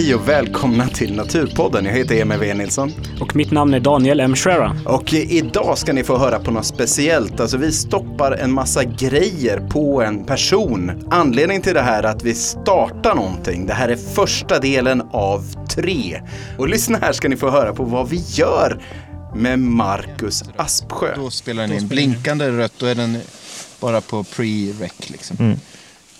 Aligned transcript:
Hej 0.00 0.14
och 0.14 0.28
välkomna 0.28 0.88
till 0.88 1.14
Naturpodden. 1.14 1.84
Jag 1.84 1.92
heter 1.92 2.14
Emil 2.14 2.38
W. 2.38 2.54
Nilsson. 2.54 2.92
Och 3.20 3.36
mitt 3.36 3.50
namn 3.50 3.74
är 3.74 3.80
Daniel 3.80 4.20
M. 4.20 4.36
Schera. 4.36 4.76
Och 4.86 5.12
idag 5.12 5.78
ska 5.78 5.92
ni 5.92 6.04
få 6.04 6.18
höra 6.18 6.38
på 6.38 6.50
något 6.50 6.66
speciellt. 6.66 7.40
Alltså 7.40 7.56
vi 7.56 7.72
stoppar 7.72 8.32
en 8.32 8.52
massa 8.52 8.84
grejer 8.84 9.60
på 9.60 10.02
en 10.02 10.24
person. 10.24 11.06
Anledningen 11.10 11.62
till 11.62 11.74
det 11.74 11.80
här 11.80 12.02
är 12.02 12.08
att 12.08 12.22
vi 12.22 12.34
startar 12.34 13.14
någonting. 13.14 13.66
Det 13.66 13.74
här 13.74 13.88
är 13.88 13.96
första 13.96 14.58
delen 14.58 15.02
av 15.12 15.44
tre. 15.68 16.22
Och 16.58 16.68
lyssna 16.68 16.98
här 16.98 17.12
ska 17.12 17.28
ni 17.28 17.36
få 17.36 17.50
höra 17.50 17.74
på 17.74 17.84
vad 17.84 18.08
vi 18.08 18.24
gör 18.28 18.82
med 19.34 19.58
Marcus 19.58 20.44
Aspsjö. 20.56 21.14
Då 21.16 21.30
spelar 21.30 21.62
den 21.62 21.72
in 21.72 21.88
blinkande 21.88 22.48
rött, 22.48 22.72
då 22.78 22.86
är 22.86 22.94
den 22.94 23.18
bara 23.80 24.00
på 24.00 24.22
pre-rec 24.22 25.12
liksom. 25.12 25.56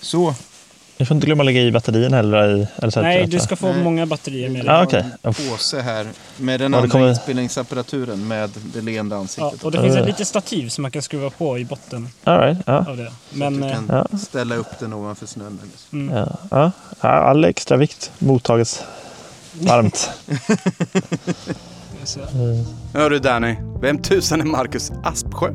Så, 0.01 0.35
Ni 1.01 1.05
får 1.05 1.15
inte 1.15 1.25
glömma 1.25 1.41
att 1.41 1.45
lägga 1.45 1.61
i 1.61 1.71
batterierna 1.71 2.15
heller. 2.17 2.55
I, 2.55 2.67
eller 2.77 2.89
så 2.89 3.01
Nej, 3.01 3.27
du 3.27 3.39
ska 3.39 3.55
få 3.55 3.73
många 3.73 4.05
batterier 4.05 4.49
med 4.49 4.65
dig. 4.65 4.69
Ah, 4.75 4.83
okej. 4.83 5.05
en 5.23 5.33
påse 5.33 5.81
här 5.81 6.07
med 6.37 6.59
den 6.59 6.71
Ja, 6.73 6.77
andra 6.79 6.89
kommer- 6.91 7.09
inspelningsapparaturen 7.09 8.27
med 8.27 8.49
det 8.73 8.81
leende 8.81 9.15
Ja, 9.15 9.19
ansiktet. 9.19 9.63
och 9.63 9.71
det 9.71 9.81
finns 9.81 9.95
ett 9.95 10.05
litet 10.05 10.27
stativ 10.27 10.69
som 10.69 10.81
man 10.81 10.91
kan 10.91 11.01
skruva 11.01 11.29
på 11.29 11.57
i 11.59 11.65
botten 11.65 12.09
All 12.23 12.39
right, 12.39 12.57
ja. 12.65 12.85
av 12.89 12.97
det. 12.97 13.05
Så 13.31 13.37
Men 13.37 13.63
att 13.63 13.71
eh, 13.71 13.81
du 13.81 13.87
kan 14.09 14.19
ställa 14.19 14.55
upp 14.55 14.79
den 14.79 14.93
ovanför 14.93 15.25
snön. 15.25 15.59
Eller 15.63 16.09
så. 16.13 16.15
Ja, 16.15 16.37
ja. 16.51 16.71
Ja, 17.01 17.09
all 17.09 17.45
extra 17.45 17.77
vikt 17.77 18.11
mottages 18.19 18.83
varmt. 19.53 20.09
så, 22.03 22.19
Hör 22.93 23.09
du 23.09 23.19
Danny, 23.19 23.55
vem 23.81 24.01
tusan 24.01 24.41
är 24.41 24.45
Marcus 24.45 24.91
Aspsjö? 25.03 25.49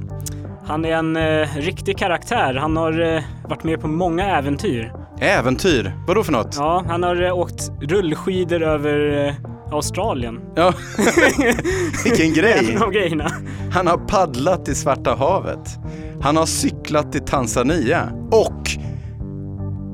Han 0.66 0.84
är 0.84 0.92
en 0.92 1.16
eh, 1.16 1.48
riktig 1.56 1.98
karaktär. 1.98 2.54
Han 2.54 2.76
har 2.76 3.14
eh, 3.16 3.22
varit 3.48 3.64
med 3.64 3.80
på 3.80 3.88
många 3.88 4.36
äventyr. 4.38 4.92
Äventyr, 5.20 5.92
vadå 6.06 6.22
för 6.24 6.32
något? 6.32 6.56
Ja, 6.56 6.84
han 6.88 7.02
har 7.02 7.22
eh, 7.22 7.38
åkt 7.38 7.70
rullskidor 7.80 8.62
över 8.62 9.26
eh, 9.26 9.34
Australien. 9.72 10.40
Ja, 10.54 10.72
vilken 12.04 12.26
En 12.26 12.34
grej! 12.34 12.78
av 12.80 12.90
grejerna. 12.90 13.30
Han 13.72 13.86
har 13.86 13.96
paddlat 13.96 14.68
i 14.68 14.74
Svarta 14.74 15.14
havet. 15.14 15.78
Han 16.22 16.36
har 16.36 16.46
cyklat 16.46 17.12
till 17.12 17.20
Tanzania. 17.24 18.08
Och 18.30 18.70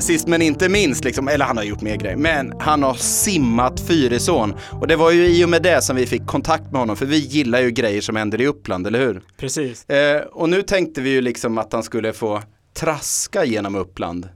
sist 0.03 0.29
men 0.29 0.43
inte 0.43 0.69
minst, 0.69 1.05
liksom, 1.05 1.29
eller 1.29 1.45
han 1.45 1.57
har 1.57 1.65
gjort 1.65 1.81
mer 1.81 1.97
grejer, 1.97 2.17
men 2.17 2.53
han 2.61 2.83
har 2.83 2.95
simmat 2.95 3.81
Fyrisån. 3.81 4.55
Och 4.71 4.87
det 4.87 4.97
var 4.97 5.11
ju 5.11 5.27
i 5.27 5.45
och 5.45 5.49
med 5.49 5.63
det 5.63 5.83
som 5.83 5.97
vi 5.97 6.07
fick 6.07 6.27
kontakt 6.27 6.73
med 6.73 6.81
honom, 6.81 6.97
för 6.97 7.07
vi 7.07 7.19
gillar 7.19 7.61
ju 7.61 7.71
grejer 7.71 8.01
som 8.01 8.17
händer 8.17 8.41
i 8.41 8.47
Uppland, 8.47 8.87
eller 8.87 9.01
hur? 9.01 9.23
Precis. 9.37 9.91
Eh, 9.91 10.21
och 10.21 10.49
nu 10.49 10.63
tänkte 10.63 11.01
vi 11.01 11.11
ju 11.11 11.21
liksom 11.21 11.59
att 11.59 11.73
han 11.73 11.83
skulle 11.83 12.13
få 12.13 12.43
traska 12.75 13.45
genom 13.45 13.75
Uppland. 13.75 14.29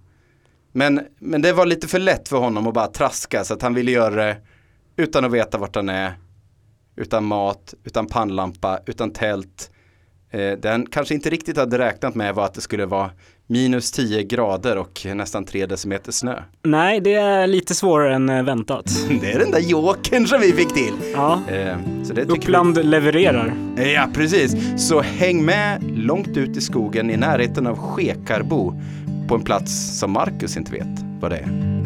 Men, 0.73 1.01
men 1.19 1.43
det 1.43 1.53
var 1.53 1.67
lite 1.67 1.89
för 1.89 1.99
lätt 1.99 2.29
för 2.29 2.37
honom 2.37 2.67
att 2.67 2.75
bara 2.75 2.87
traska, 2.87 3.45
så 3.45 3.55
att 3.55 3.63
han 3.63 3.75
ville 3.75 3.91
göra 3.91 4.25
det 4.25 4.37
utan 4.97 5.25
att 5.25 5.33
veta 5.33 5.59
vart 5.59 5.77
han 5.77 5.89
är. 5.89 6.13
Utan 6.97 7.25
mat, 7.25 7.75
utan 7.85 8.07
pannlampa, 8.07 8.81
utan 8.87 9.11
tält. 9.11 9.71
Eh, 10.31 10.53
den 10.53 10.87
kanske 10.87 11.15
inte 11.15 11.31
riktigt 11.31 11.57
hade 11.57 11.79
räknat 11.79 12.15
med 12.15 12.35
var 12.35 12.45
att 12.45 12.55
det 12.55 12.61
skulle 12.61 12.87
vara 12.87 13.11
minus 13.47 13.93
10 13.93 14.23
grader 14.23 14.79
och 14.79 15.07
nästan 15.15 15.45
3 15.45 15.67
decimeter 15.67 16.13
snö. 16.13 16.35
Nej, 16.63 17.01
det 17.01 17.15
är 17.15 17.47
lite 17.47 17.75
svårare 17.75 18.15
än 18.15 18.29
eh, 18.29 18.43
väntat. 18.43 18.85
Det 19.21 19.33
är 19.33 19.39
den 19.39 19.51
där 19.51 19.61
jokern 19.61 20.27
som 20.27 20.41
vi 20.41 20.53
fick 20.53 20.75
till. 20.75 20.95
Ja, 21.15 21.41
Eh, 21.49 21.77
så 22.05 22.13
det 22.13 22.23
Uppland 22.23 22.85
levererar. 22.85 23.55
vi. 23.77 23.93
Ja, 23.95 24.09
precis. 24.15 24.55
Så 24.89 25.01
häng 25.01 25.45
med 25.45 25.83
långt 25.97 26.37
ut 26.37 26.57
i 26.57 26.61
skogen 26.61 27.11
i 27.11 27.17
närheten 27.17 27.67
av 27.67 27.77
Skekarbo 27.79 28.81
på 29.29 29.35
en 29.35 29.43
plats 29.43 29.99
som 29.99 30.11
Marcus 30.13 30.57
inte 30.57 30.73
vet 30.73 31.05
vad 31.21 31.31
det 31.31 31.37
är. 31.37 31.86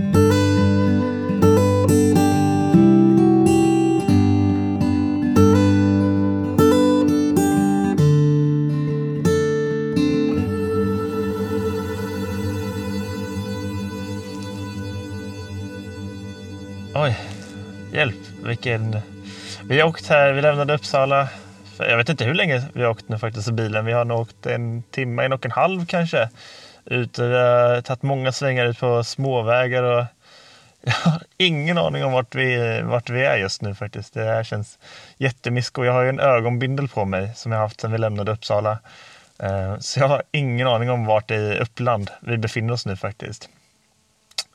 Vilken... 18.50 18.96
Vi 19.64 19.80
har 19.80 19.88
åkt 19.88 20.06
här, 20.06 20.32
vi 20.32 20.42
lämnade 20.42 20.74
Uppsala. 20.74 21.28
För 21.76 21.84
jag 21.84 21.96
vet 21.96 22.08
inte 22.08 22.24
hur 22.24 22.34
länge 22.34 22.62
vi 22.72 22.82
har 22.82 22.90
åkt 22.90 23.08
nu 23.08 23.18
faktiskt 23.18 23.48
i 23.48 23.52
bilen. 23.52 23.84
Vi 23.84 23.92
har 23.92 24.04
nog 24.04 24.20
åkt 24.20 24.46
en 24.46 24.82
timme, 24.82 25.24
en 25.24 25.32
och 25.32 25.44
en 25.44 25.50
halv 25.50 25.86
kanske. 25.86 26.28
Ut, 26.84 27.18
vi 27.18 27.34
har 27.34 27.80
tagit 27.80 28.02
många 28.02 28.32
svängar 28.32 28.66
ut 28.66 28.78
på 28.78 29.04
småvägar. 29.04 29.82
Och 29.82 30.04
jag 30.80 30.92
har 30.92 31.22
ingen 31.36 31.78
aning 31.78 32.04
om 32.04 32.12
vart 32.12 32.34
vi, 32.34 32.80
vart 32.82 33.10
vi 33.10 33.24
är 33.24 33.36
just 33.36 33.62
nu 33.62 33.74
faktiskt. 33.74 34.14
Det 34.14 34.24
här 34.24 34.44
känns 34.44 34.78
jättemysko. 35.16 35.84
Jag 35.84 35.92
har 35.92 36.02
ju 36.02 36.08
en 36.08 36.20
ögonbindel 36.20 36.88
på 36.88 37.04
mig 37.04 37.32
som 37.34 37.52
jag 37.52 37.58
haft 37.58 37.80
sedan 37.80 37.92
vi 37.92 37.98
lämnade 37.98 38.32
Uppsala. 38.32 38.78
Eh, 39.38 39.78
så 39.78 40.00
jag 40.00 40.08
har 40.08 40.22
ingen 40.32 40.66
aning 40.66 40.90
om 40.90 41.06
vart 41.06 41.30
i 41.30 41.58
Uppland 41.58 42.10
vi 42.20 42.38
befinner 42.38 42.72
oss 42.72 42.86
nu 42.86 42.96
faktiskt. 42.96 43.48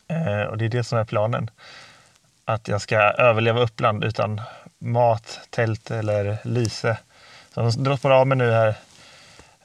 Eh, 0.07 0.41
och 0.41 0.57
det 0.57 0.66
är 0.66 0.69
det 0.69 0.83
som 0.83 1.00
är 1.00 1.06
planen 1.06 1.50
att 2.45 2.67
jag 2.67 2.81
ska 2.81 2.97
överleva 2.97 3.61
Uppland 3.61 4.03
utan 4.03 4.41
mat, 4.79 5.39
tält 5.50 5.91
eller 5.91 6.38
lyse. 6.44 6.97
Så 7.53 7.61
jag 7.61 7.73
droppar 7.73 8.11
av 8.11 8.28
mig 8.28 8.38
nu 8.38 8.51
här. 8.51 8.75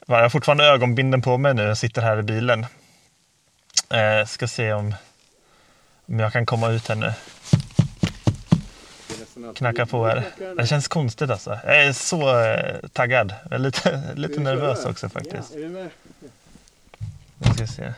Jag 0.07 0.21
har 0.21 0.29
fortfarande 0.29 0.65
ögonbinden 0.65 1.21
på 1.21 1.37
mig 1.37 1.53
nu. 1.53 1.63
Jag 1.63 1.77
sitter 1.77 2.01
här 2.01 2.19
i 2.19 2.23
bilen. 2.23 2.65
Eh, 3.89 4.25
ska 4.25 4.47
se 4.47 4.73
om, 4.73 4.95
om 6.05 6.19
jag 6.19 6.33
kan 6.33 6.45
komma 6.45 6.69
ut 6.69 6.87
här 6.87 6.95
nu. 6.95 7.13
Knacka 9.55 9.85
på 9.85 10.05
här. 10.05 10.23
Det 10.57 10.67
känns 10.67 10.87
konstigt 10.87 11.29
alltså. 11.29 11.59
Jag 11.63 11.85
är 11.85 11.93
så 11.93 12.39
eh, 12.39 12.75
taggad. 12.93 13.33
Jag 13.43 13.53
är 13.53 13.59
lite, 13.59 14.03
lite 14.15 14.39
nervös 14.39 14.85
också 14.85 15.09
faktiskt. 15.09 15.53
Ska 17.55 17.67
se. 17.67 17.93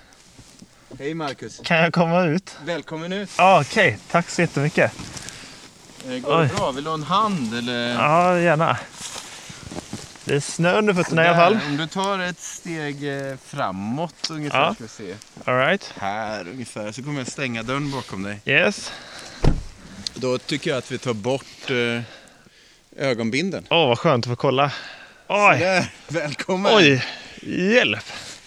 Hej 0.99 1.13
Marcus, 1.13 1.59
Kan 1.63 1.77
jag 1.77 1.93
komma 1.93 2.23
ut? 2.23 2.57
välkommen 2.65 3.13
ut. 3.13 3.29
Ja, 3.37 3.61
Okej, 3.61 3.97
tack 4.11 4.29
så 4.29 4.41
jättemycket. 4.41 4.91
Eh, 6.07 6.17
Går 6.19 6.37
det 6.37 6.43
Oj. 6.43 6.49
bra? 6.57 6.71
Vill 6.71 6.83
du 6.83 6.89
ha 6.89 6.95
en 6.97 7.03
hand 7.03 7.53
eller? 7.57 7.93
Ja, 7.93 8.39
gärna. 8.39 8.77
Det 10.25 10.35
är 10.35 10.39
snö 10.39 10.77
under 10.77 10.93
fötterna 10.93 11.23
i 11.25 11.27
alla 11.27 11.37
fall. 11.37 11.59
Om 11.69 11.77
du 11.77 11.87
tar 11.87 12.19
ett 12.19 12.39
steg 12.39 13.17
eh, 13.29 13.35
framåt 13.45 14.27
ungefär, 14.29 14.59
Ja. 14.61 14.73
ska 14.73 14.83
vi 14.83 14.89
se. 14.89 15.15
All 15.45 15.57
right. 15.57 15.93
Här 15.97 16.47
ungefär, 16.47 16.91
så 16.91 17.03
kommer 17.03 17.19
jag 17.19 17.27
stänga 17.27 17.63
dörren 17.63 17.91
bakom 17.91 18.23
dig. 18.23 18.39
Yes. 18.45 18.91
Då 20.13 20.37
tycker 20.37 20.69
jag 20.69 20.77
att 20.77 20.91
vi 20.91 20.97
tar 20.97 21.13
bort 21.13 21.69
eh, 21.69 22.01
ögonbinden. 23.07 23.65
Åh, 23.69 23.87
vad 23.87 23.99
skönt 23.99 24.25
att 24.25 24.29
få 24.29 24.35
kolla. 24.35 24.71
Oj, 25.27 25.59
Där, 25.59 25.85
välkommen! 26.07 26.71
oj, 26.75 27.05
hjälp. 27.41 28.05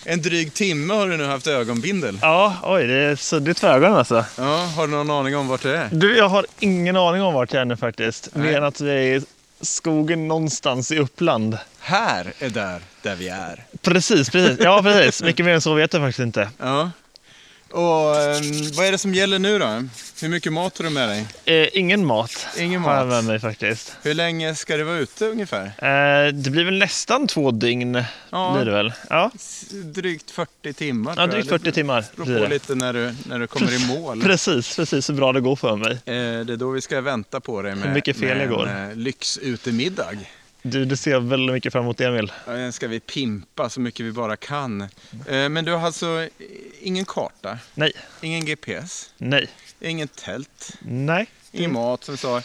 En 0.09 0.23
dryg 0.23 0.55
timme 0.55 0.95
har 0.95 1.09
du 1.09 1.17
nu 1.17 1.25
haft 1.25 1.47
ögonbindel. 1.47 2.19
Ja, 2.23 2.57
oj, 2.63 2.87
det 2.87 2.95
är 2.95 3.17
suddigt 3.17 3.59
för 3.59 3.69
ögonen 3.69 3.97
alltså. 3.97 4.25
Ja, 4.39 4.57
har 4.77 4.87
du 4.87 4.93
någon 4.93 5.11
aning 5.11 5.37
om 5.37 5.49
vart 5.49 5.63
det 5.63 5.77
är? 5.79 5.89
Du, 5.93 6.17
jag 6.17 6.29
har 6.29 6.47
ingen 6.59 6.97
aning 6.97 7.23
om 7.23 7.35
vart 7.35 7.53
jag 7.53 7.61
är 7.61 7.65
nu 7.65 7.77
faktiskt. 7.77 8.29
Nej. 8.33 8.47
Mer 8.47 8.57
än 8.59 8.65
att 8.65 8.81
vi 8.81 8.91
är 8.91 9.17
i 9.17 9.23
skogen 9.61 10.29
någonstans 10.29 10.93
i 10.93 10.99
Uppland. 10.99 11.59
Här 11.81 12.33
är 12.39 12.51
där, 12.51 12.81
där 13.03 13.15
vi 13.15 13.29
är. 13.29 13.65
Precis, 13.83 14.31
precis. 14.31 14.59
Ja, 14.61 14.83
precis. 14.83 15.23
Mycket 15.23 15.47
mer 15.47 15.55
än 15.55 15.61
så 15.61 15.75
vet 15.75 15.93
jag 15.93 16.03
faktiskt 16.03 16.19
inte. 16.19 16.49
Ja. 16.59 16.91
Och 17.71 18.17
ehm, 18.23 18.43
vad 18.77 18.87
är 18.87 18.93
det 18.93 18.99
som 18.99 19.15
gäller 19.15 19.39
nu 19.39 19.59
då? 19.59 19.83
Hur 20.21 20.29
mycket 20.29 20.53
mat 20.53 20.79
har 20.79 20.85
du 20.85 20.91
med 20.91 21.09
dig? 21.09 21.27
Eh, 21.45 21.69
ingen 21.73 22.05
mat 22.07 22.47
Ingen 22.59 22.81
har 22.83 22.95
jag 22.97 23.07
mat. 23.07 23.15
med 23.15 23.25
mig 23.25 23.41
faktiskt. 23.41 23.97
Hur 24.03 24.15
länge 24.15 24.55
ska 24.55 24.77
det 24.77 24.85
vara 24.85 24.97
ute 24.99 25.27
ungefär? 25.27 25.65
Eh, 25.67 26.33
det 26.33 26.51
blir 26.51 26.65
väl 26.65 26.79
nästan 26.79 27.27
två 27.27 27.51
dygn. 27.51 28.03
Ja. 28.31 28.53
Blir 28.57 28.65
det 28.65 28.73
väl? 28.73 28.93
Ja, 29.11 29.31
Drygt 29.85 30.31
40 30.31 30.73
timmar. 30.73 31.15
ja 31.17 31.27
drygt 31.27 31.49
40 31.49 31.73
timmar 31.73 32.05
Det 32.17 32.25
beror 32.25 32.45
på 32.45 32.51
lite 32.51 32.75
när 32.75 32.93
du, 32.93 33.15
när 33.27 33.39
du 33.39 33.47
kommer 33.47 33.73
i 33.73 33.87
mål. 33.99 34.23
Precis, 34.23 34.77
precis. 34.77 35.07
Så 35.07 35.13
bra 35.13 35.33
det 35.33 35.41
går 35.41 35.57
för 35.57 35.77
mig. 35.77 35.93
Eh, 35.93 36.45
Det 36.45 36.53
är 36.53 36.57
då 36.57 36.71
vi 36.71 36.81
ska 36.81 37.01
vänta 37.01 37.41
på 37.41 37.63
dig 37.63 37.75
med, 37.75 37.87
Hur 37.89 37.95
mycket 37.95 38.17
fel 38.17 38.37
med 38.49 38.53
en 38.69 38.91
eh, 38.91 38.97
lyxutemiddag. 38.97 40.11
Du, 40.63 40.85
det 40.85 40.97
ser 40.97 41.21
väldigt 41.21 41.53
mycket 41.55 41.73
fram 41.73 41.83
emot 41.85 42.01
Emil. 42.01 42.33
Ja, 42.47 42.53
Den 42.53 42.73
ska 42.73 42.89
vi 42.89 43.01
pimpa 43.01 43.71
så 43.71 43.81
mycket 43.81 44.07
vi 44.07 44.13
bara 44.13 44.37
kan. 44.37 44.81
Eh, 45.27 45.49
Men 45.49 45.65
du 45.65 45.73
har 45.73 45.87
alltså 45.87 46.29
ingen 46.81 47.05
karta, 47.05 47.59
Nej, 47.75 47.93
ingen 48.21 48.45
GPS, 48.45 49.11
nej, 49.19 49.49
ingen 49.81 50.09
tält, 50.09 50.73
nej. 50.81 51.27
ingen 51.53 51.73
mat 51.73 52.05
som 52.05 52.15
vi 52.15 52.19
sa, 52.19 52.43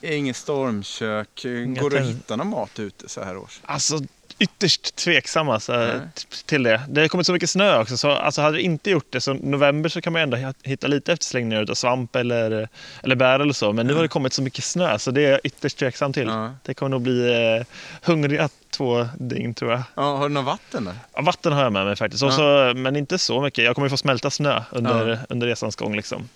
ingen 0.00 0.34
stormkök. 0.34 1.42
Går 1.80 1.90
det 1.90 2.00
att 2.00 2.06
hitta 2.08 2.36
någon 2.36 2.48
mat 2.50 2.78
ute 2.78 3.08
så 3.08 3.22
här 3.24 3.36
års? 3.36 3.60
Alltså 3.62 4.00
ytterst 4.40 4.96
tveksam 4.96 5.48
alltså, 5.48 5.72
Nej. 5.72 6.00
t- 6.14 6.24
till 6.46 6.62
det. 6.62 6.80
Det 6.88 7.00
har 7.00 7.08
kommit 7.08 7.26
så 7.26 7.32
mycket 7.32 7.50
snö 7.50 7.78
också, 7.80 7.96
så 7.96 8.10
alltså, 8.10 8.42
hade 8.42 8.56
det 8.56 8.62
inte 8.62 8.90
gjort 8.90 9.06
det 9.12 9.20
så 9.20 9.34
november 9.34 9.88
så 9.88 10.00
kan 10.00 10.12
man 10.12 10.22
ändå 10.22 10.36
hi- 10.36 10.54
hitta 10.62 10.86
lite 10.86 11.12
efterslängningar 11.12 11.70
av 11.70 11.74
svamp 11.74 12.16
eller, 12.16 12.68
eller 13.02 13.14
bär 13.16 13.40
eller 13.40 13.52
så. 13.52 13.72
Men 13.72 13.86
nu 13.86 13.94
har 13.94 14.02
det 14.02 14.08
kommit 14.08 14.32
så 14.32 14.42
mycket 14.42 14.64
snö 14.64 14.98
så 14.98 15.10
det 15.10 15.24
är 15.24 15.30
jag 15.30 15.40
ytterst 15.44 15.78
tveksam 15.78 16.12
till. 16.12 16.26
Ja. 16.28 16.54
Det 16.62 16.74
kommer 16.74 16.90
nog 16.90 17.00
bli 17.02 17.28
eh, 17.58 17.66
hungriga 18.02 18.48
två 18.70 19.08
dygn 19.18 19.54
tror 19.54 19.70
jag. 19.70 19.82
Ja, 19.94 20.16
har 20.16 20.28
du 20.28 20.34
något 20.34 20.44
vatten 20.44 20.84
där? 20.84 20.94
Ja, 21.14 21.22
vatten 21.22 21.52
har 21.52 21.62
jag 21.62 21.72
med 21.72 21.86
mig 21.86 21.96
faktiskt, 21.96 22.22
och 22.22 22.32
så, 22.32 22.72
men 22.76 22.96
inte 22.96 23.18
så 23.18 23.40
mycket. 23.40 23.64
Jag 23.64 23.74
kommer 23.74 23.88
få 23.88 23.96
smälta 23.96 24.30
snö 24.30 24.62
under, 24.70 25.08
Ja. 25.08 25.18
under 25.28 25.46
resans 25.46 25.76
gång. 25.76 25.96
Liksom. 25.96 26.28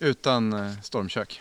Utan 0.00 0.52
eh, 0.52 0.72
stormkök. 0.82 1.40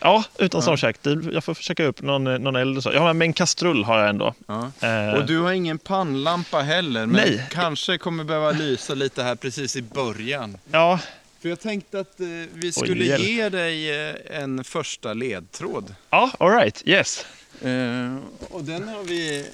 Ja, 0.00 0.24
utan 0.38 0.62
stormkök. 0.62 0.96
Det- 1.02 1.32
Jag 1.32 1.44
får 1.44 1.54
försöka 1.54 1.84
upp 1.84 2.02
någon, 2.02 2.24
någon 2.24 2.56
eld 2.56 2.76
och 2.76 2.82
så. 2.82 2.92
Ja, 2.94 3.12
men 3.12 3.22
en 3.22 3.32
kastrull 3.32 3.84
har 3.84 3.98
jag 3.98 4.08
ändå. 4.08 4.34
Ja. 4.46 4.70
Eh, 4.80 5.14
Och 5.14 5.26
du 5.26 5.38
har 5.38 5.52
ingen 5.52 5.78
pannlampa 5.78 6.60
heller, 6.60 7.06
men 7.06 7.16
Nej. 7.28 7.46
kanske 7.50 7.98
kommer 7.98 8.24
behöva 8.24 8.50
lysa 8.50 8.94
lite 8.94 9.22
här 9.22 9.34
precis 9.34 9.76
i 9.76 9.82
början. 9.82 10.58
Ja, 10.72 10.98
För 11.42 11.48
jag 11.48 11.60
tänkte 11.60 12.00
att 12.00 12.20
eh, 12.20 12.26
vi 12.52 12.72
skulle 12.72 13.04
hjälp. 13.04 13.22
ge 13.24 13.48
dig 13.48 14.08
eh, 14.08 14.14
en 14.42 14.64
första 14.64 15.12
ledtråd. 15.14 15.94
ja 16.10 16.30
all 16.40 16.50
right. 16.50 16.82
Yes. 16.84 17.26
Eh, 17.62 18.16
och 18.50 18.64
den 18.64 18.88
har 18.88 19.02
vi, 19.02 19.46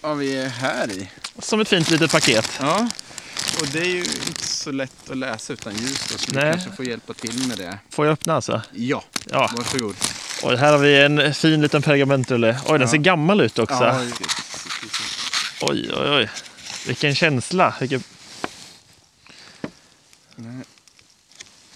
har 0.00 0.14
vi 0.14 0.44
här 0.48 0.90
i. 0.90 1.10
Som 1.38 1.60
ett 1.60 1.68
fint 1.68 1.90
litet 1.90 2.12
paket. 2.12 2.58
Ja, 2.60 2.88
och 3.60 3.66
det 3.72 3.78
är 3.80 3.84
ju 3.84 3.98
inte 4.00 4.46
så 4.46 4.70
lätt 4.72 5.10
att 5.10 5.16
läsa 5.16 5.52
utan 5.52 5.72
ljus 5.74 6.08
då, 6.12 6.18
så 6.18 6.32
Nej. 6.32 6.44
du 6.44 6.52
kanske 6.52 6.72
får 6.72 6.84
hjälpa 6.84 7.14
till 7.14 7.48
med 7.48 7.58
det. 7.58 7.78
Får 7.90 8.06
jag 8.06 8.12
öppna 8.12 8.34
alltså? 8.34 8.62
Ja, 8.72 9.04
Ja. 9.30 9.50
varsågod. 9.56 9.94
Och 10.42 10.58
här 10.58 10.72
har 10.72 10.78
vi 10.78 11.02
en 11.02 11.34
fin 11.34 11.62
liten 11.62 11.82
pergamentrulle. 11.82 12.60
Oj, 12.66 12.72
den 12.72 12.80
Ja. 12.80 12.88
ser 12.88 12.96
gammal 12.98 13.40
ut 13.40 13.58
också. 13.58 13.84
Ja, 13.84 14.00
Oj, 15.62 15.90
oj, 15.96 16.10
oj. 16.10 16.30
Vilken 16.86 17.14
känsla. 17.14 17.74
Vilken... 17.80 18.02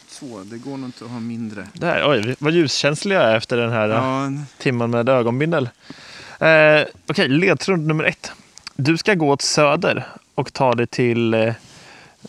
så, 0.09 0.43
det 0.45 0.59
går 0.59 0.77
nog 0.77 0.89
inte 0.89 1.05
att 1.05 1.11
ha 1.11 1.21
mindre. 1.21 1.69
Där, 1.73 2.11
oj, 2.11 2.37
vad 2.39 2.53
ljuskänslig 2.53 3.17
jag 3.17 3.23
är 3.25 3.37
efter 3.37 3.57
den 3.57 3.73
här 3.73 3.89
Ja, 3.89 4.31
timmen 4.59 4.91
med 4.91 5.09
ögonbindel. 5.09 5.69
Eh, 6.41 6.83
Okej, 7.07 7.29
ledtråd 7.29 7.79
nummer 7.79 8.05
ett. 8.05 8.33
Du 8.77 8.99
ska 8.99 9.15
gå 9.15 9.29
åt 9.31 9.43
söder 9.43 10.07
och 10.35 10.53
ta 10.53 10.73
dig 10.73 10.87
till 10.87 11.35
eh, 11.35 11.55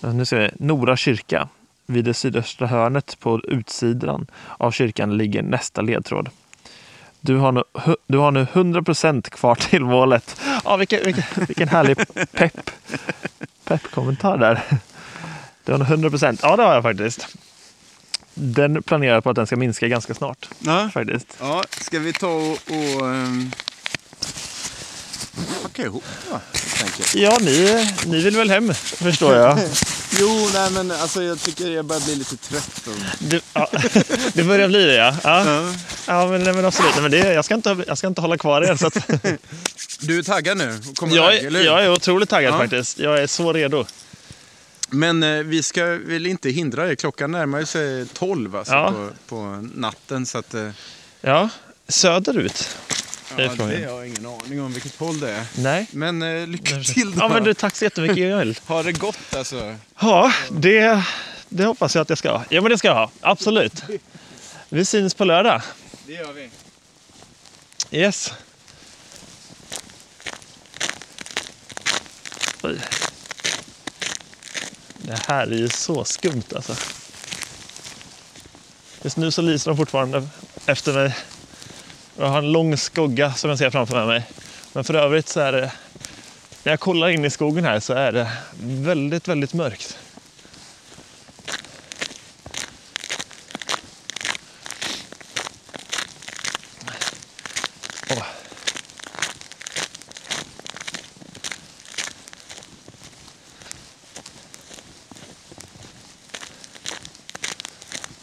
nu 0.01 0.25
ska 0.25 0.37
vi, 0.37 0.49
Nora 0.59 0.97
kyrka. 0.97 1.47
Vid 1.85 2.05
det 2.05 2.13
sydöstra 2.13 2.67
hörnet 2.67 3.19
på 3.19 3.41
utsidan 3.43 4.27
av 4.57 4.71
kyrkan 4.71 5.17
ligger 5.17 5.41
nästa 5.41 5.81
ledtråd. 5.81 6.29
Du 7.21 7.37
har 7.37 7.51
nu, 7.51 7.63
du 8.07 8.17
har 8.17 8.31
nu 8.31 8.43
100% 8.53 9.29
kvar 9.29 9.55
till 9.55 9.81
målet. 9.81 10.41
Ja, 10.65 10.77
vilken, 10.77 11.05
vilken, 11.05 11.23
vilken 11.47 11.67
härlig 11.67 11.97
pepp, 12.31 12.71
pepp-kommentar 13.63 14.37
där. 14.37 14.63
Du 15.65 15.71
har 15.71 15.79
nu 15.79 15.85
100%. 15.85 16.39
Ja, 16.41 16.55
det 16.55 16.63
har 16.63 16.73
jag 16.73 16.83
faktiskt. 16.83 17.27
Den 18.33 18.83
planerar 18.83 19.21
på 19.21 19.29
att 19.29 19.35
den 19.35 19.47
ska 19.47 19.55
minska 19.55 19.87
ganska 19.87 20.13
snart. 20.13 20.49
ja. 20.59 20.89
Faktiskt. 20.93 21.37
ja 21.39 21.63
ska 21.69 21.99
vi 21.99 22.13
ta 22.13 22.27
och, 22.27 22.51
och 22.51 23.01
um, 23.01 23.51
packa 25.63 25.83
ihop 25.83 26.03
enkelt. 26.83 27.15
Ja, 27.15 27.37
ni, 27.41 27.87
ni 28.05 28.21
vill 28.21 28.37
väl 28.37 28.49
hem, 28.49 28.73
förstår 28.73 29.35
jag. 29.35 29.59
Jo, 30.19 30.49
nej 30.53 30.71
men 30.71 30.91
alltså 30.91 31.23
jag 31.23 31.39
tycker 31.41 31.67
jag 31.71 31.85
börjar 31.85 32.01
bli 32.01 32.15
lite 32.15 32.37
trött. 32.37 32.81
Och... 32.87 32.93
Du, 33.19 33.41
ja, 33.53 33.69
det 34.33 34.43
börjar 34.43 34.67
bli 34.67 34.85
det, 34.85 34.95
ja. 34.95 35.15
Ja, 35.23 35.45
Ja. 35.45 35.73
ja 36.07 36.27
men, 36.27 36.43
nej, 36.43 36.53
men 36.53 36.65
absolut. 36.65 36.91
Nej, 36.93 37.01
men 37.01 37.11
det, 37.11 37.33
jag, 37.33 37.45
ska 37.45 37.53
inte, 37.53 37.77
jag 37.87 37.97
ska 37.97 38.07
inte 38.07 38.21
hålla 38.21 38.37
kvar 38.37 38.61
er. 38.61 38.75
Så 38.75 38.87
att, 38.87 38.93
Du 39.99 40.17
är 40.19 40.23
taggad 40.23 40.57
nu 40.57 40.79
kommer 40.95 41.15
jag, 41.15 41.33
iväg, 41.35 41.45
eller 41.45 41.59
hur? 41.59 41.65
jag 41.65 41.83
är 41.83 41.91
otroligt 41.91 42.29
taggad 42.29 42.53
Ja. 42.53 42.57
faktiskt. 42.57 42.99
Jag 42.99 43.19
är 43.19 43.27
så 43.27 43.53
redo. 43.53 43.85
Men 44.89 45.23
eh, 45.23 45.43
vi 45.43 45.63
ska 45.63 45.85
väl 45.85 46.25
inte 46.25 46.49
hindra 46.49 46.89
er. 46.91 46.95
Klockan 46.95 47.31
närmar 47.31 47.65
sig 47.65 48.05
tolv 48.05 48.55
alltså, 48.55 48.73
Ja. 48.73 48.91
på, 48.91 49.09
på 49.35 49.67
natten. 49.75 50.25
Så 50.25 50.37
att, 50.37 50.53
eh, 50.53 50.69
Ja, 51.21 51.49
söderut. 51.87 52.69
Det 53.35 53.43
är 53.43 53.47
ja, 53.47 53.55
frågan. 53.55 53.81
det 53.81 53.85
har 53.85 53.97
jag 53.97 54.07
ingen 54.07 54.25
aning 54.25 54.61
om 54.61 54.73
vilket 54.73 54.95
håll 54.95 55.19
det 55.19 55.31
är. 55.31 55.45
Nej. 55.57 55.87
Men 55.91 56.21
eh, 56.21 56.47
lycka 56.47 56.79
till 56.79 57.11
då. 57.11 57.17
Ja, 57.19 57.27
men 57.27 57.43
du, 57.43 57.53
tack 57.53 57.75
så 57.75 57.83
jättemycket, 57.85 58.17
Joel. 58.17 58.59
Ha 58.65 58.83
det 58.83 58.91
gott 58.91 59.35
alltså. 59.35 59.75
Ja, 59.99 60.33
det, 60.51 61.03
det 61.49 61.65
hoppas 61.65 61.95
jag 61.95 62.01
att 62.01 62.09
jag 62.09 62.17
ska 62.17 62.31
ha. 62.31 62.43
Ja, 62.49 62.61
men 62.61 62.71
det 62.71 62.77
ska 62.77 62.87
jag 62.87 62.95
ha. 62.95 63.11
Absolut. 63.21 63.83
Vi 64.69 64.85
syns 64.85 65.13
på 65.13 65.25
lördag. 65.25 65.61
Det 66.07 66.13
gör 66.13 66.33
vi. 66.33 66.49
Yes. 67.91 68.33
Oj. 72.63 72.79
Det 74.97 75.19
här 75.27 75.47
är 75.47 75.57
ju 75.57 75.69
så 75.69 76.05
skumt 76.05 76.43
alltså. 76.55 76.75
Just 79.01 79.17
nu 79.17 79.31
så 79.31 79.41
lyser 79.41 79.71
de 79.71 79.77
fortfarande 79.77 80.27
efter 80.65 80.93
mig. 80.93 81.15
Jag 82.17 82.25
har 82.25 82.37
en 82.37 82.51
lång 82.51 82.77
skugga 82.77 83.33
som 83.33 83.49
jag 83.49 83.59
ser 83.59 83.69
framför 83.69 84.05
mig. 84.05 84.23
Men 84.73 84.83
för 84.83 84.93
övrigt 84.93 85.29
så 85.29 85.39
är 85.39 85.51
det, 85.51 85.71
när 86.63 86.71
jag 86.71 86.79
kollar 86.79 87.09
in 87.09 87.25
i 87.25 87.29
skogen 87.29 87.65
här 87.65 87.79
så 87.79 87.93
är 87.93 88.11
det 88.11 88.31
väldigt, 88.61 89.27
väldigt 89.27 89.53
mörkt. 89.53 89.97
Åh. 98.09 98.23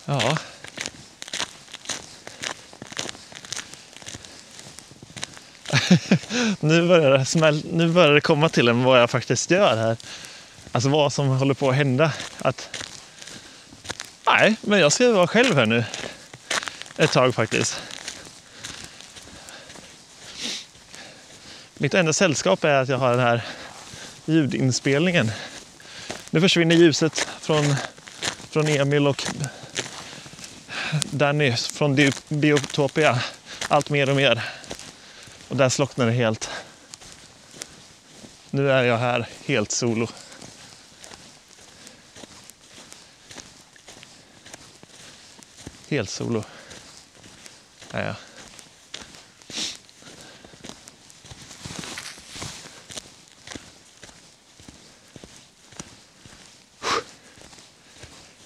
Ja 0.05 0.37
nu, 6.61 6.89
börjar 6.89 7.11
det 7.11 7.25
smäl, 7.25 7.63
nu 7.73 7.89
börjar 7.89 8.13
det 8.13 8.21
komma 8.21 8.49
till 8.49 8.69
en 8.69 8.85
vad 8.85 9.01
jag 9.01 9.11
faktiskt 9.11 9.51
gör 9.51 9.77
här. 9.77 9.97
Alltså 10.73 10.89
vad 10.89 11.13
som 11.13 11.29
håller 11.29 11.55
på 11.55 11.71
att 11.71 11.77
hända. 11.77 12.13
Att, 12.39 12.69
nej, 14.27 14.57
men 14.61 14.81
jag 14.81 14.93
ska 14.93 15.13
vara 15.13 15.27
själv 15.27 15.57
här 15.57 15.67
nu. 15.67 15.85
Ett 16.97 17.13
tag 17.13 17.35
faktiskt. 17.35 17.83
Mitt 21.75 21.95
enda 21.95 22.13
sällskap 22.13 22.65
är 22.65 22.75
att 22.75 22.89
jag 22.89 22.99
har 22.99 23.11
den 23.11 23.21
här 23.21 23.43
ljudinspelningen. 24.25 25.31
Nu 26.31 26.41
försvinner 26.41 26.77
ljuset 26.77 27.29
från, 27.41 27.75
från 28.51 28.69
Emil 28.69 29.07
och 29.07 29.27
Danny 31.11 31.57
från 31.57 31.99
Biotopia 32.29 33.21
allt 33.69 33.91
mer 33.91 34.11
och 34.11 34.17
mer. 34.17 34.43
Och 35.49 35.57
där 35.57 35.69
slocknar 35.69 36.07
det 36.07 36.13
helt. 36.13 36.51
Nu 38.53 38.71
är 38.71 38.85
jag 38.85 38.99
här 38.99 39.29
helt 39.45 39.73
solo. 39.73 40.09
Helt 45.89 46.11
solo. 46.11 46.45
Är 47.91 48.07
jag. 48.07 48.15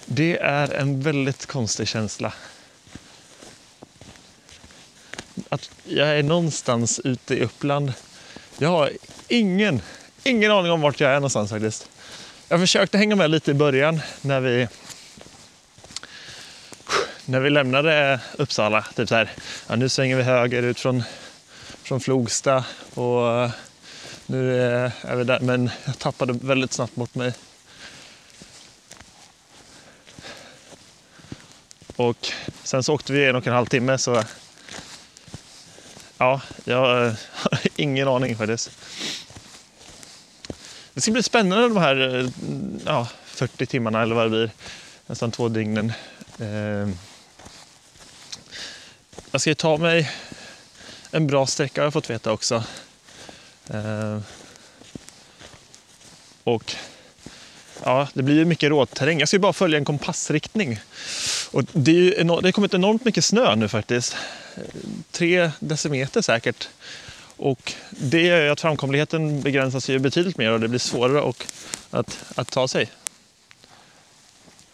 Det 0.05 0.37
är 0.37 0.73
en 0.73 1.01
väldigt 1.01 1.45
konstig 1.45 1.87
känsla. 1.87 2.33
Att 5.49 5.69
jag 5.83 6.07
är 6.07 6.23
någonstans 6.23 6.99
ute 7.03 7.35
i 7.35 7.43
Uppland. 7.43 7.93
Jag 8.57 8.69
har 8.69 8.91
ingen, 9.27 9.81
ingen 10.23 10.51
aning 10.51 10.71
om 10.71 10.81
vart 10.81 10.99
jag 10.99 11.11
är 11.11 11.15
någonstans 11.15 11.49
faktiskt. 11.49 11.89
Jag 12.49 12.59
försökte 12.59 12.97
hänga 12.97 13.15
med 13.15 13.31
lite 13.31 13.51
i 13.51 13.53
början 13.53 14.01
när 14.21 14.39
vi 14.39 14.67
när 17.25 17.39
vi 17.39 17.49
lämnade 17.49 18.19
Uppsala. 18.37 18.85
Typ 18.95 19.09
så 19.09 19.15
här, 19.15 19.31
ja, 19.67 19.75
nu 19.75 19.89
svänger 19.89 20.15
vi 20.15 20.23
höger 20.23 20.63
ut 20.63 20.79
från, 20.79 21.03
från 21.83 21.99
Flogsta 21.99 22.63
och 22.93 23.43
eh, 23.43 23.49
nu 24.25 24.61
eh, 24.61 24.91
är 25.01 25.15
vi 25.15 25.23
där. 25.23 25.39
Men 25.39 25.69
jag 25.85 25.99
tappade 25.99 26.33
väldigt 26.33 26.73
snabbt 26.73 26.95
bort 26.95 27.15
mig. 27.15 27.33
Och 31.95 32.27
sen 32.63 32.83
så 32.83 32.93
åkte 32.93 33.13
vi 33.13 33.25
en 33.25 33.35
och 33.35 33.47
en 33.47 33.53
halv 33.53 33.65
timme 33.65 33.97
så 33.97 34.23
ja, 36.17 36.41
jag 36.63 36.77
har 36.77 37.15
ingen 37.75 38.07
aning 38.07 38.35
faktiskt. 38.37 38.71
Det 40.93 41.01
ska 41.01 41.11
bli 41.11 41.23
spännande 41.23 41.67
de 41.67 41.77
här 41.77 42.19
eh, 42.19 42.29
ja, 42.85 43.07
40 43.25 43.65
timmarna 43.65 44.01
eller 44.01 44.15
vad 44.15 44.25
det 44.25 44.29
blir. 44.29 44.51
Nästan 45.07 45.31
två 45.31 45.49
dygnen. 45.49 45.93
Eh, 46.39 46.89
Jag 49.31 49.41
ska 49.41 49.49
ju 49.49 49.55
ta 49.55 49.77
mig 49.77 50.11
en 51.11 51.27
bra 51.27 51.45
sträcka 51.47 51.81
har 51.81 51.85
jag 51.85 51.93
fått 51.93 52.09
veta 52.09 52.31
också. 52.31 52.63
Eh, 53.69 54.19
Och 56.43 56.75
ja, 57.83 58.07
det 58.13 58.23
blir 58.23 58.35
ju 58.35 58.45
mycket 58.45 58.69
råterräng. 58.69 59.19
Jag 59.19 59.27
ska 59.27 59.35
ju 59.35 59.41
bara 59.41 59.53
följa 59.53 59.77
en 59.77 59.85
kompassriktning. 59.85 60.79
Och 61.51 61.63
det, 61.73 61.91
är 61.91 61.95
ju 61.95 62.15
enormt, 62.17 62.41
det 62.41 62.47
har 62.47 62.51
kommit 62.51 62.73
enormt 62.73 63.05
mycket 63.05 63.25
snö 63.25 63.55
nu 63.55 63.67
faktiskt. 63.67 64.15
Tre 65.11 65.51
decimeter 65.59 66.21
säkert. 66.21 66.69
Och 67.37 67.73
det 67.89 68.21
gör 68.21 68.41
ju 68.41 68.49
att 68.49 68.61
framkomligheten 68.61 69.41
begränsas 69.41 69.89
ju 69.89 69.99
betydligt 69.99 70.37
mer 70.37 70.51
och 70.51 70.59
det 70.59 70.67
blir 70.67 70.79
svårare 70.79 71.21
och 71.21 71.45
att, 71.91 72.23
att 72.35 72.51
ta 72.51 72.67
sig 72.67 72.89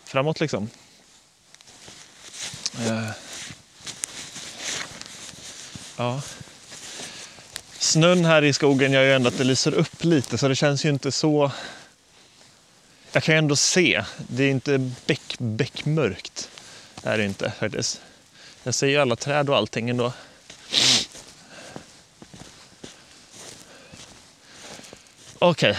framåt 0.05 0.39
liksom. 0.39 0.69
Eh. 2.79 3.09
Ja. 5.97 6.21
Snön 7.79 8.25
här 8.25 8.43
i 8.43 8.53
skogen 8.53 8.91
gör 8.91 9.03
ju 9.03 9.13
ändå 9.13 9.27
att 9.27 9.37
det 9.37 9.43
lyser 9.43 9.73
upp 9.73 10.03
lite 10.03 10.37
så 10.37 10.47
det 10.47 10.55
känns 10.55 10.85
ju 10.85 10.89
inte 10.89 11.11
så... 11.11 11.51
Jag 13.11 13.23
kan 13.23 13.35
ju 13.35 13.39
ändå 13.39 13.55
se. 13.55 14.03
Det 14.17 14.43
är 14.43 14.51
inte 14.51 14.91
bäck, 15.05 15.35
bäckmörkt. 15.37 16.49
Det 17.03 17.09
är 17.09 17.17
det 17.17 17.25
inte 17.25 17.51
faktiskt. 17.59 18.01
Jag 18.63 18.75
ser 18.75 18.87
ju 18.87 18.97
alla 18.97 19.15
träd 19.15 19.49
och 19.49 19.57
allting 19.57 19.89
ändå. 19.89 20.13
Okej. 25.39 25.77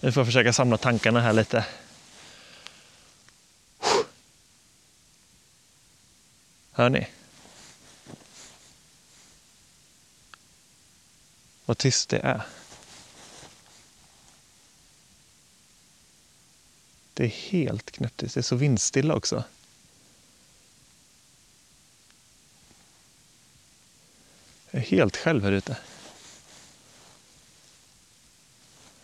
Nu 0.00 0.12
får 0.12 0.20
jag 0.20 0.26
försöka 0.26 0.52
samla 0.52 0.76
tankarna 0.76 1.20
här 1.20 1.32
lite. 1.32 1.66
Hör 6.72 6.90
ni? 6.90 7.06
Vad 11.64 11.78
tyst 11.78 12.08
det 12.08 12.18
är. 12.18 12.42
Det 17.14 17.24
är 17.24 17.28
helt 17.28 17.90
knäpptyst. 17.90 18.34
Det 18.34 18.40
är 18.40 18.42
så 18.42 18.56
vindstilla 18.56 19.14
också. 19.14 19.44
Jag 24.74 24.82
är 24.82 24.86
helt 24.86 25.16
själv 25.16 25.44
här 25.44 25.52
ute. 25.52 25.76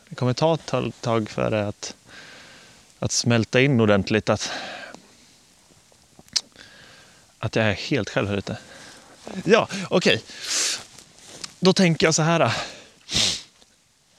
Det 0.09 0.15
kommer 0.15 0.33
ta 0.33 0.55
ett 0.55 1.01
tag 1.01 1.31
för 1.31 1.51
det 1.51 1.69
att, 1.69 1.95
att 2.99 3.13
smälta 3.13 3.61
in 3.61 3.81
ordentligt 3.81 4.29
att, 4.29 4.51
att 7.39 7.57
jag 7.57 7.65
är 7.65 7.73
helt 7.73 8.11
själv 8.11 8.29
här 8.29 8.37
ute. 8.37 8.59
Ja, 9.45 9.69
okej. 9.91 10.17
Okay. 10.17 10.19
Då 11.61 11.73
tänker 11.73 12.07
jag 12.07 12.15
så 12.15 12.23
här. 12.23 12.57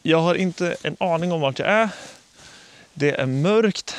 Jag 0.01 0.21
har 0.21 0.35
inte 0.35 0.75
en 0.83 0.97
aning 0.99 1.31
om 1.31 1.41
vart 1.41 1.59
jag 1.59 1.67
är. 1.67 1.89
Det 2.93 3.11
är 3.11 3.25
mörkt. 3.25 3.95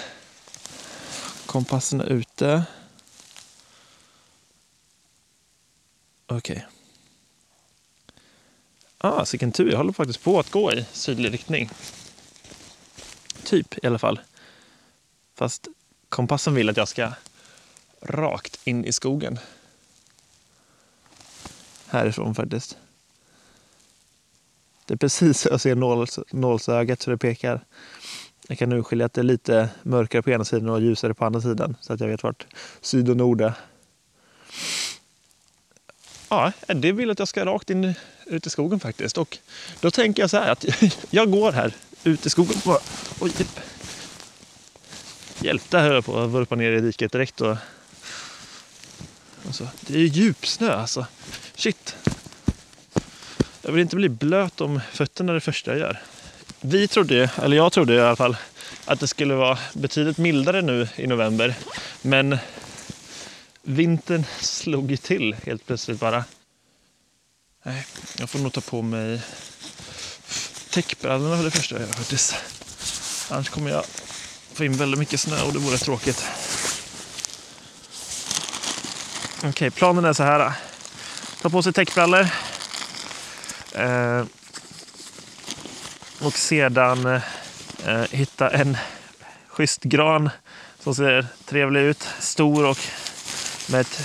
Kompassen 1.47 2.01
är 2.01 2.07
ute. 2.07 2.65
Okej. 6.27 6.57
Okay. 6.57 6.82
Ah, 9.05 9.25
sicken 9.25 9.53
tur. 9.53 9.71
Jag 9.71 9.79
håller 9.79 9.93
faktiskt 9.93 10.25
på 10.25 10.39
att 10.39 10.51
gå 10.51 10.73
i 10.73 10.87
sydlig 10.93 11.33
riktning. 11.33 11.71
Typ 13.45 13.85
i 13.85 13.87
alla 13.87 13.99
fall. 13.99 14.21
Fast 15.35 15.69
kompassen 16.09 16.55
vill 16.55 16.69
att 16.69 16.77
jag 16.77 16.89
ska 16.89 17.13
rakt 18.01 18.61
in 18.65 18.85
i 18.85 18.93
skogen. 18.93 19.39
Härifrån 21.87 22.35
faktiskt. 22.35 22.77
Det 24.87 24.95
är 24.95 24.99
precis 24.99 25.41
så 25.41 25.49
jag 25.49 25.61
ser 25.61 25.75
nåls, 25.75 26.19
nålsögat 26.31 27.03
så 27.03 27.11
det 27.11 27.19
pekar. 27.19 27.65
Jag 28.49 28.59
kan 28.59 28.73
urskilja 28.73 29.07
att 29.07 29.13
det 29.13 29.21
är 29.21 29.23
lite 29.23 29.69
mörkare 29.83 30.23
på 30.23 30.31
ena 30.31 30.45
sidan 30.45 30.69
och 30.69 30.81
ljusare 30.81 31.15
på 31.15 31.25
andra 31.25 31.41
sidan 31.41 31.77
så 31.81 31.93
att 31.93 32.01
jag 32.01 32.09
vet 32.09 32.23
vart 32.23 32.47
syd 32.81 33.09
och 33.09 33.17
nord 33.17 33.41
är. 33.41 33.53
Ja, 36.33 36.53
det 36.67 36.93
vill 36.93 37.11
att 37.11 37.19
jag 37.19 37.29
ska 37.29 37.45
rakt 37.45 37.71
in 37.71 37.95
ut 38.27 38.47
i 38.47 38.51
skogen 38.51 38.81
faktiskt. 38.81 39.19
Och 39.19 39.39
då 39.81 39.91
tänker 39.91 40.23
jag 40.23 40.31
så 40.31 40.37
här 40.37 40.51
att 40.51 40.65
jag 41.11 41.31
går 41.31 41.53
här 41.53 41.73
ut 42.05 42.27
i 42.27 42.31
skogen. 42.31 42.57
Bara, 42.65 42.79
oj, 43.21 43.33
hjälp, 45.41 45.71
där 45.71 45.83
höll 45.83 45.95
jag 45.95 46.05
på 46.05 46.21
att 46.21 46.31
vurpa 46.31 46.55
ner 46.55 46.73
i 46.73 46.81
diket 46.81 47.13
direkt. 47.13 47.41
Och, 47.41 47.57
och 49.49 49.55
så. 49.55 49.69
Det 49.81 49.95
är 49.95 49.99
ju 49.99 50.07
djupsnö 50.07 50.73
alltså. 50.73 51.07
Shit. 51.55 51.97
Jag 53.63 53.73
vill 53.73 53.83
inte 53.83 53.97
bli 53.97 54.09
blöt 54.09 54.61
om 54.61 54.81
fötterna 54.93 55.33
det 55.33 55.41
första 55.41 55.71
jag 55.71 55.81
gör. 55.81 56.01
Vi 56.61 56.89
trodde, 56.89 57.31
eller 57.43 57.57
jag 57.57 57.73
trodde 57.73 57.95
i 57.95 58.01
alla 58.01 58.17
fall, 58.17 58.37
att 58.85 59.01
det 59.01 59.09
skulle 59.09 59.35
vara 59.35 59.59
betydligt 59.73 60.19
mildare 60.19 60.63
nu 60.63 60.89
i 60.97 61.07
november. 61.07 61.55
Men 62.03 62.39
vintern 63.63 64.25
slog 64.41 64.91
ju 64.91 64.97
till 64.97 65.37
helt 65.45 65.67
plötsligt 65.67 66.01
bara. 66.01 66.25
Nej, 67.63 67.87
jag 68.19 68.31
får 68.31 68.39
nog 68.39 68.53
ta 68.53 68.61
på 68.61 68.83
mig 68.83 69.23
täckbrallorna 70.71 71.37
för 71.37 71.45
det 71.45 71.51
första 71.51 71.75
jag 71.75 71.83
gör 71.83 71.93
faktiskt. 71.93 72.35
Annars 73.31 73.49
kommer 73.49 73.71
jag 73.71 73.85
få 74.53 74.65
in 74.65 74.73
väldigt 74.73 74.99
mycket 74.99 75.21
snö 75.21 75.43
och 75.43 75.53
det 75.53 75.59
vore 75.59 75.79
tråkigt. 75.79 76.25
Okej, 79.39 79.51
okay, 79.51 79.71
planen 79.71 80.05
är 80.05 80.13
så 80.13 80.23
här. 80.23 80.53
Ta 81.43 81.51
på 81.51 81.63
sig 81.63 81.73
täckbrallor. 81.73 82.27
Eh, 83.73 84.25
och 86.21 86.35
sedan 86.35 87.07
eh, 87.87 88.03
hitta 88.11 88.51
en 88.51 88.77
schysst 89.49 89.83
gran 89.83 90.31
som 90.81 90.95
ser 90.95 91.27
trevlig 91.45 91.81
ut. 91.81 92.09
Stor 92.21 92.67
och 92.67 92.79
med 93.73 93.81
ett 93.81 94.01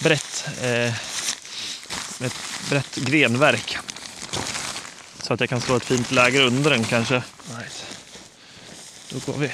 brett, 0.00 0.44
eh, 0.60 0.94
med 2.18 2.26
ett 2.26 2.68
brett 2.70 2.94
grenverk. 2.94 3.78
Så 5.22 5.34
att 5.34 5.40
jag 5.40 5.48
kan 5.48 5.60
slå 5.60 5.76
ett 5.76 5.84
fint 5.84 6.10
läger 6.10 6.40
under 6.40 6.70
den 6.70 6.84
kanske. 6.84 7.14
Nice. 7.14 7.84
Då 9.10 9.32
går 9.32 9.38
vi. 9.38 9.50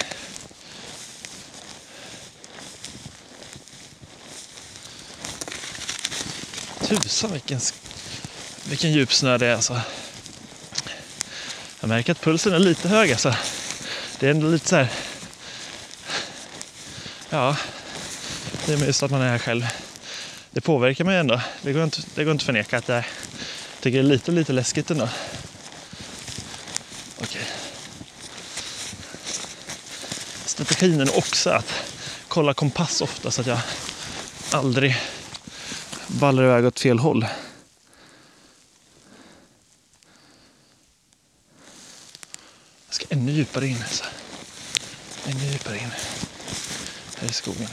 Tusan 6.86 7.32
vilken, 7.32 7.60
vilken 8.64 8.92
djup 8.92 9.12
snö 9.12 9.38
det 9.38 9.46
är 9.46 9.54
alltså. 9.54 9.80
Jag 11.80 11.88
märker 11.88 12.12
att 12.12 12.20
pulsen 12.20 12.52
är 12.52 12.58
lite 12.58 12.88
hög 12.88 13.12
alltså. 13.12 13.34
Det 14.18 14.26
är 14.26 14.30
ändå 14.30 14.48
lite 14.48 14.68
så 14.68 14.76
här. 14.76 14.88
Ja, 17.30 17.56
det 18.66 18.72
är 18.72 18.86
just 18.86 19.02
att 19.02 19.10
man 19.10 19.20
är 19.20 19.28
här 19.28 19.38
själv. 19.38 19.66
Det 20.50 20.60
påverkar 20.60 21.04
mig 21.04 21.18
ändå. 21.18 21.40
Det 21.62 21.72
går 21.72 21.84
inte, 21.84 22.02
det 22.14 22.24
går 22.24 22.32
inte 22.32 22.42
att 22.42 22.46
förneka 22.46 22.78
att 22.78 22.88
jag 22.88 23.04
tycker 23.80 23.98
det 23.98 24.04
är 24.04 24.08
lite, 24.08 24.32
lite 24.32 24.52
läskigt 24.52 24.90
ändå. 24.90 25.08
Okej. 27.18 27.42
Strategin 30.46 31.00
är 31.00 31.16
också 31.18 31.50
att 31.50 31.72
kolla 32.28 32.54
kompass 32.54 33.00
ofta 33.00 33.30
så 33.30 33.40
att 33.40 33.46
jag 33.46 33.58
aldrig 34.52 34.96
ballar 36.06 36.44
iväg 36.44 36.64
åt 36.64 36.80
fel 36.80 36.98
håll. 36.98 37.26
Jag 42.86 42.94
ska 42.94 43.04
ännu 43.08 43.32
djupare 43.32 43.66
in. 43.66 43.82
Alltså. 43.82 44.04
Ännu 45.26 45.44
djupare 45.44 45.76
in 45.78 45.90
här 47.18 47.28
i 47.28 47.32
skogen. 47.32 47.68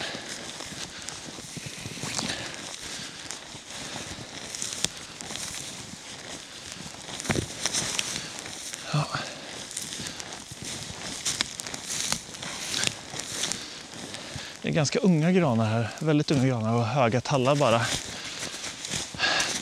Ganska 14.79 14.99
unga 14.99 15.31
granar 15.31 15.65
här. 15.65 15.89
Väldigt 15.99 16.31
unga 16.31 16.47
granar 16.47 16.73
och 16.73 16.85
höga 16.85 17.21
tallar 17.21 17.55
bara. 17.55 17.81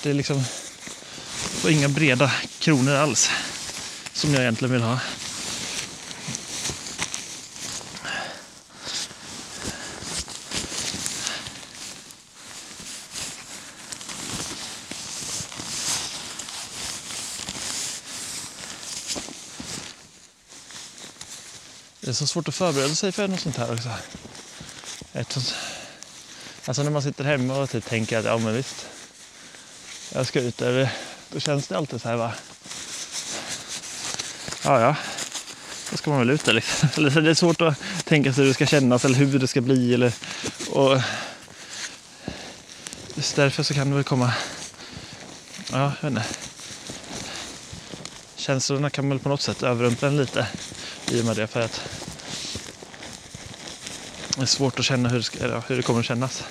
Det 0.03 0.09
är 0.09 0.13
liksom 0.13 0.43
och 1.63 1.71
inga 1.71 1.89
breda 1.89 2.31
kronor 2.59 2.95
alls. 2.95 3.29
Som 4.13 4.33
jag 4.33 4.41
egentligen 4.41 4.73
vill 4.73 4.81
ha. 4.81 4.99
Det 21.99 22.09
är 22.09 22.13
så 22.13 22.27
svårt 22.27 22.47
att 22.47 22.55
förbereda 22.55 22.95
sig 22.95 23.11
för 23.11 23.27
något 23.27 23.39
sånt 23.39 23.57
här 23.57 23.73
också. 23.73 23.89
Ett, 25.27 25.55
alltså 26.65 26.83
när 26.83 26.91
man 26.91 27.01
sitter 27.01 27.23
hemma 27.23 27.57
och 27.57 27.69
typ 27.69 27.85
tänker 27.85 28.17
att 28.19 28.25
ja 28.25 28.37
men 28.37 28.53
visst, 28.53 28.85
jag 30.13 30.27
ska 30.27 30.39
ut 30.39 30.57
där. 30.57 30.89
Då 31.31 31.39
känns 31.39 31.67
det 31.67 31.77
alltid 31.77 32.01
så 32.01 32.09
här 32.09 32.15
va. 32.15 32.33
Ja 34.63 34.81
ja, 34.81 34.95
då 35.91 35.97
ska 35.97 36.09
man 36.09 36.19
väl 36.19 36.29
ut 36.29 36.45
där 36.45 36.53
liksom. 36.53 36.89
Eller 36.97 37.21
det 37.21 37.29
är 37.29 37.33
svårt 37.33 37.61
att 37.61 37.79
tänka 38.05 38.33
sig 38.33 38.41
hur 38.43 38.47
det 38.47 38.53
ska 38.53 38.65
kännas 38.65 39.05
eller 39.05 39.15
hur 39.15 39.39
det 39.39 39.47
ska 39.47 39.61
bli. 39.61 39.93
Eller, 39.93 40.13
och 40.69 41.01
just 43.15 43.35
därför 43.35 43.63
så 43.63 43.73
kan 43.73 43.89
det 43.89 43.95
väl 43.95 44.03
komma, 44.03 44.33
ja 45.71 45.93
jag 46.01 46.09
vet 46.09 46.17
inte. 46.17 46.23
Känslorna 48.35 48.89
kan 48.89 49.09
väl 49.09 49.19
på 49.19 49.29
något 49.29 49.41
sätt 49.41 49.63
överrumpla 49.63 50.07
en 50.07 50.17
lite 50.17 50.47
i 51.11 51.21
och 51.21 51.25
med 51.25 51.35
det. 51.35 51.47
För 51.47 51.61
att 51.61 51.81
det 54.37 54.43
är 54.43 54.45
svårt 54.45 54.79
att 54.79 54.85
känna 54.85 55.09
hur 55.09 55.17
det, 55.17 55.23
ska, 55.23 55.59
hur 55.59 55.77
det 55.77 55.81
kommer 55.81 55.99
att 55.99 56.05
kännas. 56.05 56.43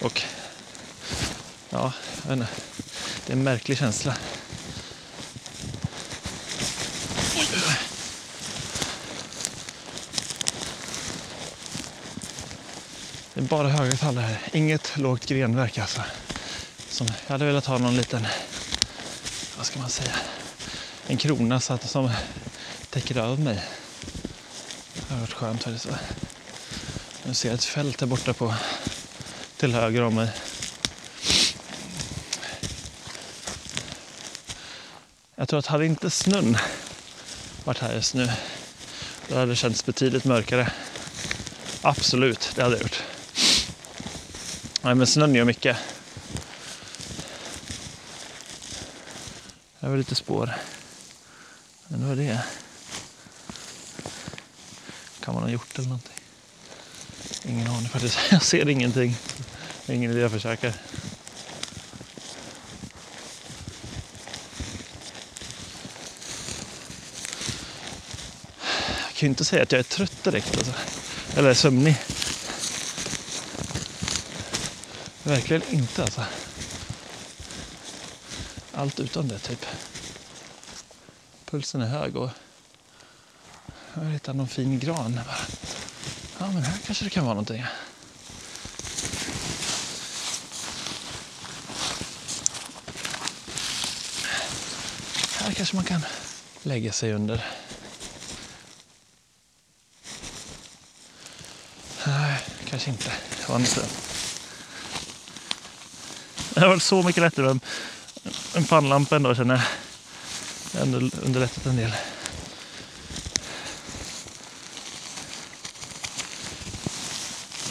Och 0.00 0.22
ja, 1.70 1.92
jag 2.22 2.28
vet 2.28 2.38
inte. 2.38 2.52
det 3.26 3.32
är 3.32 3.36
en 3.36 3.42
märklig 3.42 3.78
känsla. 3.78 4.16
Det 13.34 13.40
är 13.40 13.44
bara 13.44 13.68
höga 13.68 13.96
tallar 13.96 14.22
här. 14.22 14.40
Inget 14.52 14.96
lågt 14.96 15.26
grenverk 15.26 15.78
alltså. 15.78 16.02
Som, 16.88 17.06
jag 17.26 17.32
hade 17.32 17.44
velat 17.44 17.66
ha 17.66 17.78
någon 17.78 17.96
liten, 17.96 18.26
vad 19.56 19.66
ska 19.66 19.80
man 19.80 19.90
säga, 19.90 20.14
en 21.06 21.16
krona 21.16 21.60
så 21.60 21.72
att, 21.72 21.90
som 21.90 22.10
täcker 22.90 23.16
över 23.16 23.36
mig. 23.36 23.64
Det 24.94 25.08
hade 25.08 25.20
varit 25.20 25.32
skönt 25.32 25.62
faktiskt. 25.62 25.84
så. 25.84 25.90
Nu 27.30 27.34
ser 27.34 27.48
jag 27.48 27.54
ett 27.54 27.64
fält 27.64 28.00
här 28.00 28.06
borta 28.06 28.34
på, 28.34 28.54
till 29.56 29.74
höger 29.74 30.02
om 30.02 30.14
mig. 30.14 30.32
Jag 35.36 35.48
tror 35.48 35.58
att 35.58 35.66
hade 35.66 35.86
inte 35.86 36.10
snön 36.10 36.56
varit 37.64 37.78
här 37.78 37.94
just 37.94 38.14
nu, 38.14 38.32
då 39.28 39.34
hade 39.34 39.46
det 39.46 39.56
känts 39.56 39.86
betydligt 39.86 40.24
mörkare. 40.24 40.72
Absolut, 41.82 42.52
det 42.54 42.62
hade 42.62 42.76
det 42.76 42.82
gjort. 42.82 43.02
Nej, 44.82 44.94
men 44.94 45.06
snön 45.06 45.34
gör 45.34 45.44
mycket. 45.44 45.76
Det 49.80 49.88
var 49.88 49.96
lite 49.96 50.14
spår. 50.14 50.54
Men 51.88 52.00
vad 52.00 52.08
var 52.08 52.24
det? 52.24 52.40
Kan 55.20 55.34
man 55.34 55.42
ha 55.42 55.50
gjort 55.50 55.78
eller 55.78 55.88
någonting? 55.88 56.19
Ingen 57.50 57.66
aning 57.66 57.88
faktiskt. 57.88 58.18
Jag 58.30 58.42
ser 58.42 58.68
ingenting. 58.68 59.16
Det 59.86 59.92
är 59.92 59.96
ingen 59.96 60.10
idé 60.10 60.20
jag 60.20 60.30
försöker. 60.30 60.74
Jag 69.06 69.14
kan 69.14 69.26
ju 69.26 69.28
inte 69.28 69.44
säga 69.44 69.62
att 69.62 69.72
jag 69.72 69.78
är 69.78 69.82
trött 69.82 70.24
direkt. 70.24 70.56
Alltså. 70.56 70.72
Eller 71.36 71.54
sömnig. 71.54 71.96
Verkligen 75.22 75.62
inte 75.70 76.02
alltså. 76.02 76.24
Allt 78.72 79.00
utom 79.00 79.28
det 79.28 79.38
typ. 79.38 79.66
Pulsen 81.44 81.80
är 81.80 81.86
hög 81.86 82.16
och 82.16 82.30
jag 83.94 84.02
vill 84.02 84.12
hitta 84.12 84.32
någon 84.32 84.48
fin 84.48 84.78
gran. 84.78 85.20
Bara, 85.26 85.36
Ja 86.40 86.46
men 86.52 86.62
här 86.62 86.78
kanske 86.86 87.04
det 87.04 87.10
kan 87.10 87.24
vara 87.24 87.34
någonting. 87.34 87.64
Här 95.38 95.52
kanske 95.52 95.76
man 95.76 95.84
kan 95.84 96.04
lägga 96.62 96.92
sig 96.92 97.12
under. 97.12 97.44
Nej, 102.06 102.38
kanske 102.68 102.90
inte. 102.90 103.12
Det 103.40 103.48
var 103.48 103.58
inte. 103.58 103.86
Det 106.54 106.60
har 106.60 106.68
varit 106.68 106.82
så 106.82 107.02
mycket 107.02 107.22
lättare 107.22 107.46
med 107.46 107.50
en- 107.52 107.60
en 108.54 108.64
pannlampa 108.64 109.16
ändå 109.16 109.34
känner 109.34 109.54
jag. 109.54 109.64
Det 110.72 110.78
har 110.78 110.86
ändå 110.86 111.16
underlättat 111.22 111.66
en 111.66 111.76
del. 111.76 111.92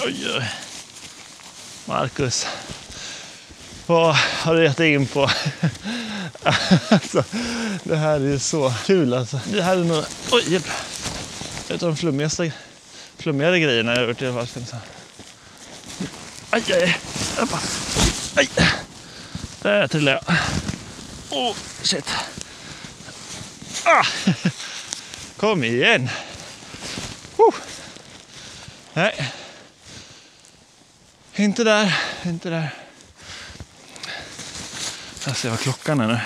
Oj, 0.09 0.27
oj. 0.35 0.49
Marcus. 1.85 2.45
Vad 3.85 4.15
har 4.15 4.55
du 4.55 4.63
gett 4.63 4.77
dig 4.77 4.93
in 4.93 5.07
på? 5.07 5.21
alltså, 6.89 7.23
det 7.83 7.95
här 7.95 8.15
är 8.15 8.19
ju 8.19 8.39
så 8.39 8.73
kul 8.85 9.13
alltså. 9.13 9.39
Det 9.45 9.61
här 9.61 9.77
är 9.77 9.83
nog, 9.83 10.03
oj 10.31 10.53
hjälp. 10.53 10.67
Ett 11.69 11.83
av 11.83 11.89
de 11.89 11.97
flummigaste, 11.97 12.51
flummigare 13.17 13.59
grejerna 13.59 13.91
jag 13.91 13.99
har 13.99 14.07
gjort 14.07 14.21
i 14.21 14.27
alla 14.27 14.45
fall. 14.45 14.63
Aj, 16.49 16.63
aj, 16.73 16.97
aj. 17.37 17.47
Aj. 18.35 18.49
Där 19.61 19.87
trillade 19.87 20.21
jag. 20.25 20.35
Oh, 21.29 21.55
shit. 21.81 22.05
Ah. 23.85 24.05
Kom 25.37 25.63
igen. 25.63 26.09
Oh. 27.37 27.55
Nej. 28.93 29.33
Inte 31.39 31.63
där, 31.63 31.97
inte 32.25 32.49
där. 32.49 32.69
Jag 35.25 35.37
ser 35.37 35.49
vad 35.49 35.59
klockan 35.59 35.99
är 35.99 36.07
nu. 36.07 36.19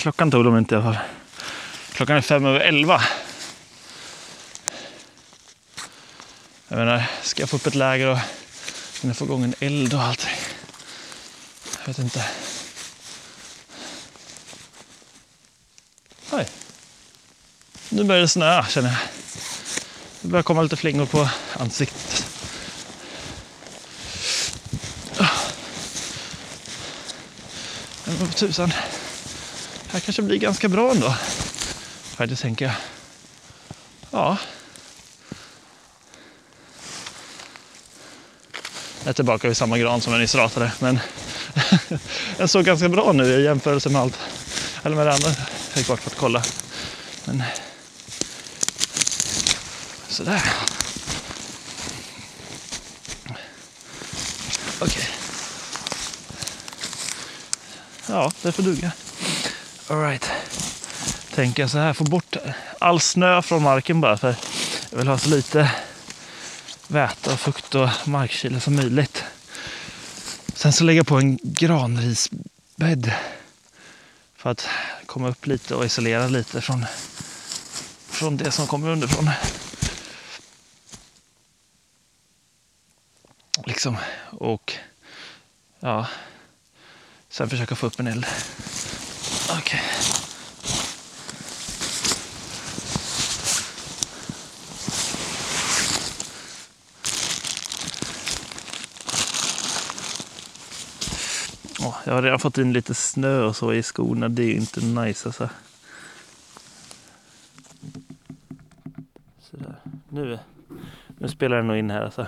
Klockan 0.00 0.30
tog 0.30 0.44
de 0.44 0.58
inte 0.58 0.74
i 0.74 0.78
alla 0.78 0.92
fall. 0.92 1.02
Klockan 1.92 2.16
är 2.16 2.20
fem 2.20 2.46
över 2.46 2.60
elva. 2.60 3.02
Jag 6.68 6.78
menar, 6.78 7.04
ska 7.22 7.42
jag 7.42 7.50
få 7.50 7.56
upp 7.56 7.66
ett 7.66 7.74
läger 7.74 8.06
och 8.06 8.18
hinna 9.00 9.14
få 9.14 9.24
igång 9.24 9.44
en 9.44 9.54
eld 9.60 9.94
och 9.94 10.02
allting? 10.02 10.36
Jag 11.78 11.86
vet 11.86 11.98
inte. 11.98 12.24
Oj. 16.30 16.48
Nu 17.88 18.04
börjar 18.04 18.22
det 18.22 18.28
snöa 18.28 18.66
känner 18.66 18.88
jag. 18.88 19.21
Det 20.22 20.28
börjar 20.28 20.42
komma 20.42 20.62
lite 20.62 20.76
flingor 20.76 21.06
på 21.06 21.28
ansiktet. 21.52 22.26
Men 28.04 28.16
vad 28.20 28.36
tusan. 28.36 28.68
Det 28.68 29.92
här 29.92 30.00
kanske 30.00 30.22
blir 30.22 30.38
ganska 30.38 30.68
bra 30.68 30.90
ändå. 30.90 31.14
Faktiskt 32.02 32.42
tänker 32.42 32.64
jag. 32.64 32.74
Ja. 34.10 34.36
Jag 39.02 39.08
är 39.08 39.12
tillbaka 39.12 39.48
vid 39.48 39.56
samma 39.56 39.78
gran 39.78 40.00
som 40.00 40.12
jag 40.12 40.20
nyss 40.20 40.34
ratade. 40.34 40.72
Men 40.78 40.98
den 42.36 42.48
såg 42.48 42.64
ganska 42.64 42.88
bra 42.88 43.12
nu 43.12 43.24
i 43.24 43.44
jämförelse 43.44 43.88
med 43.88 44.02
allt. 44.02 44.18
Eller 44.82 44.96
med 44.96 45.06
det 45.06 45.12
andra. 45.12 45.28
Jag 45.28 45.78
gick 45.78 45.88
bort 45.88 46.00
för 46.00 46.10
att 46.10 46.16
kolla. 46.16 46.42
Men... 47.24 47.42
Sådär. 50.12 50.42
Okej. 54.80 55.08
Ja, 58.08 58.32
det 58.42 58.52
får 58.52 58.62
duga. 58.62 58.92
Alright. 59.88 60.30
Tänker 61.34 61.62
jag 61.62 61.70
så 61.70 61.78
här, 61.78 61.92
få 61.92 62.04
bort 62.04 62.36
all 62.78 63.00
snö 63.00 63.42
från 63.42 63.62
marken 63.62 64.00
bara. 64.00 64.16
För 64.16 64.34
jag 64.90 64.98
vill 64.98 65.08
ha 65.08 65.18
så 65.18 65.28
lite 65.28 65.70
väta 66.88 67.32
och 67.32 67.40
fukt 67.40 67.74
och 67.74 67.88
markkyla 68.04 68.60
som 68.60 68.76
möjligt. 68.76 69.24
Sen 70.54 70.72
så 70.72 70.84
lägga 70.84 70.98
jag 70.98 71.06
på 71.06 71.18
en 71.18 71.38
granrisbädd. 71.42 73.12
För 74.36 74.50
att 74.50 74.68
komma 75.06 75.28
upp 75.28 75.46
lite 75.46 75.74
och 75.74 75.84
isolera 75.84 76.26
lite 76.28 76.60
från, 76.60 76.86
från 78.10 78.36
det 78.36 78.50
som 78.50 78.66
kommer 78.66 78.88
underifrån. 78.88 79.30
Liksom. 83.82 83.96
Och 84.30 84.72
ja, 85.80 86.06
sen 87.28 87.48
försöka 87.48 87.74
få 87.74 87.86
upp 87.86 88.00
en 88.00 88.06
eld. 88.06 88.26
Okej. 89.58 89.80
Jag 102.04 102.12
har 102.14 102.22
redan 102.22 102.38
fått 102.38 102.58
in 102.58 102.72
lite 102.72 102.94
snö 102.94 103.42
och 103.42 103.56
så 103.56 103.72
i 103.72 103.82
skorna. 103.82 104.28
Det 104.28 104.42
är 104.42 104.46
ju 104.46 104.56
inte 104.56 104.80
nice 104.80 105.28
alltså. 105.28 105.48
Sådär. 109.40 109.76
Nu, 110.08 110.38
nu 111.18 111.28
spelar 111.28 111.56
den 111.56 111.66
nog 111.66 111.76
in 111.76 111.90
här 111.90 112.02
alltså. 112.04 112.26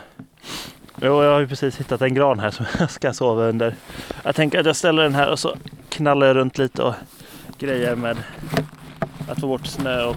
Jo, 1.07 1.23
jag 1.23 1.33
har 1.33 1.41
ju 1.41 1.49
precis 1.49 1.77
hittat 1.77 2.03
en 2.03 2.15
gran 2.15 2.39
här 2.39 2.51
som 2.51 2.67
jag 2.79 2.91
ska 2.91 3.13
sova 3.13 3.43
under. 3.43 3.77
Jag 4.23 4.35
tänker 4.35 4.61
att 4.61 4.67
jag 4.67 4.77
ställer 4.77 5.03
den 5.03 5.15
här 5.15 5.31
och 5.31 5.39
så 5.39 5.57
knallar 5.89 6.27
jag 6.27 6.37
runt 6.37 6.59
lite 6.59 6.83
och 6.83 6.95
grejer 7.59 7.97
med 7.97 8.17
att 9.29 9.41
få 9.41 9.47
bort 9.47 9.67
snö 9.67 10.05
och... 10.05 10.17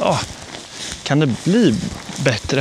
Oh, 0.00 0.22
kan 1.02 1.20
det 1.20 1.44
bli 1.44 1.74
bättre? 2.24 2.60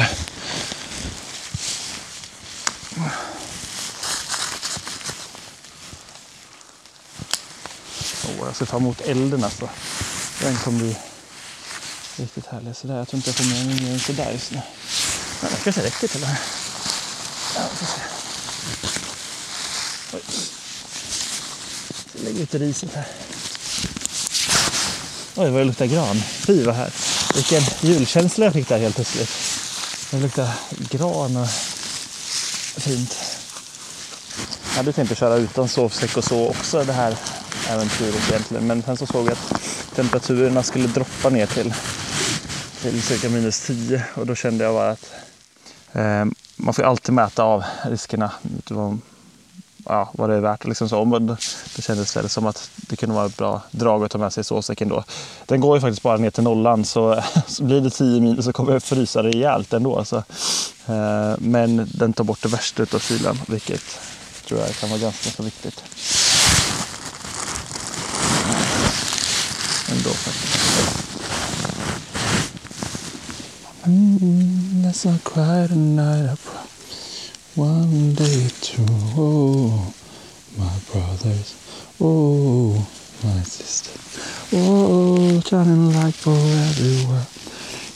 Oh, 8.28 8.46
jag 8.46 8.56
ser 8.56 8.66
fram 8.66 8.82
emot 8.82 9.02
elden 9.02 9.44
alltså. 9.44 9.70
Den 10.42 10.56
kommer 10.56 10.80
bli 10.80 10.98
Riktigt 12.20 12.46
härlig. 12.46 12.76
Sådär. 12.76 12.98
Jag 12.98 13.08
tror 13.08 13.18
inte 13.18 13.30
jag 13.30 13.36
får 13.36 13.46
med 13.46 13.66
mig 13.66 13.82
mer 13.82 13.94
än 13.94 14.00
sådär 14.00 14.32
just 14.32 14.52
nu. 14.52 14.62
Men 15.42 15.52
det 15.52 15.58
kanske 15.64 15.84
räcker 15.84 16.08
till 16.08 16.22
det 16.22 16.28
här. 16.28 16.40
Ja, 17.56 17.62
vi 17.72 17.78
får 17.78 17.86
se. 17.86 18.02
Oj. 20.14 20.22
Jag 22.16 22.24
lägger 22.24 22.42
ut 22.44 22.54
riset 22.54 22.94
här. 22.94 23.08
Oj, 25.36 25.50
vad 25.50 25.62
det 25.62 25.66
luktar 25.66 25.86
gran. 25.86 26.22
Fy 26.22 26.64
vad 26.64 26.76
här. 26.76 26.94
Vilken 27.36 27.64
julkänsla 27.82 28.46
jag 28.46 28.54
fick 28.54 28.68
där 28.68 28.80
helt 28.80 28.96
plötsligt. 28.96 29.30
Det 30.12 30.20
luktar 30.20 30.50
gran 30.70 31.38
och 31.38 31.50
fint. 32.78 33.16
Jag 34.70 34.78
hade 34.78 34.94
tänkt 34.94 35.12
att 35.12 35.18
köra 35.18 35.36
utan 35.36 35.70
sovsäck 35.70 36.18
och 36.18 36.24
så 36.24 36.48
också 36.48 36.84
det 36.84 36.94
här 36.94 37.16
äventyret 37.70 38.30
egentligen. 38.30 38.68
Men 38.68 38.84
sen 38.84 38.98
så 38.98 39.06
såg 39.06 39.26
jag 39.28 39.32
att 39.32 39.62
temperaturerna 39.96 40.64
skulle 40.64 40.88
droppa 40.88 41.30
ner 41.30 41.46
till, 41.46 41.74
till 42.82 43.02
cirka 43.02 43.30
minus 43.30 43.68
10 43.68 44.06
och 44.16 44.26
då 44.26 44.36
kände 44.36 44.64
jag 44.64 44.74
bara 44.74 44.90
att 44.90 45.12
eh, 45.94 46.26
man 46.56 46.74
får 46.74 46.84
ju 46.84 46.90
alltid 46.90 47.14
mäta 47.14 47.44
av 47.44 47.64
riskerna 47.84 48.32
utifrån 48.58 49.02
ja, 49.86 50.10
vad 50.14 50.30
det 50.30 50.36
är 50.36 50.40
värt. 50.40 50.66
Liksom 50.66 50.90
så. 50.90 51.06
Men 51.06 51.28
det 51.76 51.82
kändes 51.82 52.18
väl 52.18 52.30
som 52.30 52.46
att 52.46 52.72
det 52.76 52.96
kunde 52.96 53.16
vara 53.16 53.26
ett 53.26 53.38
bra 53.38 53.62
drag 53.72 54.04
att 54.04 54.12
ta 54.12 54.18
med 54.18 54.34
sig 54.34 54.44
sovsäcken 54.44 54.90
då. 54.90 55.04
Den 55.46 55.60
går 55.60 55.78
ju 55.78 55.82
faktiskt 55.82 56.04
bara 56.04 56.18
ner 56.18 56.30
till 56.30 56.44
nollan 56.44 56.86
så, 56.86 57.24
så 57.48 57.64
blir 57.64 57.82
det 57.82 57.90
10 57.90 58.22
minus 58.22 58.46
så 58.46 58.54
kommer 58.54 58.74
jag 58.74 58.84
frysa 58.84 59.24
rejält 59.24 59.74
ändå. 59.74 60.06
Så, 60.06 60.18
eh, 60.88 61.36
men 61.38 61.90
den 61.94 62.14
tar 62.14 62.24
bort 62.24 62.42
det 62.42 62.50
värsta 62.50 62.84
av 62.84 63.00
kylan 63.00 63.40
vilket 63.48 64.00
tror 64.48 64.60
jag 64.60 64.76
kan 64.76 64.90
vara 64.90 65.00
ganska 65.00 65.30
så 65.30 65.44
viktigt. 65.44 65.84
Ändå 69.92 70.10
faktiskt. 70.10 71.09
Mm, 73.90 74.84
that's 74.84 75.04
not 75.06 75.24
quite 75.24 75.72
a 75.72 75.76
night 75.76 76.30
I 76.30 76.36
One 77.56 78.14
day 78.14 78.48
to 78.48 78.86
oh, 79.18 79.94
my 80.56 80.76
brothers, 80.92 81.56
oh, 82.00 82.76
my 83.24 83.42
sister, 83.42 83.98
oh, 84.54 85.42
shining 85.42 85.92
light 85.94 86.14
for 86.14 86.38
everywhere, 86.70 87.26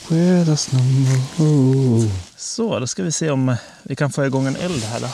where 0.08 0.44
there's 0.44 0.72
no 0.72 0.82
more. 0.82 2.10
Så, 2.36 2.78
då 2.80 2.86
ska 2.86 3.02
vi 3.02 3.12
se 3.12 3.30
om 3.30 3.56
vi 3.82 3.96
kan 3.96 4.12
få 4.12 4.26
igång 4.26 4.46
en 4.46 4.56
eld 4.56 4.82
här 4.84 5.00
då. 5.00 5.08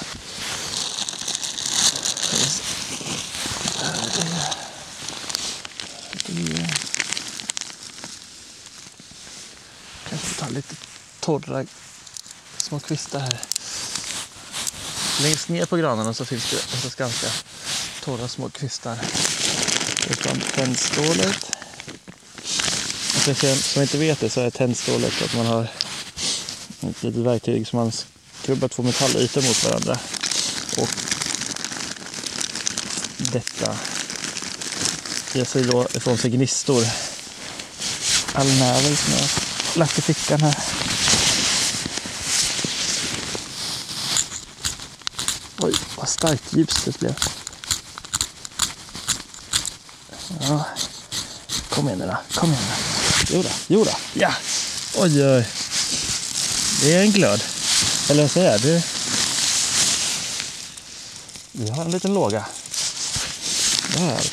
Kanske 10.10 10.40
ta 10.40 10.48
lite 10.48 10.74
torra 11.38 11.64
små 12.58 12.80
kvistar 12.80 13.20
här. 13.20 13.40
Längst 15.22 15.48
ner 15.48 15.66
på 15.66 15.76
granarna 15.76 16.14
så 16.14 16.24
finns 16.24 16.50
det 16.50 16.56
oftast 16.56 16.96
ganska 16.96 17.26
torra 18.04 18.28
små 18.28 18.48
kvistar. 18.48 18.98
Utan 20.10 20.40
tändstålet. 20.40 21.50
Och 23.14 23.22
för 23.22 23.44
er 23.44 23.54
som 23.54 23.82
inte 23.82 23.98
vet 23.98 24.20
det 24.20 24.30
så 24.30 24.40
är 24.40 24.50
tändstålet 24.50 25.22
att 25.24 25.36
man 25.36 25.46
har 25.46 25.62
ett 26.80 27.02
litet 27.02 27.20
verktyg 27.20 27.66
som 27.66 27.78
man 27.78 27.92
skrubbar 28.42 28.68
två 28.68 28.82
metallytor 28.82 29.42
mot 29.42 29.64
varandra. 29.64 29.98
Och 30.76 30.88
detta 33.32 33.76
ger 35.34 35.44
sig 35.44 35.62
då 35.62 35.86
ifrån 35.94 36.18
sig 36.18 36.30
gnistor. 36.30 36.84
All 38.32 38.46
nävel 38.46 38.96
som 38.96 39.12
jag 39.12 39.20
har 39.20 39.78
lagt 39.78 39.98
i 39.98 40.02
fickan 40.02 40.40
här. 40.40 40.54
Oj, 45.62 45.74
vad 46.00 46.08
starkt 46.08 46.52
ljus 46.52 46.84
det 46.84 46.98
blev. 46.98 47.14
Ja. 50.40 50.64
Kom 51.68 51.88
igen 51.88 51.98
nu 51.98 52.06
då, 52.06 52.40
kom 52.40 52.52
igen 52.52 52.64
nu. 52.68 52.74
Jo 53.30 53.42
då, 53.42 53.48
jo 53.66 53.84
då. 53.84 53.92
ja. 54.12 54.34
Oj, 54.96 55.26
oj. 55.26 55.46
Det 56.82 56.94
är 56.94 57.02
en 57.02 57.10
glöd. 57.10 57.42
Eller 58.10 58.22
vad 58.22 58.30
säger 58.30 58.52
jag? 58.52 58.60
Det... 58.60 58.84
Vi 61.52 61.70
har 61.70 61.84
en 61.84 61.90
liten 61.90 62.14
låga. 62.14 62.44
Där. 63.96 64.30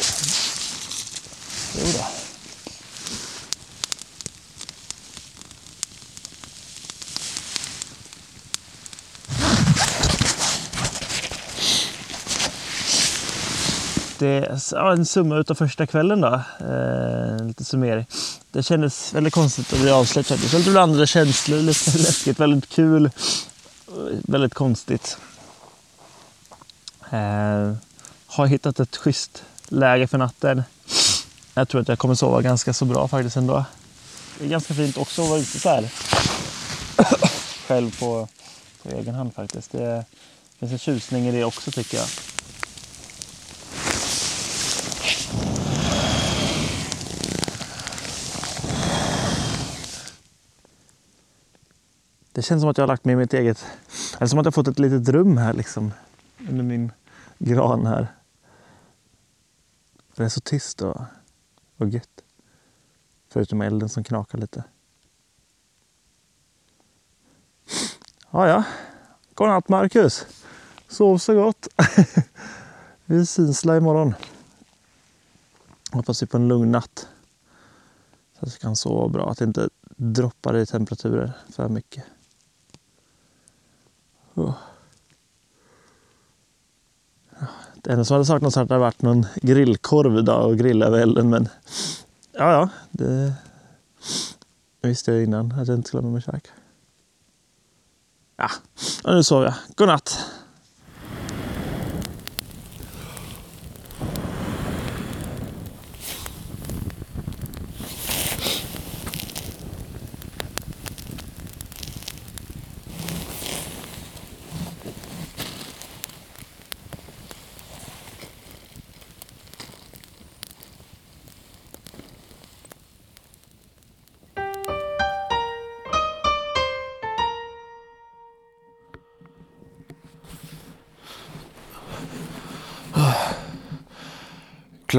Jo 1.83 2.16
en 14.91 15.05
summa 15.05 15.37
utav 15.37 15.55
första 15.55 15.87
kvällen 15.87 16.21
då. 16.21 16.41
Eh, 16.59 17.45
lite 17.47 17.63
summering. 17.63 18.05
Det 18.51 18.63
kändes 18.63 19.13
väldigt 19.13 19.33
konstigt 19.33 19.73
att 19.73 19.79
bli 19.79 19.91
avsläppt. 19.91 20.29
Det 20.29 20.53
var 20.53 20.59
lite 20.59 20.71
blandade 20.71 21.07
känslor, 21.07 21.57
lite 21.57 21.91
läskigt, 21.97 22.39
väldigt 22.39 22.69
kul. 22.69 23.05
Eh, 23.05 23.11
väldigt 24.07 24.53
konstigt. 24.53 25.17
Eh, 27.09 27.73
har 28.27 28.45
hittat 28.45 28.79
ett 28.79 28.97
schysst 28.97 29.43
läge 29.67 30.07
för 30.07 30.17
natten. 30.17 30.63
Jag 31.53 31.69
tror 31.69 31.81
att 31.81 31.87
jag 31.87 31.99
kommer 31.99 32.15
sova 32.15 32.41
ganska 32.41 32.73
så 32.73 32.85
bra 32.85 33.07
faktiskt 33.07 33.37
ändå. 33.37 33.65
Det 34.39 34.45
är 34.45 34.49
ganska 34.49 34.73
fint 34.73 34.97
också 34.97 35.21
att 35.21 35.29
vara 35.29 35.39
ute 35.39 35.59
så 35.59 35.69
här. 35.69 35.89
Själv 37.67 37.99
på, 37.99 38.27
på 38.83 38.89
egen 38.89 39.15
hand 39.15 39.33
faktiskt. 39.33 39.71
Det 39.71 40.05
finns 40.59 40.71
en 40.71 40.79
tjusning 40.79 41.27
i 41.27 41.31
det 41.31 41.43
också 41.43 41.71
tycker 41.71 41.97
jag. 41.97 42.07
Det 52.37 52.43
känns 52.43 52.61
som 52.61 52.69
att 52.69 52.77
jag 52.77 52.83
har 52.83 52.87
lagt 52.87 53.05
mig 53.05 53.13
i 53.13 53.15
mitt 53.15 53.33
eget... 53.33 53.65
Eller 54.17 54.27
som 54.27 54.39
att 54.39 54.45
jag 54.45 54.53
fått 54.53 54.67
ett 54.67 54.79
litet 54.79 55.09
rum 55.09 55.37
här 55.37 55.53
liksom. 55.53 55.93
Under 56.49 56.63
min 56.63 56.91
gran 57.39 57.85
här. 57.85 58.07
Det 60.15 60.23
är 60.23 60.29
så 60.29 60.41
tyst 60.41 60.81
och, 60.81 61.01
och 61.77 61.89
gött. 61.89 62.23
Förutom 63.29 63.61
elden 63.61 63.89
som 63.89 64.03
knakar 64.03 64.37
lite. 64.37 64.63
Ja, 68.31 68.47
ja. 68.47 68.63
Godnatt 69.33 69.69
Marcus. 69.69 70.25
Sov 70.87 71.17
så 71.17 71.33
gott. 71.33 71.67
vi 73.05 73.25
synsla 73.25 73.77
imorgon. 73.77 74.13
Hoppas 75.91 76.23
vi 76.23 76.27
får 76.27 76.39
en 76.39 76.47
lugn 76.47 76.71
natt. 76.71 77.07
Så 78.39 78.45
att 78.45 78.55
vi 78.55 78.59
kan 78.59 78.75
sova 78.75 79.07
bra. 79.07 79.31
Att 79.31 79.37
det 79.37 79.45
inte 79.45 79.69
droppar 79.95 80.57
i 80.57 80.65
temperaturer 80.65 81.33
för 81.49 81.69
mycket. 81.69 82.03
Det 87.75 87.91
enda 87.91 88.05
som 88.05 88.13
hade 88.13 88.25
saknats 88.25 88.55
hade 88.55 88.77
varit 88.77 89.01
någon 89.01 89.25
grillkorv 89.35 90.17
idag 90.17 90.49
och 90.49 90.57
grilla 90.57 90.85
över 90.85 90.99
elden. 90.99 91.29
Men 91.29 91.49
ja, 92.31 92.51
ja, 92.51 92.69
det 92.91 93.33
visste 94.81 95.11
jag 95.11 95.23
innan 95.23 95.51
att 95.51 95.67
jag 95.67 95.77
inte 95.77 95.87
skulle 95.87 96.01
ha 96.01 96.09
med 96.09 96.13
mig 96.13 96.21
käk. 96.21 96.47
Ja, 98.37 98.49
och 99.03 99.13
nu 99.13 99.23
sover 99.23 99.45
jag. 99.45 99.53
Godnatt! 99.75 100.19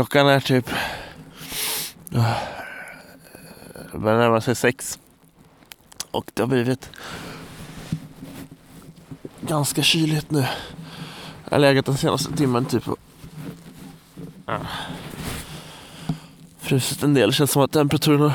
Klockan 0.08 0.28
är 0.28 0.40
typ... 0.40 0.70
Det 3.92 3.98
börjar 3.98 4.18
närma 4.18 4.40
sig 4.40 4.54
sex. 4.54 4.98
Och 6.10 6.30
det 6.34 6.42
har 6.42 6.48
blivit 6.48 6.90
ganska 9.40 9.82
kyligt 9.82 10.30
nu. 10.30 10.46
Jag 11.44 11.50
har 11.50 11.58
legat 11.58 11.86
den 11.86 11.96
senaste 11.96 12.36
timmen 12.36 12.64
typ 12.64 12.88
och 12.88 12.98
ah, 14.46 14.58
frusit 16.58 17.02
en 17.02 17.14
del. 17.14 17.28
Det 17.28 17.34
känns 17.34 17.50
som 17.50 17.62
att 17.62 17.72
temperaturen 17.72 18.20
har 18.20 18.32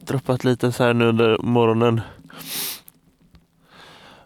droppat 0.00 0.44
lite 0.44 0.72
så 0.72 0.84
här 0.84 0.94
nu 0.94 1.04
under 1.04 1.38
morgonen. 1.38 2.00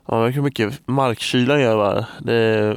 Man 0.06 0.18
det 0.20 0.26
verkar 0.26 0.40
mycket 0.40 0.88
markkyla 0.88 1.60
gör 1.60 1.76
va. 1.76 2.06
Det 2.20 2.76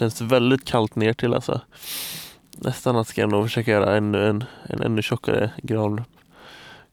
känns 0.00 0.20
väldigt 0.20 0.64
kallt 0.64 0.96
ner 0.96 1.12
till 1.12 1.34
alltså. 1.34 1.60
Nästan 2.58 2.96
att 2.96 3.08
ska 3.08 3.20
jag 3.20 3.30
nog 3.30 3.44
försöka 3.44 3.70
göra 3.70 3.96
ännu 3.96 4.28
en, 4.28 4.44
en 4.62 4.82
ännu 4.82 5.02
tjockare 5.02 5.50
gran, 5.62 6.04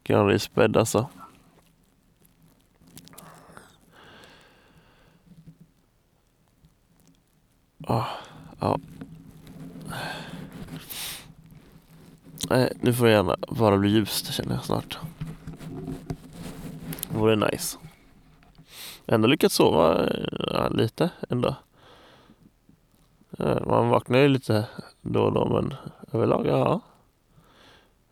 granrisbädd 0.04 0.78
alltså. 0.78 1.10
Oh, 7.88 8.08
ja. 8.60 8.80
Nej, 12.50 12.74
nu 12.82 12.93
får 12.93 13.06
det 13.06 13.12
gärna 13.12 13.38
bara 13.48 13.78
bli 13.78 13.89
ljust 13.89 14.34
känner 14.34 14.56
jag 14.56 14.65
snart. 14.65 14.98
Det 17.12 17.17
vore 17.17 17.36
nice. 17.36 17.78
Ändå 19.06 19.28
lyckats 19.28 19.56
sova 19.56 20.08
eh, 20.08 20.28
ja, 20.54 20.70
lite 20.70 21.10
ändå. 21.30 21.56
Eh, 23.39 23.65
man 23.65 23.89
vaknar 23.89 24.19
ju 24.19 24.28
lite 24.28 24.67
då 25.02 25.23
och 25.23 25.34
då 25.34 25.45
men 25.45 25.73
överlag 26.12 26.45
ja. 26.47 26.82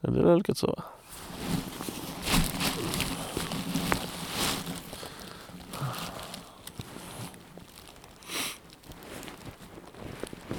Det 0.02 0.08
har 0.08 0.28
väl 0.28 0.38
lyckats 0.38 0.60
sova. 0.60 0.84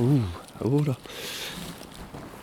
Uh, 0.00 0.24
oh 0.60 0.84
då. 0.84 0.94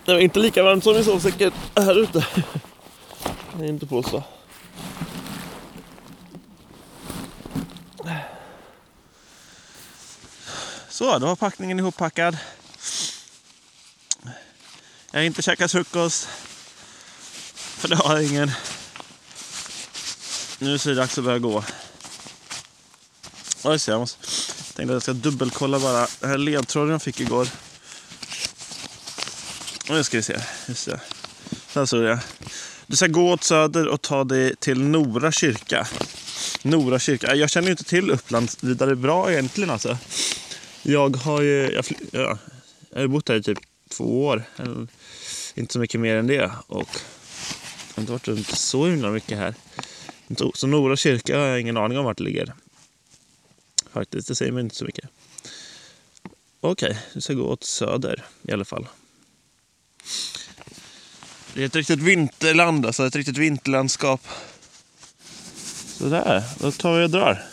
Det 0.05 0.13
var 0.13 0.19
inte 0.19 0.39
lika 0.39 0.63
varmt 0.63 0.83
som 0.83 0.95
i 0.95 1.03
sovsäcken 1.03 1.51
här 1.75 1.99
ute. 1.99 2.27
Det 3.57 3.65
är 3.65 3.69
inte 3.69 3.88
på 3.88 4.03
så. 4.03 4.23
Så, 11.03 11.19
då 11.19 11.25
var 11.25 11.35
packningen 11.35 11.79
ihoppackad. 11.79 12.37
Jag 15.11 15.19
har 15.19 15.21
inte 15.23 15.41
käkat 15.41 15.71
frukost. 15.71 16.27
För 17.53 17.87
det 17.87 17.95
har 17.95 18.15
jag 18.15 18.25
ingen. 18.25 18.51
Nu 20.59 20.73
är 20.73 20.87
det 20.87 20.95
dags 20.95 21.17
att 21.17 21.23
börja 21.23 21.39
gå. 21.39 21.63
Oj, 23.63 23.79
jag 23.87 23.99
måste... 23.99 24.27
tänkte 24.75 24.83
att 24.83 24.89
jag 24.89 25.01
ska 25.01 25.13
dubbelkolla 25.13 25.79
bara. 25.79 26.07
Den 26.19 26.29
här 26.29 26.37
ledtråden 26.37 26.91
jag 26.91 27.01
fick 27.01 27.19
igår. 27.19 27.47
Nu 29.89 30.03
ska 30.03 30.17
vi 30.17 30.23
se. 30.23 30.39
Just 30.67 30.85
det. 30.85 30.99
Där 31.73 31.85
står 31.85 32.03
det. 32.03 32.19
Du 32.87 32.95
ska 32.95 33.07
gå 33.07 33.31
åt 33.31 33.43
söder 33.43 33.87
och 33.87 34.01
ta 34.01 34.23
dig 34.23 34.55
till 34.55 34.81
Nora 34.81 35.31
kyrka. 35.31 35.87
Nora 36.61 36.99
kyrka. 36.99 37.35
Jag 37.35 37.49
känner 37.49 37.67
ju 37.67 37.71
inte 37.71 37.83
till 37.83 38.11
Uppland 38.11 38.51
vidare 38.61 38.95
bra 38.95 39.31
egentligen 39.31 39.69
alltså. 39.69 39.97
Jag 40.86 41.15
har 41.15 41.41
ju 41.41 41.72
jag, 41.72 41.86
ja, 42.12 42.38
jag 42.89 43.02
har 43.02 43.08
bott 43.08 43.30
här 43.30 43.36
i 43.36 43.43
typ 43.43 43.60
två 43.89 44.26
år. 44.26 44.43
Eller, 44.58 44.88
inte 45.56 45.74
så 45.74 45.80
mycket 45.80 46.00
mer 46.00 46.15
än 46.15 46.28
det. 46.28 46.52
Och 46.67 46.89
jag 47.88 47.96
har 47.96 48.02
inte 48.02 48.12
varit 48.12 48.28
runt 48.28 48.48
så 48.48 48.88
himla 48.88 49.10
mycket 49.10 49.38
här. 49.38 49.56
Så 50.54 50.67
Nora 50.67 50.96
kyrka 50.96 51.39
har 51.39 51.46
jag 51.46 51.62
ingen 51.62 51.78
aning 51.78 51.98
om 51.98 52.06
vart 52.06 52.17
det 52.17 52.24
ligger. 52.24 52.54
Faktiskt, 53.91 54.28
det 54.28 54.36
säger 54.36 54.52
mig 54.52 54.63
inte 54.63 54.76
så 54.76 54.86
mycket. 54.86 55.10
Okej, 56.60 56.89
okay, 56.89 57.02
vi 57.13 57.22
ska 57.22 57.34
gå 57.34 57.43
åt 57.43 57.63
söder 57.63 58.24
i 58.41 58.52
alla 58.52 58.65
fall. 58.65 58.88
Det 61.54 61.62
är 61.62 61.65
ett 61.65 61.76
riktigt 61.76 62.00
vinterland, 62.00 62.86
alltså 62.86 63.06
ett 63.06 63.15
riktigt 63.15 63.38
vinterlandskap. 63.38 64.22
Sådär, 65.86 66.43
då 66.60 66.72
tar 66.72 67.00
vi 67.00 67.06
och 67.06 67.10
drar. 67.10 67.52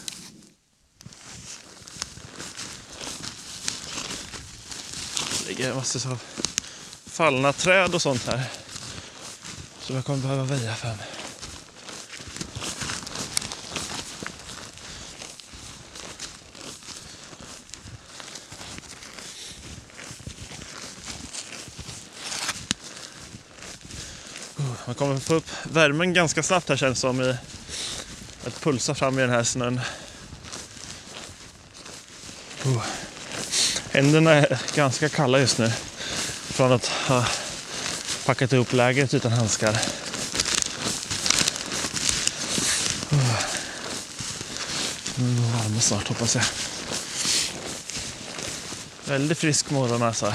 Ligger 5.60 5.74
massor 5.74 6.10
av 6.10 6.20
fallna 7.06 7.52
träd 7.52 7.94
och 7.94 8.02
sånt 8.02 8.26
här. 8.26 8.44
Som 9.80 9.96
jag 9.96 10.04
kommer 10.04 10.18
behöva 10.18 10.44
väja 10.44 10.74
för 10.74 10.88
mig. 10.88 11.06
Man 24.86 24.94
kommer 24.94 25.20
få 25.20 25.34
upp 25.34 25.46
värmen 25.62 26.14
ganska 26.14 26.42
snabbt 26.42 26.68
här 26.68 26.76
känns 26.76 26.98
det 26.98 27.00
som. 27.00 27.20
I 27.22 27.36
att 28.46 28.60
pulsa 28.60 28.94
fram 28.94 29.18
i 29.18 29.22
den 29.22 29.30
här 29.30 29.44
snön. 29.44 29.80
Oh. 32.64 32.99
Händerna 33.92 34.32
är 34.32 34.58
ganska 34.74 35.08
kalla 35.08 35.38
just 35.38 35.58
nu. 35.58 35.72
Från 36.50 36.72
att 36.72 36.86
ha 36.86 37.26
packat 38.26 38.52
ihop 38.52 38.72
lägret 38.72 39.14
utan 39.14 39.32
handskar. 39.32 39.70
Oh. 43.10 43.44
Nu 45.14 45.24
varma 45.24 45.80
snart 45.80 46.08
hoppas 46.08 46.34
jag. 46.34 46.44
Väldigt 49.04 49.38
frisk 49.38 49.70
morgon 49.70 50.02
alltså. 50.02 50.34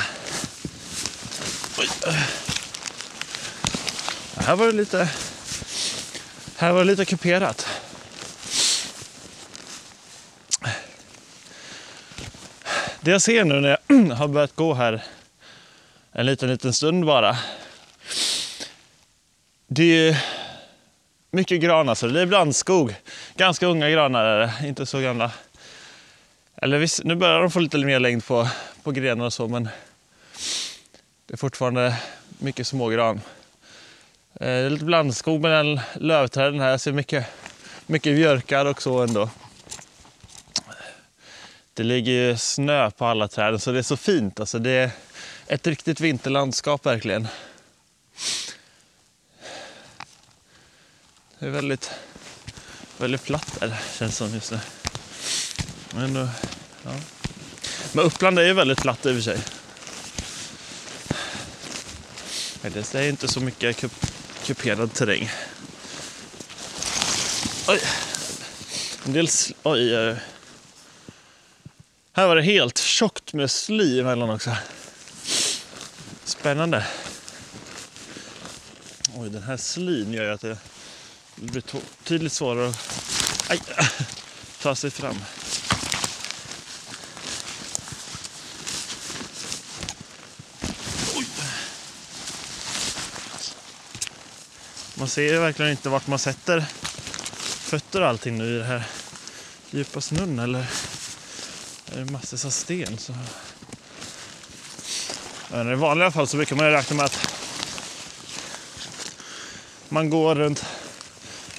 Oj. 1.77 1.89
Här 4.37 4.55
var 4.55 4.65
det 4.65 4.71
lite, 4.71 5.09
här 6.55 6.71
var 6.71 6.79
det 6.79 6.85
lite 6.85 7.05
kuperat. 7.05 7.67
Det 13.05 13.11
jag 13.11 13.21
ser 13.21 13.43
nu 13.43 13.61
när 13.61 13.69
jag 13.87 14.11
har 14.17 14.27
börjat 14.27 14.55
gå 14.55 14.73
här 14.73 15.03
en 16.11 16.25
liten, 16.25 16.49
liten 16.49 16.73
stund 16.73 17.05
bara. 17.05 17.37
Det 19.67 19.83
är 19.83 20.23
mycket 21.31 21.61
gran 21.61 21.89
alltså. 21.89 22.07
Det 22.07 22.21
är 22.21 22.25
blandskog. 22.25 22.95
Ganska 23.35 23.65
unga 23.67 23.89
granar 23.89 24.25
är 24.25 24.39
det, 24.39 24.67
inte 24.67 24.85
så 24.85 24.99
gamla. 24.99 25.31
Eller 26.55 26.77
visst, 26.77 27.03
nu 27.03 27.15
börjar 27.15 27.41
de 27.41 27.51
få 27.51 27.59
lite 27.59 27.77
mer 27.77 27.99
längd 27.99 28.25
på, 28.25 28.47
på 28.83 28.91
grenar 28.91 29.25
och 29.25 29.33
så, 29.33 29.47
men 29.47 29.63
det 31.25 31.33
är 31.33 31.37
fortfarande 31.37 31.97
mycket 32.39 32.67
smågran. 32.67 33.21
Eh, 34.33 34.47
det 34.47 34.47
är 34.47 34.69
lite 34.69 34.85
blandskog 34.85 35.41
mellan 35.41 35.79
lövträden 35.95 36.59
här. 36.59 36.69
Jag 36.69 36.81
ser 36.81 36.91
mycket, 36.91 37.25
mycket 37.85 38.15
björkar 38.15 38.65
och 38.65 38.81
så 38.81 39.03
ändå. 39.03 39.29
Det 41.75 41.83
ligger 41.83 42.35
snö 42.35 42.91
på 42.91 43.05
alla 43.05 43.27
träden 43.27 43.59
så 43.59 43.71
det 43.71 43.79
är 43.79 43.83
så 43.83 43.97
fint. 43.97 44.39
Alltså 44.39 44.59
det 44.59 44.71
är 44.71 44.91
ett 45.47 45.67
riktigt 45.67 45.99
vinterlandskap 45.99 46.85
verkligen. 46.85 47.27
Det 51.39 51.45
är 51.45 51.49
väldigt, 51.49 51.91
väldigt 52.97 53.23
platt 53.23 53.57
där 53.59 53.75
känns 53.97 54.17
som 54.17 54.33
just 54.33 54.51
nu. 54.51 54.59
Men, 55.93 56.15
ja. 56.83 56.91
Men 57.93 58.05
Uppland 58.05 58.39
är 58.39 58.43
ju 58.43 58.53
väldigt 58.53 58.81
platt 58.81 59.05
i 59.05 59.09
och 59.09 59.15
för 59.15 59.21
sig. 59.21 59.39
Det 62.61 62.95
är 62.95 63.09
inte 63.09 63.27
så 63.27 63.39
mycket 63.39 63.85
kuperad 64.45 64.93
terräng. 64.93 65.29
Oj. 67.67 67.79
En 69.05 69.13
del... 69.13 69.27
Oj. 69.63 69.93
Eh. 69.93 70.17
Här 72.17 72.27
var 72.27 72.35
det 72.35 72.41
helt 72.41 72.77
tjockt 72.77 73.33
med 73.33 73.51
sly 73.51 73.99
emellan 73.99 74.29
också. 74.29 74.51
Spännande. 76.23 76.85
Oj, 79.15 79.29
den 79.29 79.43
här 79.43 79.57
slin 79.57 80.13
gör 80.13 80.23
ju 80.23 80.31
att 80.31 80.41
det 80.41 80.57
blir 81.35 81.63
tydligt 82.03 82.33
svårare 82.33 82.69
att 82.69 83.49
aj, 83.49 83.61
ta 84.61 84.75
sig 84.75 84.91
fram. 84.91 85.15
Man 94.95 95.07
ser 95.07 95.39
verkligen 95.39 95.71
inte 95.71 95.89
vart 95.89 96.07
man 96.07 96.19
sätter 96.19 96.65
fötter 97.41 98.01
och 98.01 98.07
allting 98.07 98.37
nu 98.37 98.55
i 98.55 98.57
det 98.57 98.65
här 98.65 98.83
djupa 99.71 100.01
snön 100.01 100.39
eller 100.39 100.65
är 101.95 102.05
det 102.05 102.11
massor 102.11 102.47
av 102.47 102.51
sten. 102.51 102.97
Så. 102.97 103.13
Men 105.51 105.71
I 105.71 105.75
vanliga 105.75 106.11
fall 106.11 106.27
så 106.27 106.37
brukar 106.37 106.55
man 106.55 106.71
räkna 106.71 106.95
med 106.95 107.05
att 107.05 107.27
man 109.89 110.09
går 110.09 110.35
runt 110.35 110.65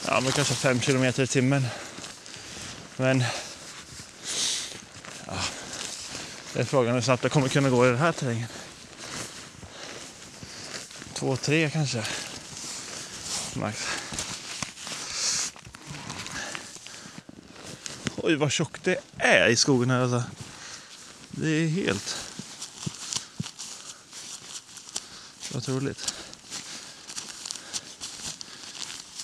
ja, 0.07 0.21
men 0.21 0.33
kanske 0.33 0.55
5 0.55 0.81
kilometer 0.81 1.23
i 1.23 1.27
timmen. 1.27 1.67
Men 2.97 3.25
ja, 5.27 5.35
det 6.53 6.61
är 6.61 6.65
frågan 6.65 6.95
hur 6.95 7.01
snabbt 7.01 7.23
jag 7.23 7.33
kommer 7.33 7.49
kunna 7.49 7.71
gå 7.71 7.87
i 7.87 7.89
den 7.89 7.99
här 7.99 8.13
terrängen. 8.13 8.49
Två, 11.15 11.37
tre 11.37 11.71
kanske 11.71 12.03
max. 13.55 13.87
Oj, 18.27 18.37
vad 18.37 18.53
tjockt 18.53 18.85
det 18.85 18.97
är 19.19 19.49
i 19.49 19.57
skogen 19.57 19.91
här 19.91 20.01
alltså. 20.01 20.25
Det 21.31 21.49
är 21.49 21.69
helt 21.69 22.17
otroligt. 25.55 26.15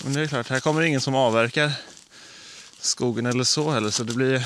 Men 0.03 0.13
det 0.13 0.21
är 0.21 0.27
klart, 0.27 0.49
här 0.49 0.59
kommer 0.59 0.81
ingen 0.81 1.01
som 1.01 1.15
avverkar 1.15 1.71
skogen 2.79 3.25
eller 3.25 3.43
så 3.43 3.71
heller. 3.71 3.89
Så 3.89 4.03
det 4.03 4.13
blir 4.13 4.45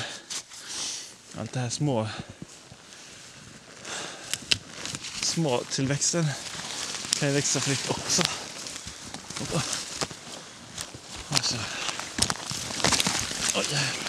allt 1.40 1.52
det 1.52 1.60
här 1.60 1.70
små 1.70 2.08
små 5.22 5.62
tillväxten 5.70 6.26
kan 7.18 7.28
ju 7.28 7.34
växa 7.34 7.60
fritt 7.60 7.90
också. 7.90 8.22
Alltså. 11.28 11.56
Oj, 13.54 13.64
jävlar. 13.70 14.08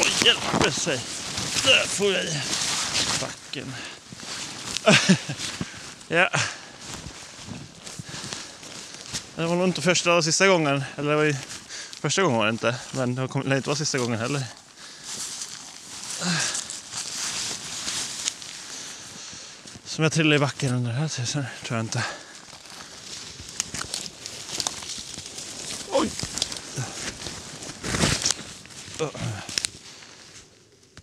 Oj, 0.00 0.12
hjälpe 0.24 0.67
sig. 0.78 1.00
Där 1.64 1.86
får 1.86 2.12
jag 2.12 2.24
i 2.24 2.42
backen. 3.20 3.74
ja. 6.08 6.28
Det 9.36 9.46
var 9.46 9.56
nog 9.56 9.68
inte 9.68 9.82
första 9.82 10.14
och 10.14 10.24
sista 10.24 10.46
gången. 10.48 10.84
Eller 10.96 11.10
det 11.10 11.16
var 11.16 11.24
ju 11.24 11.36
första 12.00 12.22
gången 12.22 12.38
var 12.38 12.46
det 12.46 12.50
inte. 12.50 12.74
Men 12.92 13.14
det 13.14 13.28
kommer 13.28 13.56
inte 13.56 13.68
vara 13.68 13.76
sista 13.76 13.98
gången 13.98 14.18
heller. 14.20 14.42
Som 19.84 20.02
jag 20.02 20.12
trillade 20.12 20.36
i 20.36 20.38
backen 20.38 20.74
under 20.74 20.90
den 20.90 21.00
här 21.00 21.08
tiden, 21.08 21.44
tror 21.64 21.78
jag 21.78 21.80
inte. 21.84 22.04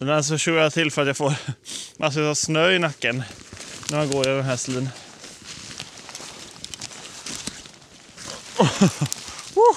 Den 0.06 0.13
så 0.13 0.18
alltså, 0.18 0.38
kör 0.38 0.58
jag 0.58 0.74
till 0.74 0.91
för 0.91 1.02
att 1.02 1.08
jag 1.08 1.18
får 1.18 1.28
alltså, 1.36 1.52
massor 1.98 2.24
av 2.24 2.36
snö 2.36 2.72
i 2.72 2.80
nacken 2.80 3.24
när 3.89 3.98
man 3.98 4.12
går 4.12 4.28
i 4.28 4.30
den 4.30 4.44
här 4.44 4.58
slin. 4.58 4.89
Oh. 9.56 9.76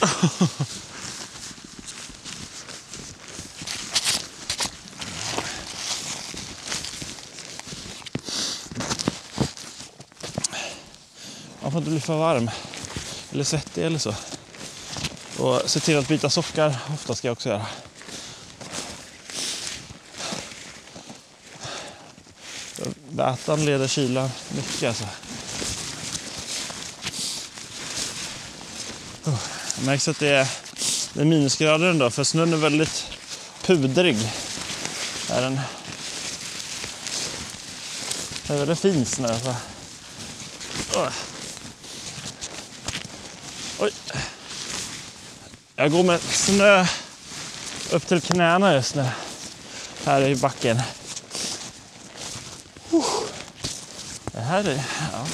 Man 11.62 11.72
får 11.72 11.78
inte 11.78 11.90
bli 11.90 12.00
för 12.00 12.16
varm 12.16 12.50
eller 13.32 13.44
svettig 13.44 13.84
eller 13.84 13.98
så. 13.98 14.14
Och 15.46 15.70
se 15.70 15.80
till 15.80 15.98
att 15.98 16.08
byta 16.08 16.30
sockar 16.30 16.76
ofta 16.94 17.14
ska 17.14 17.28
jag 17.28 17.32
också 17.32 17.48
göra. 17.48 17.66
Vätan 23.10 23.64
leder 23.64 23.88
kylan 23.88 24.30
mycket 24.56 24.88
alltså. 24.88 25.04
Oh, 29.24 29.38
det 29.76 29.86
märks 29.86 30.08
att 30.08 30.18
det 30.18 30.28
är, 30.28 30.48
det 31.14 31.20
är 31.20 31.24
minusgrader 31.24 31.90
ändå 31.90 32.10
för 32.10 32.24
snön 32.24 32.52
är 32.52 32.56
väldigt 32.56 33.04
pudrig. 33.62 34.32
Är 35.30 35.42
den. 35.42 35.60
Det 38.46 38.54
är 38.54 38.58
väldigt 38.58 38.80
fin 38.80 39.06
snö. 39.06 39.28
Alltså. 39.28 39.54
Oh. 40.94 41.08
Oj. 43.78 43.92
Jag 45.78 45.90
går 45.90 46.02
med 46.02 46.20
snö 46.20 46.86
upp 47.92 48.06
till 48.06 48.20
knäna 48.20 48.74
just 48.74 48.94
nu. 48.94 49.08
Här 50.04 50.22
i 50.22 50.36
backen. 50.36 50.80
Det 54.32 54.40
här 54.40 54.64
är... 54.64 54.84
Ja. 55.12 55.26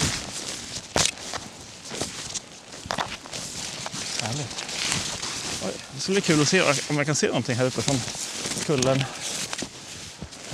Härligt. 4.23 4.65
Oj, 5.65 5.73
det 5.95 6.01
skulle 6.01 6.15
bli 6.15 6.21
kul 6.21 6.43
att 6.43 6.49
se 6.49 6.63
om 6.91 6.97
jag 6.97 7.07
kan 7.07 7.15
se 7.15 7.27
någonting 7.27 7.57
här 7.57 7.65
uppe 7.65 7.83
från 7.83 8.01
kullen. 8.67 9.05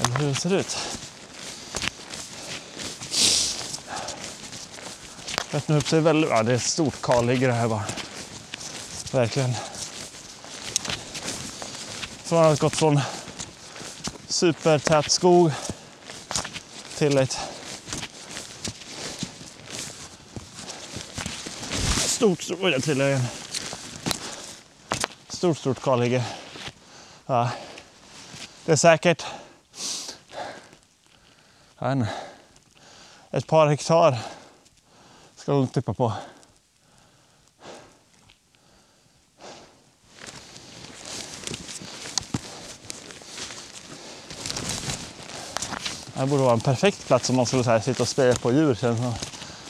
Eller 0.03 0.19
hur 0.19 0.29
det 0.29 0.35
ser 0.35 0.55
ut. 0.55 0.77
Öppnar 5.53 5.77
upp 5.77 5.89
sig 5.89 6.01
väldigt... 6.01 6.31
Ja, 6.31 6.43
det 6.43 6.53
är 6.53 6.57
ett 6.57 6.63
stort 6.63 7.03
kalhygge 7.03 7.47
det 7.47 7.53
här 7.53 7.69
bara. 7.69 7.85
Verkligen. 9.13 9.55
Från 12.29 12.39
att 12.39 12.61
ha 12.61 12.69
gått 12.69 12.77
från 12.77 13.01
supertät 14.27 15.11
skog 15.11 15.53
till 16.97 17.19
ett 17.19 17.39
stort, 21.97 22.43
stort... 22.43 22.59
Oj, 22.61 22.73
jag 22.73 22.83
trillade 22.83 23.11
igen. 23.11 23.25
Stort, 25.29 25.59
stort 25.59 25.83
kalhygge. 25.83 26.25
Ja. 27.27 27.51
Det 28.65 28.73
är 28.73 28.77
säkert... 28.77 29.27
en, 31.79 32.07
ett 33.31 33.47
par 33.47 33.67
hektar 33.67 34.19
ska 35.37 35.53
jag 35.53 35.59
nog 35.59 35.73
tippa 35.73 35.95
på. 35.95 36.13
Här 46.19 46.27
borde 46.27 46.43
vara 46.43 46.53
en 46.53 46.61
perfekt 46.61 47.07
plats 47.07 47.31
om 47.31 47.37
man 47.37 47.47
skulle 47.47 47.65
så 47.65 47.71
här 47.71 47.81
sitta 47.81 48.03
och 48.03 48.09
speja 48.09 48.35
på 48.35 48.53
djur. 48.53 48.79
Det. 48.81 49.15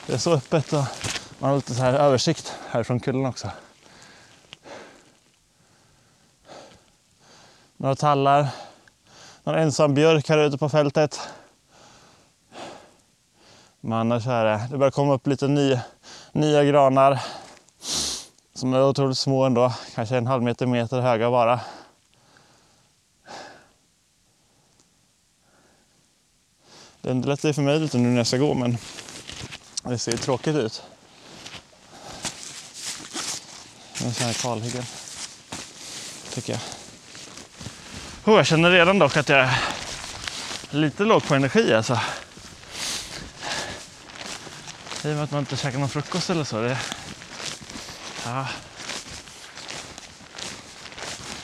det 0.06 0.12
är 0.12 0.18
så 0.18 0.32
öppet 0.32 0.72
och 0.72 0.84
man 1.38 1.50
har 1.50 1.56
lite 1.56 1.74
så 1.74 1.82
här 1.82 1.94
översikt 1.94 2.54
här 2.70 2.82
från 2.82 3.00
kullen 3.00 3.26
också. 3.26 3.50
Några 7.76 7.94
tallar. 7.94 8.48
Någon 9.44 9.54
ensam 9.54 9.94
björk 9.94 10.28
här 10.28 10.38
ute 10.38 10.58
på 10.58 10.68
fältet. 10.68 11.20
Men 13.80 13.98
annars 13.98 14.26
är 14.26 14.44
det, 14.44 14.60
det 14.70 14.78
börjar 14.78 14.90
komma 14.90 15.14
upp 15.14 15.26
lite 15.26 15.48
ny, 15.48 15.78
nya 16.32 16.64
granar. 16.64 17.22
Som 18.54 18.74
är 18.74 18.82
otroligt 18.82 19.18
små 19.18 19.44
ändå. 19.44 19.72
Kanske 19.94 20.16
en 20.16 20.26
halv 20.26 20.42
meter, 20.42 20.66
meter 20.66 21.00
höga 21.00 21.30
bara. 21.30 21.60
Det 27.08 27.12
underlättar 27.12 27.48
ju 27.48 27.52
för 27.52 27.62
mig 27.62 27.80
lite 27.80 27.98
nu 27.98 28.08
när 28.08 28.16
jag 28.16 28.26
ska 28.26 28.36
gå 28.36 28.54
men 28.54 28.78
det 29.82 29.98
ser 29.98 30.12
ju 30.12 30.18
tråkigt 30.18 30.56
ut. 30.56 30.82
Med 34.02 34.14
sådana 34.14 34.32
här 34.32 34.42
kalhyggen. 34.42 34.84
Tycker 36.34 36.52
jag. 36.52 36.60
Oh, 38.24 38.36
jag 38.36 38.46
känner 38.46 38.70
redan 38.70 38.98
dock 38.98 39.16
att 39.16 39.28
jag 39.28 39.38
är 39.38 39.58
lite 40.70 41.04
låg 41.04 41.24
på 41.24 41.34
energi 41.34 41.74
alltså. 41.74 42.00
I 45.04 45.12
och 45.12 45.14
med 45.14 45.22
att 45.22 45.30
man 45.30 45.40
inte 45.40 45.56
käkar 45.56 45.78
någon 45.78 45.88
frukost 45.88 46.30
eller 46.30 46.44
så. 46.44 46.60
Det, 46.60 46.78
ja. 48.24 48.46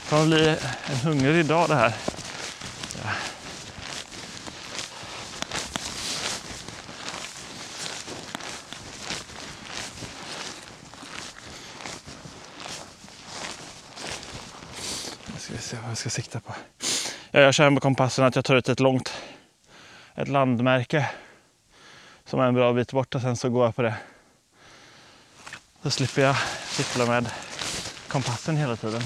det 0.03 0.11
kommer 0.11 0.27
bli 0.27 0.57
en 0.87 0.97
hungrig 0.97 1.47
dag 1.47 1.69
det 1.69 1.75
här. 1.75 1.95
Ja. 3.05 3.11
Nu 15.35 15.41
ska 15.41 15.53
vi 15.53 15.59
se 15.59 15.77
vad 15.83 15.91
jag 15.91 15.99
ska 15.99 16.11
sikta 16.11 16.41
på. 16.41 16.55
Jag 17.37 17.55
kör 17.55 17.71
med 17.71 17.83
kompassen 17.83 18.25
att 18.25 18.37
jag 18.37 18.45
tar 18.45 18.57
ut 18.57 18.69
ett 18.69 18.81
långt 18.81 19.13
ett 20.15 20.29
landmärke 20.29 21.11
som 22.25 22.41
är 22.41 22.45
en 22.45 22.55
bra 22.55 22.73
bit 22.73 22.93
bort 22.93 23.15
och 23.15 23.21
sen 23.21 23.37
så 23.37 23.49
går 23.49 23.65
jag 23.65 23.77
på 23.77 23.83
det. 23.83 23.95
Då 25.83 25.91
slipper 25.91 26.23
jag 26.23 26.37
cykla 26.67 27.07
med 27.07 27.31
kompassen 28.09 28.57
hela 28.57 28.77
tiden. 28.77 29.03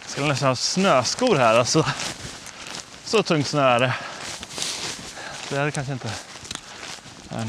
Jag 0.00 0.10
skulle 0.10 0.26
nästan 0.26 0.48
ha 0.48 0.56
snöskor 0.56 1.36
här 1.36 1.58
alltså. 1.58 1.86
Så 3.04 3.22
tungt 3.22 3.46
snö 3.46 3.62
är 3.62 3.80
det. 3.80 3.94
Det 5.48 5.56
är 5.56 5.64
det 5.64 5.70
kanske 5.70 5.92
inte. 5.92 6.10
Men... 7.28 7.48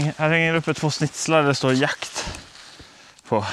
Här 0.00 0.28
hänger 0.28 0.52
det 0.52 0.58
uppe 0.58 0.74
två 0.74 0.90
snitslar 0.90 1.40
där 1.40 1.48
det 1.48 1.54
står 1.54 1.74
jakt 1.74 2.26
på. 3.28 3.46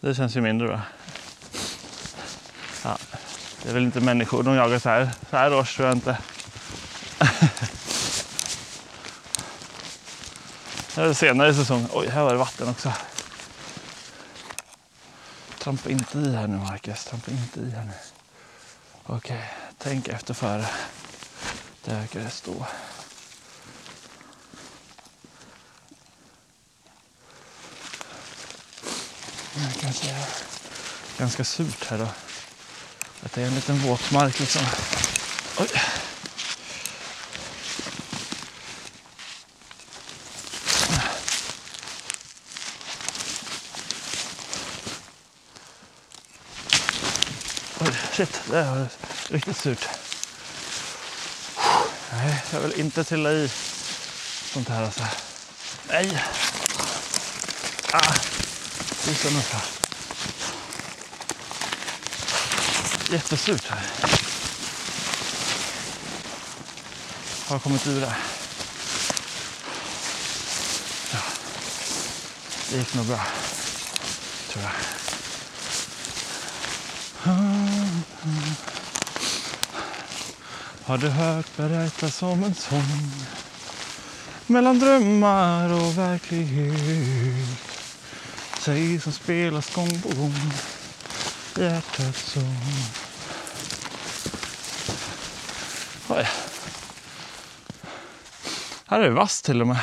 Det 0.00 0.14
känns 0.14 0.36
ju 0.36 0.40
mindre 0.40 0.68
bra. 0.68 0.80
Ja, 2.84 2.98
det 3.62 3.68
är 3.68 3.74
väl 3.74 3.84
inte 3.84 4.00
människor 4.00 4.42
de 4.42 4.54
jagar 4.54 4.78
så 4.78 4.88
här, 4.88 5.10
så 5.30 5.36
här 5.36 5.54
års 5.54 5.76
tror 5.76 5.88
jag 5.88 5.96
inte. 5.96 6.18
Det 10.94 11.02
är 11.02 11.12
senare 11.12 11.54
säsong. 11.54 11.88
Oj, 11.92 12.08
här 12.08 12.22
var 12.22 12.32
det 12.32 12.38
vatten 12.38 12.68
också. 12.68 12.92
Trampa 15.58 15.90
inte 15.90 16.18
i 16.18 16.36
här 16.36 16.46
nu 16.46 16.56
Marcus. 16.56 17.04
Trampa 17.04 17.30
inte 17.30 17.60
i 17.60 17.70
här 17.70 17.84
nu. 17.84 17.92
Okej, 19.06 19.50
tänk 19.78 20.08
efter 20.08 20.34
före. 20.34 20.66
Där 21.86 21.94
verkar 21.94 22.20
det 22.20 22.30
stå. 22.30 22.66
Det 29.54 29.80
kanske 29.80 30.10
är 30.10 30.26
ganska 31.18 31.44
surt 31.44 31.84
här 31.84 31.98
då. 31.98 32.08
Att 33.22 33.32
det 33.32 33.42
är 33.42 33.46
en 33.46 33.54
liten 33.54 33.78
våtmark 33.78 34.40
liksom. 34.40 34.62
Oj. 35.58 35.68
Oj, 47.80 47.92
shit, 48.12 48.40
det 48.50 48.62
var 48.62 48.88
riktigt 49.28 49.56
surt. 49.56 50.05
Jag 52.52 52.60
vill 52.60 52.80
inte 52.80 53.04
trilla 53.04 53.32
i 53.32 53.50
sånt 54.52 54.68
här 54.68 54.82
alltså. 54.82 55.04
Nej! 55.88 56.22
Ah, 57.92 58.14
tusen 59.04 59.36
upp 59.36 59.52
här. 59.52 59.62
Jättesurt 63.10 63.64
här. 63.68 63.82
Har 67.48 67.58
kommit 67.58 67.86
ur 67.86 68.00
det. 68.00 68.16
Ja. 71.12 71.18
Det 72.70 72.76
gick 72.76 72.94
nog 72.94 73.06
bra. 73.06 73.20
Tror 74.48 74.64
jag. 74.64 74.72
Har 80.86 80.98
du 80.98 81.08
hört 81.08 81.56
berättas 81.56 82.22
om 82.22 82.44
en 82.44 82.54
sång 82.54 83.12
mellan 84.46 84.78
drömmar 84.78 85.72
och 85.72 85.98
verklighet 85.98 87.58
Säg 88.58 89.00
som 89.00 89.12
spelas 89.12 89.74
gång 89.74 90.00
på 90.00 90.08
gång 90.08 90.52
hjärtats 91.58 92.32
sång 92.32 92.56
Oj. 96.08 96.28
Här 98.86 99.00
är 99.00 99.04
det 99.04 99.10
vass 99.10 99.42
till 99.42 99.60
och 99.60 99.66
med. 99.66 99.80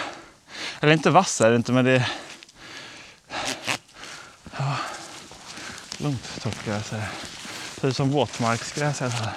Eller 0.79 0.93
inte 0.93 1.09
vass 1.09 1.41
är 1.41 1.49
det 1.49 1.55
inte, 1.55 1.71
men 1.71 1.85
det 1.85 1.91
är... 1.91 2.11
Ja, 4.57 4.75
lugnt 5.97 6.45
gräs 6.65 6.93
är 6.93 6.97
det. 6.97 7.09
Ser 7.81 7.87
ut 7.87 7.95
som 7.95 8.09
våtmarksgräs 8.09 9.01
i 9.01 9.03
alla 9.03 9.13
fall. 9.13 9.29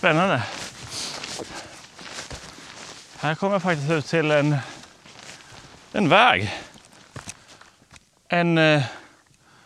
Spännande. 0.00 0.42
Här 3.16 3.34
kommer 3.34 3.54
jag 3.54 3.62
faktiskt 3.62 3.90
ut 3.90 4.06
till 4.06 4.30
en, 4.30 4.56
en 5.92 6.08
väg. 6.08 6.54
En 8.28 8.58
eh, 8.58 8.82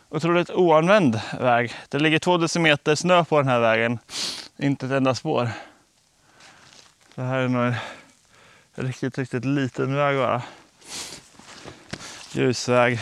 otroligt 0.08 0.50
oanvänd 0.50 1.20
väg. 1.40 1.74
Det 1.88 1.98
ligger 1.98 2.18
två 2.18 2.36
decimeter 2.36 2.94
snö 2.94 3.24
på 3.24 3.38
den 3.38 3.48
här 3.48 3.60
vägen. 3.60 3.98
Inte 4.56 4.86
ett 4.86 4.92
enda 4.92 5.14
spår. 5.14 5.50
Det 7.14 7.22
här 7.22 7.38
är 7.38 7.48
nog 7.48 7.64
en 7.64 7.76
riktigt, 8.74 9.18
riktigt 9.18 9.44
liten 9.44 9.94
väg 9.96 10.16
bara. 10.18 10.42
Ljusväg. 12.32 12.98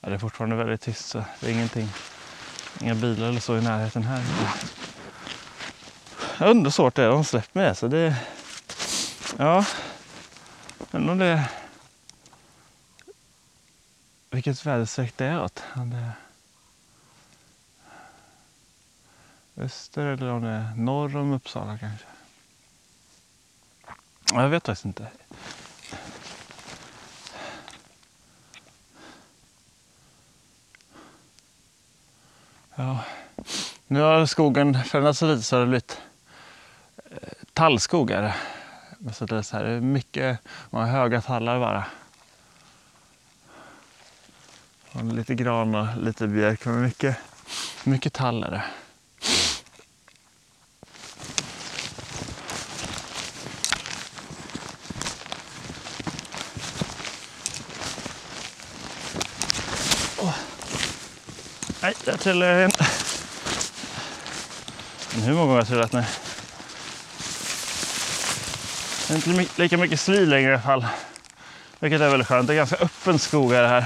Ja, 0.00 0.08
det 0.08 0.14
är 0.14 0.18
fortfarande 0.18 0.56
väldigt 0.56 0.80
tyst 0.80 1.08
så 1.08 1.24
det 1.40 1.46
är 1.46 1.52
ingenting. 1.52 1.88
Inga 2.80 2.94
bilar 2.94 3.28
eller 3.28 3.40
så 3.40 3.56
i 3.56 3.60
närheten 3.60 4.02
här. 4.02 4.22
Jag 6.38 6.50
undrar 6.50 6.64
hur 6.64 6.70
svårt 6.70 6.94
det 6.94 7.02
är 7.02 7.08
de 7.08 7.24
släpper 7.24 7.60
med 7.60 7.78
så 7.78 7.88
det... 7.88 8.16
Ja. 9.38 9.66
Undrar 10.90 11.12
om 11.12 11.18
det... 11.18 11.48
Vilket 14.30 14.66
väderstreck 14.66 15.16
det 15.16 15.24
är 15.24 15.42
åt. 15.42 15.62
Om 15.74 15.90
det 15.90 15.96
är 15.96 16.12
öster 19.56 20.06
eller 20.06 20.28
om 20.30 20.42
det 20.42 20.48
är 20.48 20.74
norr 20.76 21.16
om 21.16 21.32
Uppsala 21.32 21.78
kanske. 21.78 22.06
Jag 24.32 24.48
vet 24.48 24.66
faktiskt 24.66 24.84
inte. 24.84 25.06
Ja. 32.82 32.98
Nu 33.86 34.00
har 34.00 34.26
skogen 34.26 34.84
förändrats 34.84 35.22
lite 35.22 35.42
så 35.42 35.56
har 35.56 35.60
det 35.60 35.66
blivit 35.66 36.00
eh, 37.10 37.16
tallskogar. 37.52 38.22
tallskog. 38.22 39.06
Det. 39.06 39.12
Så 39.12 39.26
det 39.26 39.36
är 39.36 39.42
så 39.42 39.56
här, 39.56 39.64
det 39.64 39.70
är 39.70 39.80
mycket, 39.80 40.38
man 40.70 40.82
har 40.82 40.90
höga 40.90 41.20
tallar 41.20 41.60
bara. 41.60 41.84
Och 44.92 45.04
lite 45.04 45.34
gran 45.34 45.74
och 45.74 45.86
lite 45.96 46.26
björk, 46.26 46.64
men 46.64 46.82
mycket, 46.82 47.16
mycket 47.84 48.12
tall 48.12 48.44
är 48.44 48.50
det. 48.50 48.64
Där 62.04 62.16
trillade 62.16 62.52
jag 62.52 62.64
in. 62.64 62.70
Men 65.14 65.22
hur 65.22 65.34
många 65.34 65.46
gånger 65.46 65.52
har 65.52 65.60
jag 65.60 65.68
trillat 65.68 65.92
nu? 65.92 66.04
Det 69.08 69.14
är 69.14 69.40
inte 69.40 69.62
lika 69.62 69.76
mycket 69.76 70.00
sly 70.00 70.26
längre 70.26 70.50
i 70.50 70.54
alla 70.54 70.62
fall. 70.62 70.86
Vilket 71.78 72.00
är 72.00 72.08
väldigt 72.08 72.28
skönt. 72.28 72.46
Det 72.46 72.52
är 72.52 72.56
ganska 72.56 72.76
öppen 72.76 73.18
skog 73.18 73.52
är 73.52 73.62
det 73.62 73.68
här. 73.68 73.84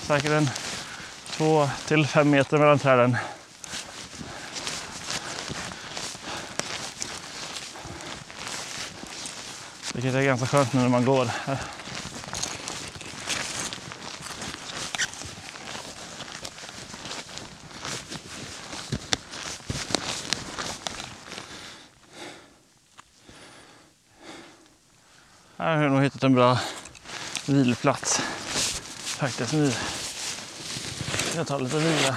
Säkert 0.00 0.30
en 0.30 0.50
två 1.30 1.70
till 1.86 2.06
fem 2.06 2.30
meter 2.30 2.58
mellan 2.58 2.78
träden. 2.78 3.16
Vilket 9.94 10.14
är 10.14 10.22
ganska 10.22 10.46
skönt 10.46 10.72
nu 10.72 10.80
när 10.80 10.88
man 10.88 11.04
går 11.04 11.24
här. 11.46 11.58
Här 25.58 25.76
har 25.76 25.82
jag 25.82 25.92
nog 25.92 26.02
hittat 26.02 26.15
en 26.26 26.34
bra 26.34 26.58
vilplats. 27.46 28.20
Faktiskt 29.18 29.52
nu. 29.52 29.72
Jag 31.36 31.46
tar 31.46 31.60
lite 31.60 31.78
vila. 31.78 32.16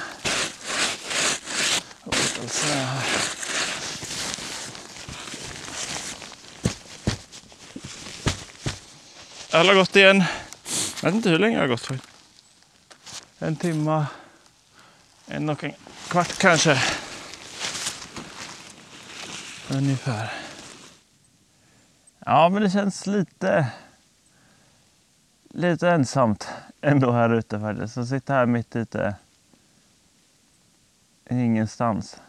Och 2.03 2.16
lite 2.16 2.49
snö 2.49 2.74
här. 2.74 3.03
Jag 9.51 9.66
har 9.66 9.76
gått 9.76 9.95
igen. 9.95 10.24
Jag 11.01 11.10
vet 11.10 11.16
inte 11.16 11.30
hur 11.30 11.39
länge 11.39 11.55
jag 11.55 11.64
har 11.64 11.68
gått. 11.68 11.89
En 13.39 13.55
timma. 13.55 14.07
En 15.28 15.49
och 15.49 15.64
en 15.64 15.74
kvart 16.07 16.38
kanske. 16.38 16.84
Ungefär. 19.70 20.34
Ja, 22.26 22.49
men 22.49 22.64
det 22.64 22.70
känns 22.70 23.07
lite, 23.07 23.68
lite 25.60 25.89
ensamt 25.89 26.47
ändå 26.82 27.12
här 27.12 27.34
ute 27.34 27.60
faktiskt. 27.60 27.97
Att 27.97 28.07
sitta 28.07 28.34
här 28.34 28.45
mitt 28.45 28.76
ute 28.76 29.16
ingenstans. 31.30 32.22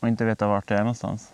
Och 0.00 0.08
inte 0.08 0.24
veta 0.24 0.46
vart 0.46 0.70
jag 0.70 0.78
är 0.78 0.82
någonstans. 0.82 1.32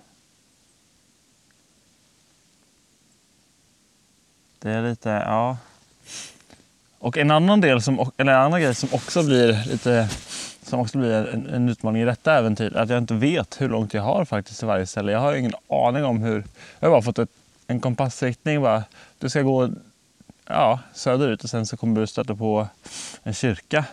Det 4.59 4.71
är 4.71 4.83
lite, 4.83 5.09
ja. 5.09 5.57
Och 6.99 7.19
en 7.19 7.31
annan 7.31 7.61
del 7.61 7.83
som, 7.83 8.11
eller 8.17 8.33
en 8.33 8.41
annan 8.41 8.61
grej 8.61 8.75
som 8.75 8.89
också 8.93 9.23
blir 9.23 9.65
lite 9.67 10.09
som 10.63 10.81
också 10.81 10.99
blir 10.99 11.13
en, 11.13 11.47
en 11.47 11.69
utmaning 11.69 12.03
i 12.03 12.05
detta 12.05 12.39
äventyr, 12.39 12.77
att 12.77 12.89
jag 12.89 12.99
inte 12.99 13.15
vet 13.15 13.61
hur 13.61 13.69
långt 13.69 13.95
jag 13.95 14.03
har 14.03 14.25
faktiskt 14.25 14.59
till 14.59 14.69
varje 14.69 14.87
ställe. 14.87 15.13
Jag 15.13 15.21
har 15.21 15.35
ingen 15.35 15.53
aning 15.69 16.05
om 16.05 16.23
hur... 16.23 16.45
Jag 16.81 16.89
har 16.89 16.95
bara 16.95 17.03
fått 17.03 17.19
ett, 17.19 17.31
en 17.73 17.81
kompassriktning. 17.81 18.63
Bara, 18.63 18.85
du 19.19 19.29
ska 19.29 19.43
gå 19.43 19.69
ja, 20.47 20.81
söderut 20.93 21.45
och 21.45 21.51
sen 21.51 21.67
så 21.67 21.77
kommer 21.77 22.01
du 22.01 22.07
stöta 22.07 22.37
på 22.37 22.69
en 23.23 23.35
kyrka. 23.35 23.85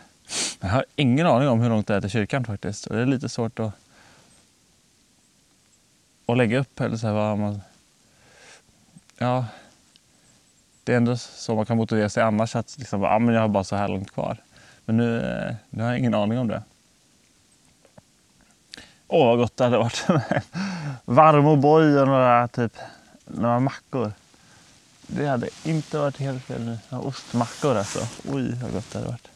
Jag 0.59 0.69
har 0.69 0.85
ingen 0.95 1.27
aning 1.27 1.49
om 1.49 1.59
hur 1.59 1.69
långt 1.69 1.87
det 1.87 1.95
är 1.95 2.01
till 2.01 2.09
kyrkan 2.09 2.45
faktiskt. 2.45 2.87
Och 2.87 2.95
det 2.95 3.01
är 3.01 3.05
lite 3.05 3.29
svårt 3.29 3.59
att, 3.59 3.73
att 6.25 6.37
lägga 6.37 6.59
upp. 6.59 6.79
Eller 6.79 6.97
så 6.97 7.07
här, 7.07 7.13
vad 7.13 7.37
man, 7.37 7.61
ja, 9.17 9.45
det 10.83 10.93
är 10.93 10.97
ändå 10.97 11.17
så 11.17 11.55
man 11.55 11.65
kan 11.65 11.77
motivera 11.77 12.09
sig 12.09 12.23
annars 12.23 12.55
att 12.55 12.75
liksom, 12.77 13.01
ja, 13.01 13.19
men 13.19 13.35
jag 13.35 13.41
har 13.41 13.47
bara 13.47 13.63
så 13.63 13.75
här 13.75 13.87
långt 13.87 14.11
kvar. 14.11 14.37
Men 14.85 14.97
nu, 14.97 15.17
eh, 15.17 15.55
nu 15.69 15.83
har 15.83 15.89
jag 15.89 15.99
ingen 15.99 16.13
aning 16.13 16.39
om 16.39 16.47
det. 16.47 16.63
Åh 19.07 19.27
vad 19.27 19.37
gott 19.37 19.57
det 19.57 19.63
hade 19.63 19.77
varit 19.77 20.05
med 20.07 20.41
varm 21.05 21.45
O'boy 21.45 22.01
och 22.01 22.07
några, 22.07 22.47
typ, 22.47 22.73
några 23.29 23.59
mackor. 23.59 24.13
Det 25.07 25.27
hade 25.27 25.49
inte 25.63 25.97
varit 25.97 26.17
helt 26.17 26.43
fel 26.43 26.65
nu. 26.65 26.77
Några 26.89 27.07
ostmackor 27.07 27.75
alltså. 27.75 28.07
Oj 28.25 28.55
vad 28.61 28.73
gott 28.73 28.91
det 28.91 28.97
hade 28.97 29.11
varit. 29.11 29.27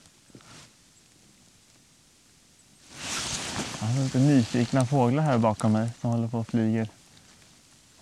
Jag 3.79 3.87
har 3.87 4.03
lite 4.03 4.19
nyfikna 4.19 4.85
fåglar 4.85 5.23
här 5.23 5.37
bakom 5.37 5.71
mig 5.71 5.89
som 6.01 6.09
håller 6.09 6.27
på 6.27 6.39
och 6.39 6.47
flyger 6.47 6.89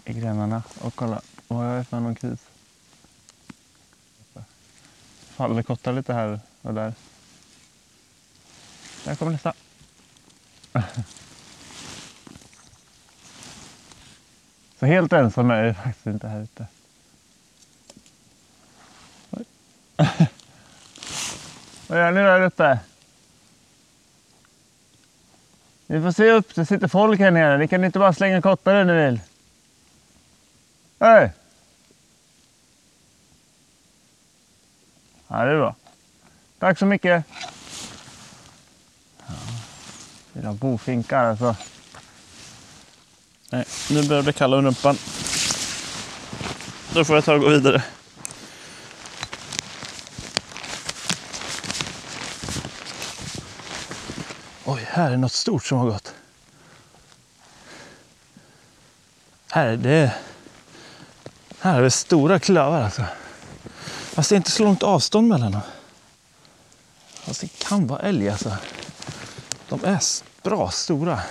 i 0.05 0.13
grenarna. 0.13 0.63
Och 0.81 0.95
kolla, 0.95 1.21
vad 1.47 1.65
jag 1.65 1.79
är 1.79 1.83
för 1.83 1.99
någon 1.99 2.15
kris? 2.15 2.39
Faller 5.35 5.63
kottar 5.63 5.93
lite 5.93 6.13
här 6.13 6.39
och 6.61 6.73
där. 6.73 6.93
Där 9.05 9.15
kommer 9.15 9.31
nästa. 9.31 9.53
Så 14.82 14.86
helt 14.86 15.13
ensam 15.13 15.51
är 15.51 15.63
jag 15.63 15.75
faktiskt 15.75 16.05
inte 16.05 16.27
här 16.27 16.41
ute. 16.41 16.65
Vad 21.88 21.99
gör 21.99 22.11
ni 22.11 22.21
där 22.21 22.41
uppe? 22.41 22.79
Ni 25.88 26.01
får 26.01 26.11
se 26.11 26.32
upp, 26.32 26.55
det 26.55 26.65
sitter 26.65 26.88
folk 26.88 27.19
här 27.19 27.32
nere. 27.32 27.57
Ni 27.57 27.67
kan 27.67 27.84
inte 27.84 27.99
bara 27.99 28.13
slänga 28.13 28.41
kottar 28.41 28.82
om 28.82 28.88
ni 28.88 28.93
vill. 28.93 29.21
Hej! 30.99 31.32
Ja, 35.27 35.45
det 35.45 35.51
är 35.51 35.57
bra. 35.57 35.75
Tack 36.59 36.79
så 36.79 36.86
mycket. 36.86 37.23
Ja, 39.27 39.34
det 40.34 40.47
är 40.47 40.53
bofinkar 40.53 41.25
alltså. 41.25 41.55
Nej, 43.53 43.65
nu 43.89 44.07
börjar 44.07 44.21
det 44.21 44.23
bli 44.23 44.33
kall 44.33 44.53
om 44.53 44.65
rumpan. 44.65 44.97
Då 46.93 47.05
får 47.05 47.15
jag 47.15 47.25
ta 47.25 47.33
och 47.33 47.39
gå 47.39 47.49
vidare. 47.49 47.83
Oj, 54.65 54.87
här 54.89 55.11
är 55.11 55.17
något 55.17 55.31
stort 55.31 55.65
som 55.65 55.77
har 55.77 55.85
gått. 55.85 56.13
Här 59.49 59.67
är 59.67 59.77
det... 59.77 60.13
Här 61.59 61.79
är 61.79 61.81
det 61.81 61.91
stora 61.91 62.39
klövar 62.39 62.81
alltså. 62.81 63.03
Fast 64.13 64.29
det 64.29 64.35
är 64.35 64.37
inte 64.37 64.51
så 64.51 64.63
långt 64.63 64.83
avstånd 64.83 65.27
mellan 65.27 65.51
dem. 65.51 65.61
Fast 67.13 67.41
det 67.41 67.59
kan 67.59 67.87
vara 67.87 67.99
älg 67.99 68.29
alltså. 68.29 68.57
De 69.69 69.85
är 69.85 69.99
bra 70.43 70.69
stora. 70.71 71.21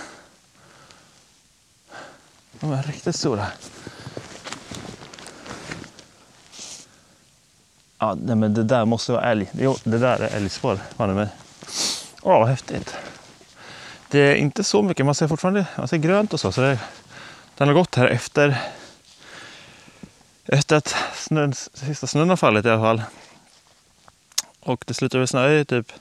De 2.61 2.71
är 2.71 2.83
riktigt 2.83 3.15
stora. 3.15 3.47
Ja, 7.97 8.17
nej, 8.23 8.35
men 8.35 8.53
det 8.53 8.63
där 8.63 8.85
måste 8.85 9.11
vara 9.11 9.23
älg. 9.23 9.49
Jo, 9.51 9.77
det 9.83 9.97
där 9.97 10.19
är 10.19 10.35
älgspår. 10.35 10.79
Var 10.97 11.07
mig. 11.07 11.27
Åh, 12.21 12.39
vad 12.39 12.49
häftigt. 12.49 12.95
Det 14.09 14.19
är 14.19 14.35
inte 14.35 14.63
så 14.63 14.81
mycket. 14.81 15.05
Man 15.05 15.15
ser 15.15 15.27
fortfarande 15.27 15.65
man 15.77 15.87
ser 15.87 15.97
grönt 15.97 16.33
och 16.33 16.39
så. 16.39 16.51
så 16.51 16.61
det, 16.61 16.79
den 17.57 17.67
har 17.67 17.75
gått 17.75 17.95
här 17.95 18.07
efter, 18.07 18.61
efter 20.45 20.75
att 20.75 20.95
snön, 21.15 21.53
sista 21.53 22.07
snön 22.07 22.29
har 22.29 22.37
fallit 22.37 22.65
i 22.65 22.69
alla 22.69 22.81
fall. 22.81 23.03
Och 24.59 24.83
det 24.87 24.93
slutade 24.93 25.19
väl 25.19 25.27
snöa 25.27 25.65
typ 25.65 25.91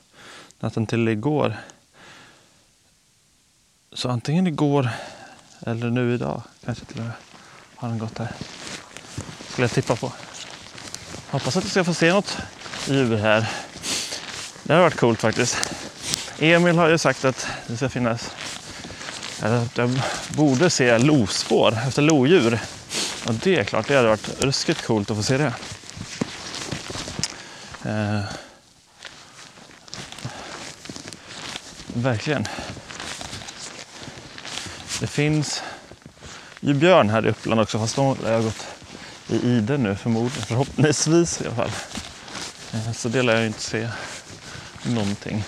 natten 0.61 0.87
till 0.87 1.09
igår. 1.09 1.57
Så 3.93 4.09
antingen 4.09 4.47
igår 4.47 4.89
eller 5.67 5.91
nu 5.91 6.15
idag 6.15 6.43
kanske 6.65 6.85
till 6.85 6.99
och 6.99 7.05
med 7.05 7.13
har 7.77 7.89
den 7.89 7.99
gått 7.99 8.19
här. 8.19 8.33
Skulle 9.49 9.65
jag 9.65 9.73
tippa 9.73 9.97
på. 9.97 10.13
Hoppas 11.31 11.57
att 11.57 11.65
vi 11.65 11.69
ska 11.69 11.85
få 11.85 11.95
se 11.95 12.13
något 12.13 12.39
djur 12.87 13.17
här. 13.17 13.47
Det 14.63 14.75
har 14.75 14.81
varit 14.83 14.97
coolt 14.97 15.21
faktiskt. 15.21 15.73
Emil 16.39 16.77
har 16.77 16.89
ju 16.89 16.99
sagt 16.99 17.25
att 17.25 17.47
det 17.67 17.77
ska 17.77 17.89
finnas, 17.89 18.31
eller 19.43 19.57
att 19.57 19.79
jag 19.79 20.03
borde 20.29 20.71
se 20.71 20.99
lospår 20.99 21.79
efter 21.87 22.03
lodjur. 22.03 22.61
Och 23.27 23.35
det 23.35 23.57
är 23.57 23.65
klart, 23.65 23.89
det 23.89 23.97
hade 23.97 24.09
varit 24.09 24.43
ruskigt 24.43 24.87
coolt 24.87 25.11
att 25.11 25.17
få 25.17 25.23
se 25.23 25.39
det. 25.39 25.53
Eh, 27.85 28.21
verkligen. 31.95 32.47
Det 35.01 35.07
finns 35.07 35.63
ju 36.61 36.75
björn 36.75 37.11
här 37.11 37.27
i 37.27 37.31
Uppland 37.31 37.61
också, 37.61 37.79
fast 37.79 37.97
de 37.97 38.07
har 38.07 38.43
gått 38.43 38.67
i 39.29 39.37
ide 39.37 39.79
nu 39.79 39.97
förmodligen, 39.97 40.47
förhoppningsvis 40.47 41.41
i 41.41 41.47
alla 41.47 41.55
fall. 41.55 41.71
Eh, 42.73 42.93
så 42.93 43.09
det 43.09 43.23
lär 43.23 43.35
jag 43.35 43.47
inte 43.47 43.61
se 43.61 43.89
någonting. 44.83 45.45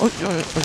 Oj, 0.00 0.10
oj, 0.28 0.44
oj. 0.56 0.62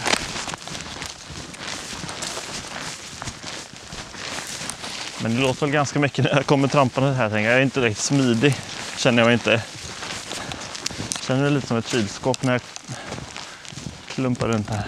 Men 5.22 5.36
det 5.36 5.42
låter 5.42 5.62
väl 5.62 5.72
ganska 5.72 6.00
mycket 6.00 6.26
när 6.26 6.36
jag 6.36 6.46
kommer 6.46 6.68
trampande 6.68 7.14
här. 7.14 7.38
Jag 7.38 7.54
är 7.54 7.62
inte 7.62 7.80
direkt 7.80 8.00
smidig, 8.00 8.56
känner 9.02 9.24
jag 9.24 9.34
inte. 9.34 9.52
Jag 11.14 11.24
känner 11.24 11.42
mig 11.42 11.52
lite 11.52 11.68
som 11.68 11.78
ett 11.78 11.88
kylskåp 11.88 12.44
när 12.44 12.52
jag 12.52 12.62
klumpar 14.08 14.48
runt 14.48 14.70
här. 14.70 14.88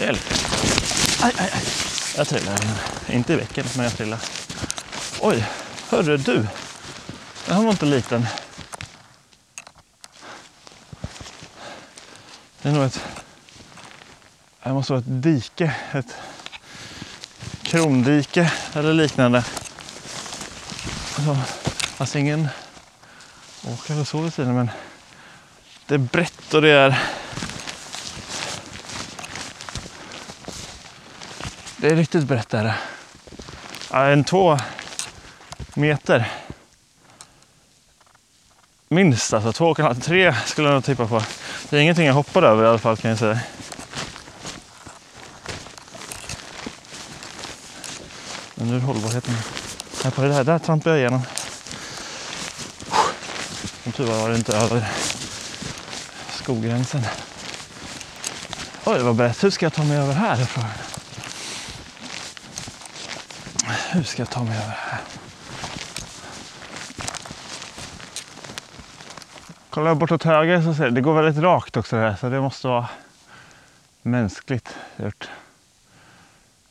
Hjälp! 0.00 0.20
Aj, 1.22 1.32
aj, 1.38 1.50
aj. 1.52 1.62
Jag 2.16 2.28
trillar. 2.28 2.58
Inte 3.08 3.32
i 3.32 3.36
vecken, 3.36 3.64
men 3.76 3.84
jag 3.84 3.96
trillar. 3.96 4.20
Oj, 5.20 5.44
hörru 5.88 6.16
du. 6.16 6.46
Den 7.46 7.56
här 7.56 7.62
var 7.62 7.70
inte 7.70 7.86
liten. 7.86 8.26
Det 12.62 12.68
är 12.68 12.72
nog 12.72 12.84
ett... 12.84 13.23
Det 14.64 14.72
måste 14.72 14.92
vara 14.92 15.00
ett 15.00 15.22
dike. 15.22 15.74
Ett 15.92 16.14
krondike 17.62 18.52
eller 18.74 18.92
liknande. 18.92 19.44
Så, 21.16 21.36
alltså 21.98 22.18
ingen 22.18 22.48
åker 23.72 23.94
eller 23.94 24.04
så 24.04 24.20
vid 24.20 24.34
sidan 24.34 24.54
men 24.54 24.70
det 25.86 25.94
är 25.94 25.98
brett 25.98 26.54
och 26.54 26.62
det 26.62 26.70
är 26.70 26.98
Det 31.76 31.90
är 31.90 31.96
riktigt 31.96 32.24
brett 32.24 32.48
där. 32.48 32.74
En 33.90 34.24
två 34.24 34.58
meter. 35.74 36.30
Minst 38.88 39.32
alltså, 39.32 39.52
två 39.52 39.66
och 39.66 39.78
en 39.78 39.84
halv, 39.84 40.00
tre 40.00 40.34
skulle 40.46 40.68
jag 40.68 40.74
nog 40.74 40.84
tippa 40.84 41.06
på. 41.06 41.22
Det 41.70 41.76
är 41.76 41.80
ingenting 41.80 42.06
jag 42.06 42.14
hoppar 42.14 42.42
över 42.42 42.64
i 42.64 42.66
alla 42.66 42.78
fall 42.78 42.96
kan 42.96 43.10
jag 43.10 43.18
säga. 43.18 43.40
Ur 48.74 48.80
hållbarheten. 48.80 49.34
Här 50.04 50.10
på 50.10 50.22
det 50.22 50.28
där, 50.28 50.44
där 50.44 50.58
trampade 50.58 50.90
jag 50.90 51.00
igenom. 51.00 51.22
Som 53.82 53.92
tur 53.92 54.06
var 54.06 54.28
det 54.28 54.36
inte 54.36 54.56
över 54.56 54.88
skogränsen. 56.30 57.02
Oj, 58.84 58.98
det 58.98 59.04
var 59.04 59.12
brett. 59.12 59.44
Hur 59.44 59.50
ska 59.50 59.66
jag 59.66 59.72
ta 59.72 59.84
mig 59.84 59.96
över 59.98 60.14
här? 60.14 60.48
Hur 63.90 64.02
ska 64.02 64.22
jag 64.22 64.30
ta 64.30 64.42
mig 64.42 64.56
över 64.56 64.76
här? 64.78 65.00
Kollar 69.70 69.86
jag 69.88 69.96
bortåt 69.96 70.22
höger 70.22 70.62
så 70.62 70.74
ser 70.74 70.84
jag, 70.84 70.94
det 70.94 71.00
går 71.00 71.22
väldigt 71.22 71.42
rakt 71.42 71.76
också 71.76 71.96
det 71.96 72.02
här, 72.02 72.16
så 72.20 72.28
det 72.28 72.40
måste 72.40 72.68
vara 72.68 72.88
mänskligt 74.02 74.76
gjort. 74.96 75.28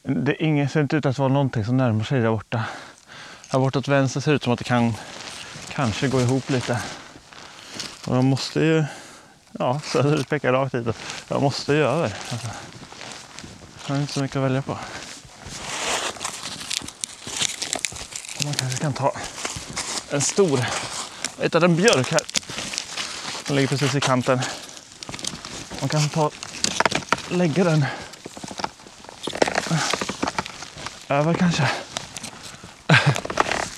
Det 0.06 0.32
är 0.32 0.42
ingen, 0.42 0.70
ser 0.70 0.82
inte 0.82 0.98
ut 0.98 1.06
att 1.06 1.18
vara 1.18 1.30
någonting 1.30 1.66
som 1.66 1.78
närmar 1.78 2.04
sig 2.04 2.22
där 2.22 2.30
borta. 2.30 2.64
Här 3.50 3.60
bortåt 3.60 3.88
vänster 3.88 4.20
ser 4.20 4.32
det 4.32 4.36
ut 4.36 4.44
som 4.44 4.54
att 4.54 4.60
det 4.60 4.66
kan 4.66 4.94
kanske 5.70 6.08
gå 6.08 6.22
ihop 6.22 6.50
lite. 6.50 6.82
Och 8.08 8.16
jag 8.18 8.24
måste 8.24 8.60
ju, 8.60 8.86
ja, 9.52 9.80
söderut 9.84 10.30
pekar 10.30 10.54
rakt 10.54 10.76
hit. 10.76 10.88
Jag 11.28 11.42
måste 11.42 11.74
ju 11.74 11.84
över. 11.84 12.14
Alltså. 12.32 12.48
Jag 13.88 13.96
har 13.96 14.02
inte 14.02 14.14
så 14.14 14.22
mycket 14.22 14.38
att 14.38 14.44
välja 14.44 14.62
på. 14.62 14.78
Man 18.46 18.54
kanske 18.54 18.80
kan 18.80 18.94
ta 18.94 19.14
en 20.12 20.22
stor, 20.22 20.60
jag 21.38 21.44
hittade 21.44 21.66
en 21.66 21.76
björk 21.76 22.12
här. 22.12 22.22
Den 23.48 23.56
ligger 23.56 23.68
precis 23.68 23.96
i 23.96 24.02
kanten. 24.02 24.42
Man 25.80 25.90
kan 25.90 26.10
ta, 26.10 26.32
lägga 27.30 27.64
den 27.64 27.86
över 31.14 31.34
kanske. 31.34 31.70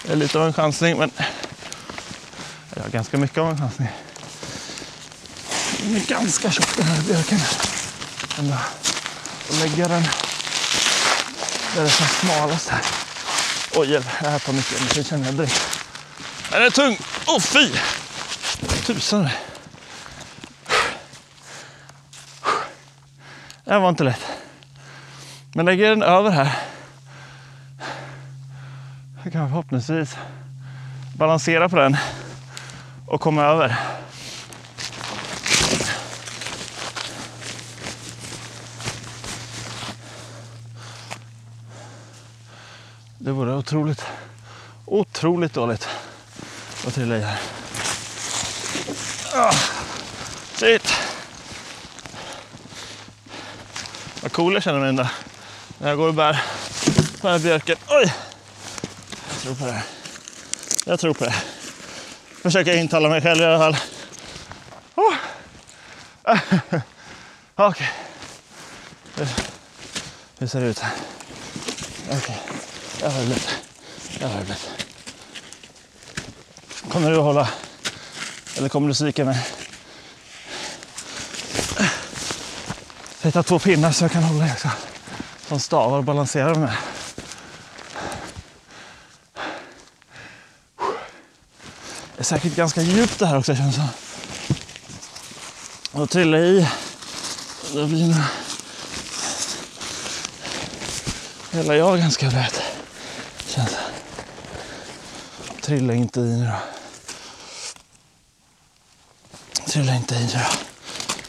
Det 0.03 0.11
är 0.11 0.15
lite 0.15 0.39
av 0.39 0.47
en 0.47 0.53
chansning 0.53 0.97
men 0.97 1.11
ja, 2.75 2.81
ganska 2.91 3.17
mycket 3.17 3.37
av 3.37 3.49
en 3.49 3.57
chansning. 3.57 3.87
Den 5.83 5.95
är 5.95 5.99
ganska 5.99 6.51
tjock 6.51 6.77
den 6.77 6.85
här 6.85 7.01
björken. 7.01 7.39
Ändå. 8.39 8.57
Jag 9.49 9.59
lägger 9.59 9.89
den 9.89 10.03
där 11.75 11.81
det 11.81 11.87
är 11.87 11.91
som 11.91 12.07
smalast 12.07 12.69
här. 12.69 12.81
Oj, 13.75 13.91
hjälp, 13.91 14.05
jag 14.23 14.29
här 14.29 14.39
på 14.39 14.53
mycket. 14.53 14.79
energi 14.79 15.03
känner 15.03 15.25
jag 15.25 15.35
direkt. 15.35 15.79
Den 16.51 16.61
är 16.61 16.69
tung! 16.69 16.97
Åh 17.27 17.37
oh, 17.37 17.39
fy! 17.39 17.71
Tusan. 18.85 19.29
Det 23.63 23.71
här 23.71 23.79
var 23.79 23.89
inte 23.89 24.03
lätt. 24.03 24.21
Men 25.53 25.65
lägger 25.65 25.89
den 25.89 26.03
över 26.03 26.29
här. 26.29 26.64
Jag 29.35 29.49
förhoppningsvis 29.49 30.17
balansera 31.17 31.69
på 31.69 31.75
den 31.75 31.97
och 33.07 33.21
komma 33.21 33.43
över. 33.43 33.75
Det 43.17 43.31
vore 43.31 43.53
otroligt, 43.53 44.05
otroligt 44.85 45.53
dåligt 45.53 45.89
att 46.87 46.93
trilla 46.93 47.17
i 47.17 47.21
här. 47.21 47.39
Ah, 49.35 49.53
shit. 50.53 50.93
Vad 54.21 54.31
cool 54.31 54.53
jag 54.53 54.63
känner 54.63 54.79
mig 54.79 54.89
ändå. 54.89 55.07
När 55.77 55.89
jag 55.89 55.97
går 55.97 56.07
och 56.07 56.13
bär 56.13 56.43
på 57.21 57.27
den 57.27 57.31
här 57.31 57.39
björken. 57.39 57.77
Oj! 57.89 58.13
Jag 59.45 59.57
tror 59.57 59.65
på 59.65 59.65
det 59.65 59.71
här. 59.71 59.83
Jag 60.85 60.99
tror 60.99 61.13
på 61.13 61.25
det. 61.25 61.35
Försöker 62.41 62.77
intala 62.77 63.09
mig 63.09 63.21
själv 63.21 63.41
i 63.41 63.45
alla 63.45 63.57
fall. 63.57 63.77
Oh. 64.95 65.13
Okej. 67.55 67.91
Okay. 69.15 69.27
Hur 70.37 70.47
ser 70.47 70.61
det 70.61 70.67
ut 70.67 70.79
här? 70.79 70.91
Okej. 72.05 72.17
Okay. 72.17 72.35
Jag 73.01 73.09
har 73.09 73.21
det 73.21 73.27
lätt. 73.27 73.47
Jag 74.19 74.27
har 74.27 74.39
det 74.39 74.47
lätt. 74.49 74.69
Kommer 76.89 77.11
du 77.11 77.17
att 77.17 77.23
hålla? 77.23 77.49
Eller 78.57 78.69
kommer 78.69 78.87
du 78.87 78.93
svika 78.93 79.25
mig? 79.25 79.47
Jag 83.21 83.27
hittar 83.27 83.43
två 83.43 83.59
pinnar 83.59 83.91
så 83.91 84.03
jag 84.03 84.11
kan 84.11 84.23
hålla 84.23 84.51
också. 84.53 84.69
Som 85.47 85.59
stavar 85.59 85.97
och 85.97 86.03
balansera 86.03 86.55
med. 86.55 86.73
Det 92.14 92.14
är 92.14 92.14
säkert 92.25 92.55
ganska 92.55 92.81
djupt 92.81 93.19
det 93.19 93.27
här 93.27 93.37
också 93.37 93.55
känns 93.55 93.75
som. 93.75 93.87
Och 95.91 96.09
trilla 96.09 96.37
i. 96.37 96.69
Det 97.73 97.85
blir 97.85 98.07
nog... 98.07 98.23
Hela 101.51 101.75
jag 101.75 101.99
ganska 101.99 102.29
blöt. 102.29 102.61
Känns. 103.47 103.75
Trilla 105.61 105.93
inte 105.93 106.19
i 106.19 106.23
nu 106.23 106.45
då. 106.45 106.57
Trilla 109.71 109.95
inte 109.95 110.15
i 110.15 110.19
nu 110.19 110.33
då. 110.33 110.39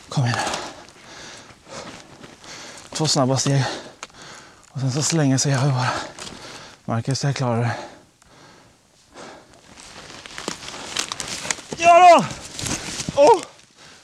Kom 0.09 0.25
igen 0.25 0.39
nu. 0.39 0.53
Två 2.97 3.07
snabba 3.07 3.37
steg. 3.39 3.65
Och 4.69 4.81
sen 4.81 4.93
så 4.93 5.03
slänga 5.03 5.39
sig 5.39 5.55
över 5.55 5.71
bara. 5.71 5.91
Marcus, 6.85 7.25
jag 7.25 7.37
klarar 7.37 7.61
det. 7.61 7.77
Ja 11.79 12.25
då! 13.15 13.23
Oh! 13.23 13.43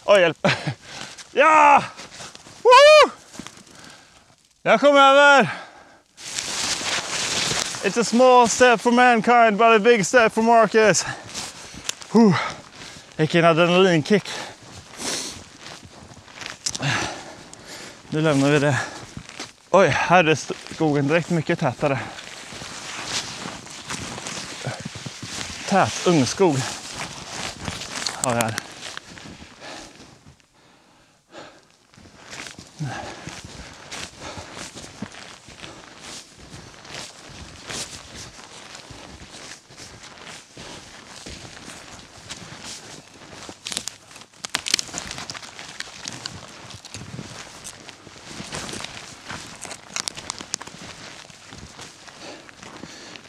Oj, 0.05 0.21
hjälp. 0.21 0.47
Ja! 1.35 1.85
Woo! 2.63 3.11
Jag 4.63 4.81
kom 4.81 4.97
över! 4.97 5.49
It's 7.85 8.01
a 8.01 8.05
small 8.05 8.49
step 8.49 8.81
for 8.81 8.93
mankind 8.93 9.57
but 9.59 9.77
a 9.77 9.79
big 9.79 10.07
step 10.07 10.33
for 10.33 10.43
Marcus. 10.43 11.05
Vilken 13.17 13.45
adrenalinkick. 13.45 14.29
Nu 18.11 18.21
lämnar 18.21 18.51
vi 18.51 18.59
det. 18.59 18.81
Oj, 19.71 19.89
här 19.89 20.25
är 20.25 20.39
skogen 20.75 21.09
direkt 21.09 21.31
mycket 21.31 21.61
tätare. 21.61 21.99
Tät 25.69 26.07
ungskog 26.07 26.57
har 28.23 28.35
vi 28.35 28.41
här. 28.41 28.72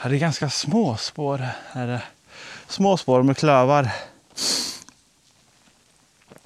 Det 0.10 0.16
är 0.16 0.20
ganska 0.20 0.50
små 0.50 0.98
spår. 0.98 1.48
Här 1.72 2.06
små 2.68 2.98
spår 2.98 3.24
med 3.24 3.38
klövar. 3.38 3.92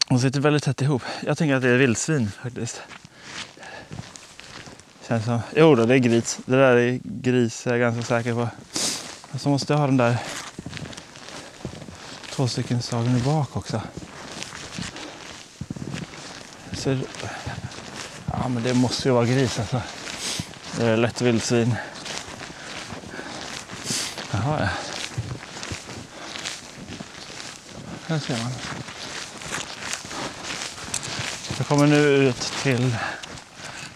De 0.07 0.19
sitter 0.19 0.39
väldigt 0.39 0.63
tätt 0.63 0.81
ihop. 0.81 1.01
Jag 1.25 1.37
tänker 1.37 1.55
att 1.55 1.61
det 1.61 1.69
är 1.69 1.77
vildsvin 1.77 2.31
faktiskt. 2.43 2.81
Känns 5.07 5.25
som... 5.25 5.39
Jo 5.55 5.75
då, 5.75 5.85
det 5.85 5.93
är 5.93 5.97
gris. 5.97 6.39
Det 6.45 6.55
där 6.55 6.75
är 6.75 6.99
gris, 7.03 7.65
jag 7.65 7.75
är 7.75 7.79
ganska 7.79 8.03
säker 8.03 8.33
på. 8.33 8.49
Och 9.31 9.41
så 9.41 9.49
måste 9.49 9.73
jag 9.73 9.79
ha 9.79 9.87
den 9.87 9.97
där 9.97 10.17
två 12.29 12.47
stycken 12.47 12.81
slagen 12.81 13.17
i 13.17 13.21
bak 13.21 13.55
också. 13.55 13.81
Så... 16.73 16.97
Ja, 18.31 18.47
men 18.47 18.63
det 18.63 18.73
måste 18.73 19.07
ju 19.07 19.13
vara 19.13 19.25
gris 19.25 19.59
alltså. 19.59 19.81
Det 20.77 20.85
är 20.85 20.97
lätt 20.97 21.21
vildsvin. 21.21 21.75
Jaha, 24.47 24.59
ja. 24.59 24.69
Här 28.07 28.19
ser 28.19 28.37
man. 28.37 28.51
Jag 31.57 31.67
kommer 31.67 31.87
nu 31.87 31.97
ut 31.97 32.53
till 32.61 32.95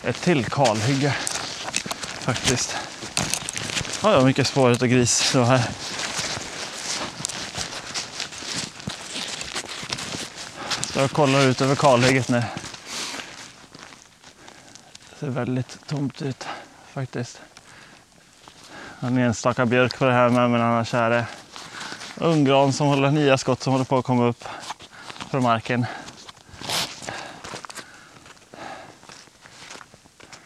ett 0.03 0.21
till 0.21 0.45
kalhygge 0.45 1.11
faktiskt. 2.19 2.77
Ja, 4.03 4.11
vad 4.11 4.25
mycket 4.25 4.47
spåret 4.47 4.81
och 4.81 4.89
gris 4.89 5.31
då 5.33 5.43
här. 5.43 5.69
Står 10.81 11.01
jag 11.01 11.11
kollar 11.11 11.41
ut 11.41 11.61
över 11.61 11.75
kalhygget 11.75 12.29
nu. 12.29 12.43
Det 15.09 15.19
ser 15.19 15.29
väldigt 15.29 15.87
tomt 15.87 16.21
ut 16.21 16.47
faktiskt. 16.93 17.41
En 19.03 19.17
enstaka 19.17 19.65
björk 19.65 19.99
på 19.99 20.05
det 20.05 20.13
här 20.13 20.29
med, 20.29 20.49
men 20.49 20.61
annars 20.61 20.93
är 20.93 21.09
det 21.09 21.25
unggran 22.15 22.73
som 22.73 22.87
håller 22.87 23.11
nya 23.11 23.37
skott 23.37 23.63
som 23.63 23.73
håller 23.73 23.85
på 23.85 23.97
att 23.97 24.05
komma 24.05 24.25
upp 24.25 24.43
från 25.29 25.43
marken. 25.43 25.85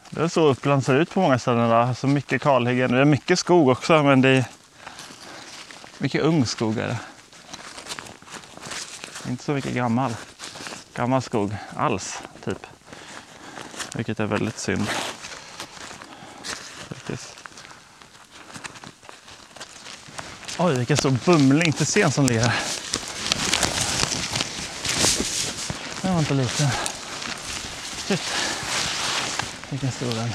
Det 0.10 0.22
är 0.22 0.28
så 0.28 0.48
Uppland 0.48 0.86
ser 0.86 0.96
ut 0.96 1.14
på 1.14 1.20
många 1.20 1.40
ställen. 1.40 1.66
idag. 1.66 1.88
Alltså 1.88 2.08
mycket 2.08 2.42
kalhyggen. 2.42 2.92
Det 2.92 2.98
är 3.00 3.06
mycket 3.06 3.40
skog 3.40 3.70
också, 3.70 4.04
men 4.04 4.22
det 4.22 4.30
är 4.30 4.46
mycket 5.98 6.22
ung 6.22 6.46
skog. 6.46 6.78
Är 6.78 6.88
det. 6.88 7.00
Inte 9.30 9.44
så 9.44 9.52
mycket 9.52 9.74
gammal, 9.74 10.16
gammal 10.94 11.22
skog 11.22 11.56
alls, 11.76 12.22
typ. 12.44 12.68
Vilket 13.96 14.20
är 14.20 14.26
väldigt 14.26 14.60
synd. 14.60 14.88
Faktiskt. 16.88 17.36
Oj, 20.58 20.78
vilken 20.78 20.98
stor 20.98 21.18
bumling 21.26 21.72
till 21.72 21.86
sen 21.86 22.12
som 22.12 22.26
ligger 22.26 22.42
här. 22.42 22.60
Den 26.02 26.14
var 26.14 26.20
inte 26.20 26.34
liten. 26.34 26.68
Shit. 28.08 28.22
Vilken 29.70 29.92
stor 29.92 30.12
den. 30.12 30.30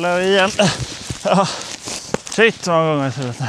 Trillar 0.00 0.20
igen. 0.20 0.50
Ja. 1.24 1.48
Shit 2.30 2.66
vad 2.66 2.76
många 2.76 2.90
gånger 2.90 3.04
jag 3.04 3.14
trillat 3.14 3.40
nu. 3.40 3.46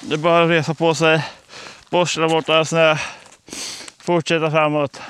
Det 0.00 0.14
är 0.14 0.18
bara 0.18 0.44
att 0.44 0.50
resa 0.50 0.74
på 0.74 0.94
sig, 0.94 1.24
borsta 1.90 2.28
bort 2.28 2.48
all 2.48 2.66
snö, 2.66 2.96
fortsätta 3.98 4.50
framåt. 4.50 5.00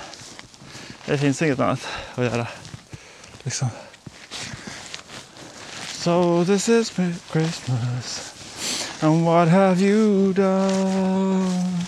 Det 1.06 1.18
finns 1.18 1.42
inget 1.42 1.60
annat 1.60 1.88
att 2.14 2.24
göra. 2.24 2.46
Liksom. 3.42 3.68
So 5.92 6.44
this 6.44 6.68
is 6.68 6.92
Christmas 7.32 8.32
and 9.00 9.24
what 9.24 9.48
have 9.48 9.80
you 9.80 10.32
done? 10.32 11.86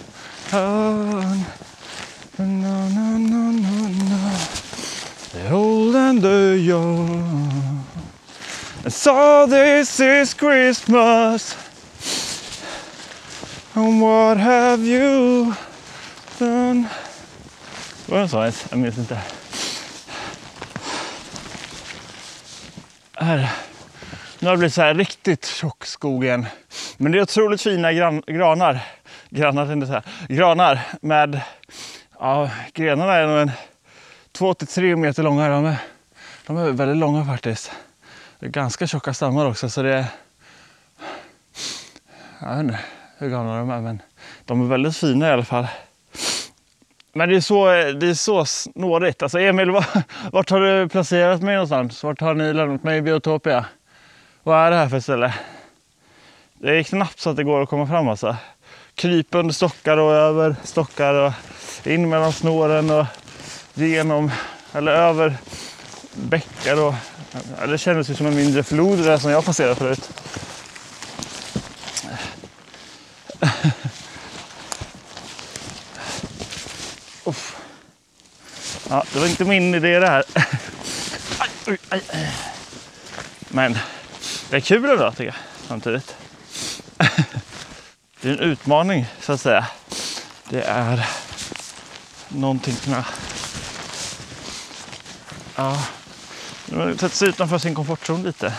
Na, 2.40 2.88
na, 2.88 3.18
na, 3.18 3.50
na, 3.50 3.88
na. 3.88 4.38
They're 5.32 5.52
old 5.52 5.96
and 5.96 6.22
they're 6.22 6.54
young. 6.54 7.84
And 8.84 8.92
so 8.92 9.46
this 9.46 9.98
is 9.98 10.34
Christmas. 10.34 11.56
And 13.74 14.00
what 14.00 14.36
have 14.36 14.86
you 14.86 15.52
done? 16.38 16.88
Var 18.06 18.18
den 18.18 18.28
så 18.28 18.42
ens? 18.42 18.66
Jag 18.70 18.78
minns 18.78 18.98
inte. 18.98 19.18
Här. 23.12 23.50
Nu 24.38 24.46
har 24.46 24.52
det 24.52 24.58
blivit 24.58 24.74
så 24.74 24.82
här 24.82 24.94
riktigt 24.94 25.46
tjock 25.46 25.86
skog 25.86 26.24
igen. 26.24 26.46
Men 26.96 27.12
det 27.12 27.18
är 27.18 27.22
otroligt 27.22 27.62
fina 27.62 27.92
gran, 27.92 28.22
granar. 28.26 28.80
Granar 29.30 29.66
tänkte 29.66 29.92
jag 29.92 30.02
säga. 30.02 30.36
Granar 30.38 30.80
med 31.00 31.40
Ja, 32.20 32.50
grenarna 32.74 33.14
är 33.14 33.26
nog 33.26 33.38
en 33.38 33.50
2-3 34.32 34.96
meter 34.96 35.22
långa. 35.22 35.48
De 35.48 35.64
är, 35.64 35.76
de 36.46 36.56
är 36.56 36.70
väldigt 36.70 36.96
långa 36.96 37.24
faktiskt. 37.24 37.72
Det 38.38 38.46
är 38.46 38.50
ganska 38.50 38.86
tjocka 38.86 39.14
stammar 39.14 39.46
också 39.46 39.70
så 39.70 39.82
det 39.82 39.94
är... 39.94 40.04
Jag 42.40 42.50
vet 42.50 42.60
inte 42.60 42.78
hur 43.18 43.28
gamla 43.28 43.58
de 43.58 43.70
är 43.70 43.80
men 43.80 44.02
de 44.44 44.64
är 44.64 44.66
väldigt 44.66 44.96
fina 44.96 45.28
i 45.28 45.30
alla 45.30 45.44
fall. 45.44 45.66
Men 47.12 47.28
det 47.28 47.36
är 47.36 47.40
så, 47.40 47.66
det 47.72 48.08
är 48.08 48.14
så 48.14 48.44
snårigt. 48.44 49.22
Alltså 49.22 49.38
Emil, 49.38 49.70
vart 50.32 50.50
har 50.50 50.60
du 50.60 50.88
placerat 50.88 51.42
mig 51.42 51.54
någonstans? 51.54 52.04
Vart 52.04 52.20
har 52.20 52.34
ni 52.34 52.52
lämnat 52.52 52.82
mig 52.82 52.98
i 52.98 53.02
Biotopia? 53.02 53.64
Vad 54.42 54.58
är 54.66 54.70
det 54.70 54.76
här 54.76 54.88
för 54.88 55.00
ställe? 55.00 55.34
Det 56.52 56.78
är 56.78 56.82
knappt 56.82 57.18
så 57.18 57.30
att 57.30 57.36
det 57.36 57.44
går 57.44 57.62
att 57.62 57.68
komma 57.68 57.86
fram 57.86 58.08
alltså. 58.08 58.36
Kryp 58.98 59.34
under 59.34 59.54
stockar 59.54 59.96
och 59.96 60.12
över 60.12 60.56
stockar 60.64 61.14
och 61.14 61.32
in 61.84 62.08
mellan 62.08 62.32
snåren 62.32 62.90
och 62.90 63.06
genom 63.74 64.30
eller 64.72 64.92
över 64.92 65.36
bäckar. 66.14 66.80
Och, 66.80 66.94
det 67.68 67.78
kändes 67.78 68.10
ju 68.10 68.14
som 68.14 68.26
en 68.26 68.36
mindre 68.36 68.62
flod 68.62 68.98
där 68.98 69.18
som 69.18 69.30
jag 69.30 69.44
passerade 69.44 69.74
förut. 69.74 70.10
Ja, 78.90 79.04
det 79.12 79.18
var 79.18 79.26
inte 79.26 79.44
min 79.44 79.74
idé 79.74 79.98
det 79.98 80.08
här. 80.08 80.24
Men 83.48 83.78
det 84.50 84.56
är 84.56 84.60
kul 84.60 84.84
ändå 84.84 85.10
tycker 85.10 85.24
jag 85.24 85.34
samtidigt. 85.68 86.16
Det 88.20 88.28
är 88.28 88.32
en 88.32 88.38
utmaning 88.38 89.06
så 89.20 89.32
att 89.32 89.40
säga. 89.40 89.66
Det 90.48 90.62
är 90.62 91.08
någonting 92.28 92.74
som 92.74 92.92
jag... 92.92 93.04
Ja, 95.56 95.82
sätta 96.90 97.08
sig 97.08 97.28
utanför 97.28 97.58
sin 97.58 97.74
komfortzon 97.74 98.22
lite. 98.22 98.52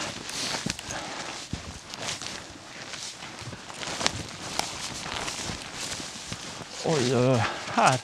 Oj, 6.86 7.16
oj, 7.16 7.28
oj. 7.28 7.43
Här 7.74 7.99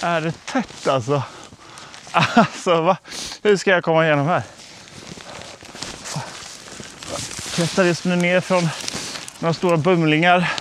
är 0.00 0.20
det 0.20 0.46
tätt 0.46 0.86
alltså. 0.86 1.22
Alltså, 2.12 2.80
va? 2.80 2.96
hur 3.42 3.56
ska 3.56 3.70
jag 3.70 3.84
komma 3.84 4.06
igenom 4.06 4.26
här? 4.26 4.42
Jag 6.14 7.52
klättrar 7.54 7.84
just 7.84 8.04
nu 8.04 8.16
ner 8.16 8.40
från 8.40 8.68
några 9.38 9.54
stora 9.54 9.76
bumlingar. 9.76 10.59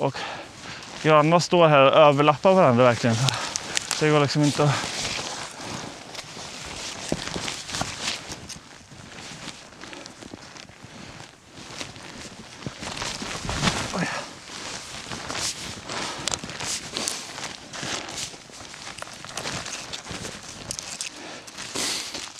Och 0.00 0.16
Grannar 1.02 1.38
står 1.38 1.68
här 1.68 1.82
och 1.82 1.92
överlappar 1.92 2.52
varandra 2.54 2.84
verkligen. 2.84 3.16
Så 3.88 4.04
det 4.04 4.10
går 4.10 4.20
liksom 4.20 4.42
inte 4.42 4.64
att... 4.64 4.70
Oj. 13.98 14.08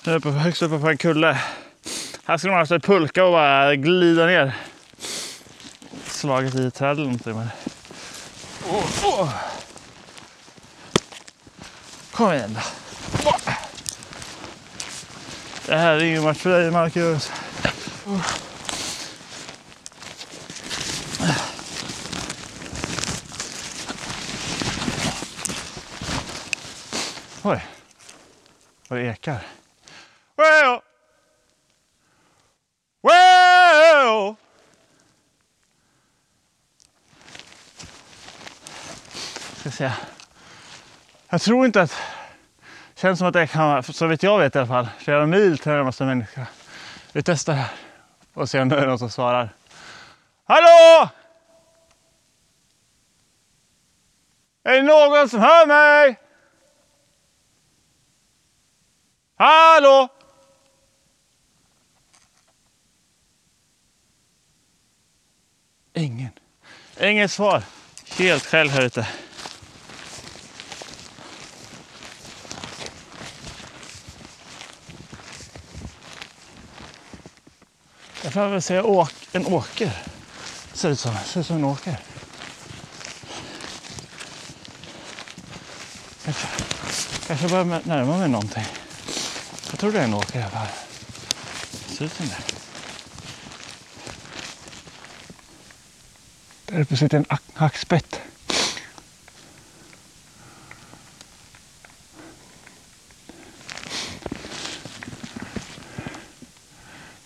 Nu 0.05 0.13
är 0.13 0.21
jag 0.25 0.33
högst 0.33 0.63
uppe 0.63 0.79
på 0.79 0.89
en 0.89 0.97
kulle. 0.97 1.39
Här 2.25 2.37
ska 2.37 2.49
man 2.49 2.61
alltså 2.61 2.81
pulka 2.81 3.25
och 3.25 3.33
bara 3.33 3.75
glida 3.75 4.27
ner 4.27 4.70
slagit 6.21 6.55
i 6.55 6.67
ett 6.67 6.75
träd 6.75 6.93
eller 6.93 7.03
någonting. 7.03 7.33
Oh, 8.69 9.05
oh. 9.05 9.33
Kom 12.13 12.33
igen 12.33 12.55
då. 12.55 12.61
Det 15.67 15.77
här 15.77 15.95
är 15.95 16.05
ingen 16.05 16.23
match 16.23 16.39
för 16.39 16.51
dig 16.51 16.71
Marcus. 16.71 17.31
Oj, 27.43 27.65
vad 28.89 28.99
det 28.99 29.07
ekar. 29.07 29.60
Säga. 39.81 39.97
Jag 41.29 41.41
tror 41.41 41.67
inte 41.67 41.83
att... 41.83 41.91
Det 42.95 43.01
känns 43.01 43.19
som 43.19 43.29
att 43.29 43.35
det 43.35 43.47
kan 43.47 43.83
så 43.83 44.07
vitt 44.07 44.23
jag 44.23 44.39
vet 44.39 44.55
i 44.55 44.59
alla 44.59 44.67
fall, 44.67 44.89
flera 44.99 45.27
mil 45.27 45.59
till 45.59 45.73
närmaste 45.73 46.05
människa. 46.05 46.47
Vi 47.13 47.23
testar 47.23 47.53
här 47.53 47.71
och 48.35 48.51
ser 48.51 48.63
om 48.63 48.69
det 48.69 48.77
är 48.77 48.87
någon 48.87 48.99
som 48.99 49.11
svarar. 49.11 49.55
Hallå! 50.45 51.09
Är 54.65 54.77
det 54.77 54.83
någon 54.83 55.29
som 55.29 55.41
hör 55.41 55.67
mig? 55.67 56.21
Hallå? 59.37 60.09
Ingen. 65.95 66.31
Inget 67.01 67.31
svar. 67.31 67.63
Helt 68.19 68.47
själv 68.47 68.71
här 68.71 68.83
ute. 68.83 69.09
Jag 78.31 78.35
får 78.35 78.49
väl 78.49 78.63
säga 78.63 78.85
åk, 78.85 79.13
en 79.33 79.47
åker. 79.47 79.93
Ser 80.73 80.91
ut 80.91 81.01
som, 81.01 81.15
ser 81.27 81.41
ut 81.41 81.47
som 81.47 81.57
en 81.57 81.65
åker. 81.65 81.99
Kanske, 86.25 86.47
kanske 87.27 87.49
börjar 87.49 87.83
närma 87.85 88.19
mig 88.19 88.29
någonting. 88.29 88.65
Jag 89.71 89.79
tror 89.79 89.93
det 89.93 90.01
är 90.01 90.05
en 90.05 90.15
åker 90.15 90.39
i 90.39 90.43
alla 90.43 90.51
fall. 90.51 90.67
Ser 91.89 92.05
ut 92.05 92.13
som 92.13 92.29
det. 92.29 92.43
Där 96.67 96.81
uppe 96.81 96.97
sitter 96.97 97.17
en 97.19 97.27
hackspett. 97.55 98.21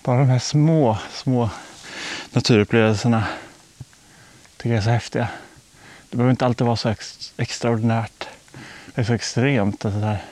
Bara 0.04 0.18
de 0.18 0.28
här 0.28 0.38
små, 0.38 0.98
små 1.12 1.50
naturupplevelserna 2.30 3.24
tycker 4.56 4.70
jag 4.70 4.78
är 4.78 4.82
så 4.82 4.90
häftiga. 4.90 5.28
Det 6.10 6.16
behöver 6.16 6.30
inte 6.30 6.44
alltid 6.44 6.66
vara 6.66 6.76
så 6.76 6.88
ex 6.88 7.32
extraordinärt. 7.36 8.28
Det 8.94 9.00
är 9.00 9.04
så 9.04 9.12
extremt. 9.12 9.80
Det 9.80 9.90
där. 9.90 10.24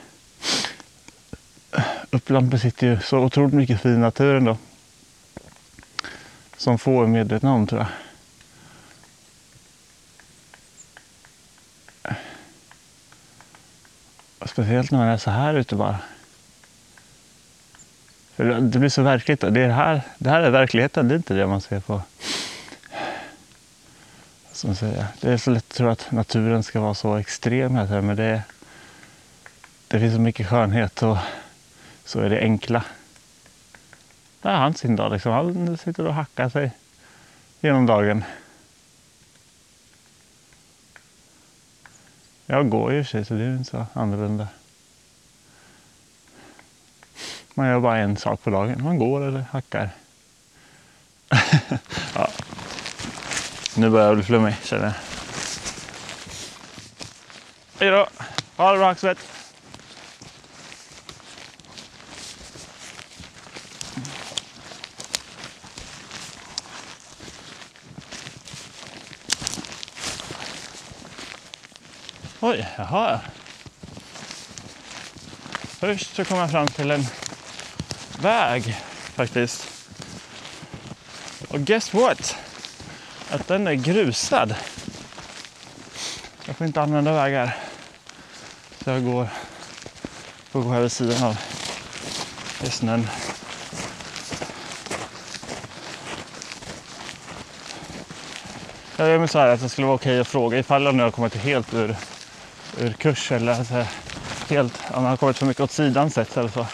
Uppland 2.09 2.49
besitter 2.49 2.87
ju 2.87 2.99
så 2.99 3.17
otroligt 3.17 3.53
mycket 3.53 3.81
fin 3.81 4.01
natur 4.01 4.35
ändå. 4.35 4.57
Som 6.57 6.77
få 6.77 7.03
är 7.03 7.07
medvetna 7.07 7.53
om 7.53 7.67
tror 7.67 7.81
jag. 7.81 7.89
Och 14.39 14.49
speciellt 14.49 14.91
när 14.91 14.99
man 14.99 15.07
är 15.07 15.17
så 15.17 15.31
här 15.31 15.53
ute 15.53 15.75
bara. 15.75 15.99
Det 18.35 18.79
blir 18.79 18.89
så 18.89 19.01
verkligt. 19.01 19.41
Det, 19.41 19.67
här, 19.67 20.01
det 20.17 20.29
här 20.29 20.41
är 20.41 20.49
verkligheten, 20.49 21.07
det 21.07 21.13
är 21.13 21.17
inte 21.17 21.33
det 21.33 21.47
man 21.47 21.61
ser 21.61 21.79
på. 21.79 22.01
Som 24.51 24.75
säger. 24.75 25.05
Det 25.21 25.31
är 25.31 25.37
så 25.37 25.51
lätt 25.51 25.63
att 25.63 25.75
tro 25.77 25.89
att 25.89 26.11
naturen 26.11 26.63
ska 26.63 26.79
vara 26.81 26.93
så 26.93 27.15
extrem 27.15 27.75
här, 27.75 28.01
men 28.01 28.15
det, 28.15 28.43
det 29.87 29.99
finns 29.99 30.13
så 30.13 30.21
mycket 30.21 30.47
skönhet 30.47 31.03
och 31.03 31.17
så 32.05 32.19
är 32.19 32.29
det 32.29 32.39
enkla. 32.39 32.83
Där 34.41 34.51
har 34.51 34.57
han 34.57 34.73
sin 34.73 34.95
dag. 34.95 35.11
Liksom. 35.11 35.31
Han 35.31 35.77
sitter 35.77 36.07
och 36.07 36.13
hackar 36.13 36.49
sig 36.49 36.71
genom 37.61 37.85
dagen. 37.85 38.23
Jag 42.45 42.69
går 42.69 42.91
ju 42.91 42.99
i 42.99 43.01
och 43.01 43.05
för 43.05 43.11
sig 43.11 43.25
så 43.25 43.33
det 43.33 43.43
är 43.43 43.55
inte 43.55 43.69
så 43.69 43.85
annorlunda. 43.93 44.47
Man 47.53 47.67
gör 47.67 47.79
bara 47.79 47.97
en 47.97 48.17
sak 48.17 48.43
på 48.43 48.49
dagen. 48.49 48.83
Man 48.83 48.99
går 48.99 49.21
eller 49.21 49.45
hackar. 49.51 49.89
ja. 52.15 52.29
Nu 53.75 53.89
börjar 53.89 54.07
jag 54.07 54.15
bli 54.15 54.23
flummig 54.23 54.55
känner 54.63 54.85
jag. 54.85 54.93
Hej 57.79 57.89
då! 57.89 58.07
Ha 58.55 58.71
det 58.71 58.77
bra 58.77 58.89
Axel! 58.89 59.15
Oj, 72.39 72.67
jaha. 72.77 73.19
Först 75.79 76.15
så 76.15 76.25
kom 76.25 76.37
jag 76.37 76.51
fram 76.51 76.67
till 76.67 76.91
en 76.91 77.05
väg 78.19 78.75
faktiskt. 79.15 79.67
Och 81.47 81.59
guess 81.59 81.93
what? 81.93 82.35
Att 83.29 83.47
den 83.47 83.67
är 83.67 83.73
grusad. 83.73 84.55
Jag 86.45 86.55
får 86.55 86.67
inte 86.67 86.81
använda 86.81 87.13
vägar. 87.13 87.57
Så 88.83 88.89
jag 88.89 89.03
går, 89.03 89.27
får 90.51 90.61
gå 90.61 90.71
här 90.71 90.81
vid 90.81 90.91
sidan 90.91 91.23
av 91.23 91.37
i 92.63 92.69
snön. 92.69 93.07
Jag 98.97 99.09
gör 99.09 99.19
mig 99.19 99.27
så 99.27 99.39
här 99.39 99.47
att 99.47 99.61
det 99.61 99.69
skulle 99.69 99.87
vara 99.87 99.95
okej 99.95 100.19
att 100.19 100.27
fråga 100.27 100.59
ifall 100.59 100.83
jag 100.83 100.95
nu 100.95 101.03
har 101.03 101.11
kommit 101.11 101.35
helt 101.35 101.73
ur, 101.73 101.95
ur 102.77 102.93
kurs 102.93 103.31
eller 103.31 103.53
alltså, 103.53 103.85
helt, 104.49 104.73
om 104.91 105.03
jag 105.03 105.09
har 105.09 105.17
kommit 105.17 105.37
för 105.37 105.45
mycket 105.45 105.63
åt 105.63 105.71
sidan 105.71 106.09
sett 106.09 106.37
eller 106.37 106.49
så. 106.49 106.67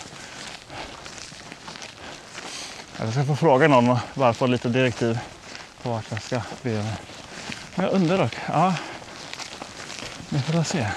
Jag 3.02 3.14
ska 3.14 3.24
få 3.24 3.36
fråga 3.36 3.68
någon 3.68 3.90
och 3.90 3.98
bara 4.14 4.34
få 4.34 4.48
lite 4.48 4.70
direktiv 4.70 5.20
på 5.84 5.90
vart 5.90 6.06
jag 6.10 6.22
ska 6.22 6.42
bege 6.62 6.84
mig. 6.84 6.96
Men 7.76 7.86
jag 7.86 7.94
undrar 7.94 8.18
dock, 8.18 8.36
ja. 8.48 8.74
Vi 10.30 10.42
får 10.42 10.54
väl 10.54 10.66
se. 10.66 10.88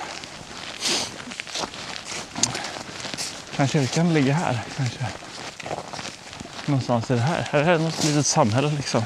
Kan 3.57 3.69
kyrkan 3.69 4.15
ligga 4.15 4.35
här 4.35 4.61
kanske? 4.77 5.07
Någonstans 6.67 7.11
i 7.11 7.15
det 7.15 7.21
här. 7.21 7.49
Är 7.51 7.59
det 7.59 7.65
här 7.65 7.79
något 7.79 8.05
litet 8.05 8.27
samhälle 8.27 8.71
liksom? 8.71 9.05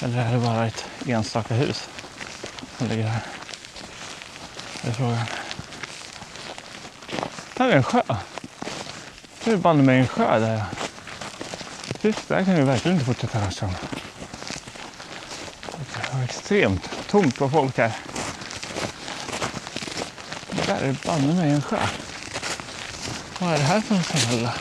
Eller 0.00 0.18
är 0.18 0.32
det 0.32 0.38
bara 0.38 0.66
ett 0.66 0.84
enstaka 1.06 1.54
hus 1.54 1.88
som 2.78 2.86
ligger 2.88 3.06
här? 3.06 3.22
Det 4.82 4.88
är 4.88 4.92
frågan. 4.92 5.26
Här 7.58 7.68
är 7.68 7.76
en 7.76 7.82
sjö. 7.82 8.02
Nu 9.44 9.52
är 9.52 9.56
det 9.56 9.62
banne 9.62 9.82
mig 9.82 10.00
en 10.00 10.08
sjö 10.08 10.38
där. 10.38 10.64
Just 12.02 12.28
där 12.28 12.44
kan 12.44 12.54
vi 12.54 12.62
verkligen 12.62 12.94
inte 12.94 13.06
fortsätta 13.06 13.40
röra 13.40 13.50
sig 13.50 13.68
om. 13.68 13.74
Det 15.94 16.16
var 16.16 16.24
extremt 16.24 16.90
tomt 17.08 17.38
på 17.38 17.50
folk 17.50 17.78
här. 17.78 17.92
Där 20.66 20.80
är 20.80 20.96
banne 21.06 21.34
mig 21.34 21.50
en 21.50 21.62
sjö. 21.62 21.78
Vad 23.38 23.54
är 23.54 23.58
det 23.58 23.64
här 23.64 23.80
för 23.80 23.94
en 23.94 24.02
samhälle? 24.02 24.52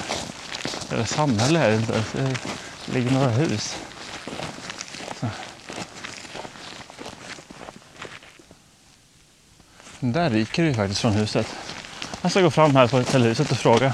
Eller 0.92 1.06
samhälle 1.06 1.60
är 1.60 1.72
det 1.72 1.78
inte. 1.78 2.04
Det 2.14 2.94
ligger 2.94 3.12
några 3.12 3.30
hus. 3.30 3.76
Så. 5.20 5.28
Där 10.00 10.30
ryker 10.30 10.64
det 10.64 10.70
ju 10.70 10.76
faktiskt 10.76 11.02
från 11.02 11.14
huset. 11.14 11.48
Jag 12.22 12.32
ska 12.32 12.42
gå 12.42 12.52
fram 12.52 12.76
här 12.76 13.04
till 13.04 13.24
huset 13.24 13.52
och 13.52 13.58
fråga 13.58 13.94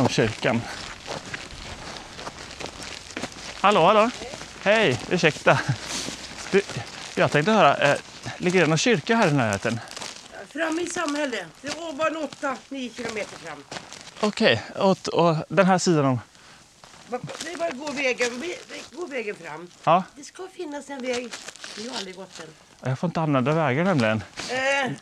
om 0.00 0.08
kyrkan. 0.08 0.62
Hallå, 3.60 3.80
hallå. 3.86 4.10
Hej, 4.62 5.00
ursäkta. 5.10 5.58
Du, 6.50 6.62
jag 7.14 7.30
tänkte 7.32 7.52
höra, 7.52 7.76
eh, 7.76 7.96
ligger 8.38 8.60
det 8.60 8.66
någon 8.66 8.78
kyrka 8.78 9.16
här 9.16 9.28
i 9.28 9.32
närheten? 9.32 9.80
Fram 10.48 10.78
i 10.78 10.86
samhället. 10.86 11.46
Det 11.62 11.76
var 11.76 11.92
bara 11.92 12.08
en 12.08 12.16
8-9 12.16 12.96
kilometer 12.96 13.36
fram. 13.38 13.64
Okej, 14.20 14.62
och, 14.76 15.08
och 15.08 15.36
den 15.48 15.66
här 15.66 15.78
sidan 15.78 16.04
om... 16.04 16.20
Det 17.44 17.52
är 17.52 17.56
bara 17.56 17.70
gå 17.70 17.90
vägen, 17.92 18.42
gå 18.92 19.06
vägen 19.06 19.36
fram. 19.44 19.70
Ja, 19.84 20.02
Det 20.16 20.24
ska 20.24 20.48
finnas 20.56 20.90
en 20.90 21.02
väg. 21.02 21.32
Vi 21.76 21.88
har 21.88 21.96
aldrig 21.96 22.16
gått 22.16 22.38
den. 22.38 22.46
jag 22.90 22.98
får 22.98 23.08
inte 23.08 23.20
använda 23.20 23.52
vägar 23.52 23.84
nämligen. 23.84 24.22
Eh, 24.48 24.92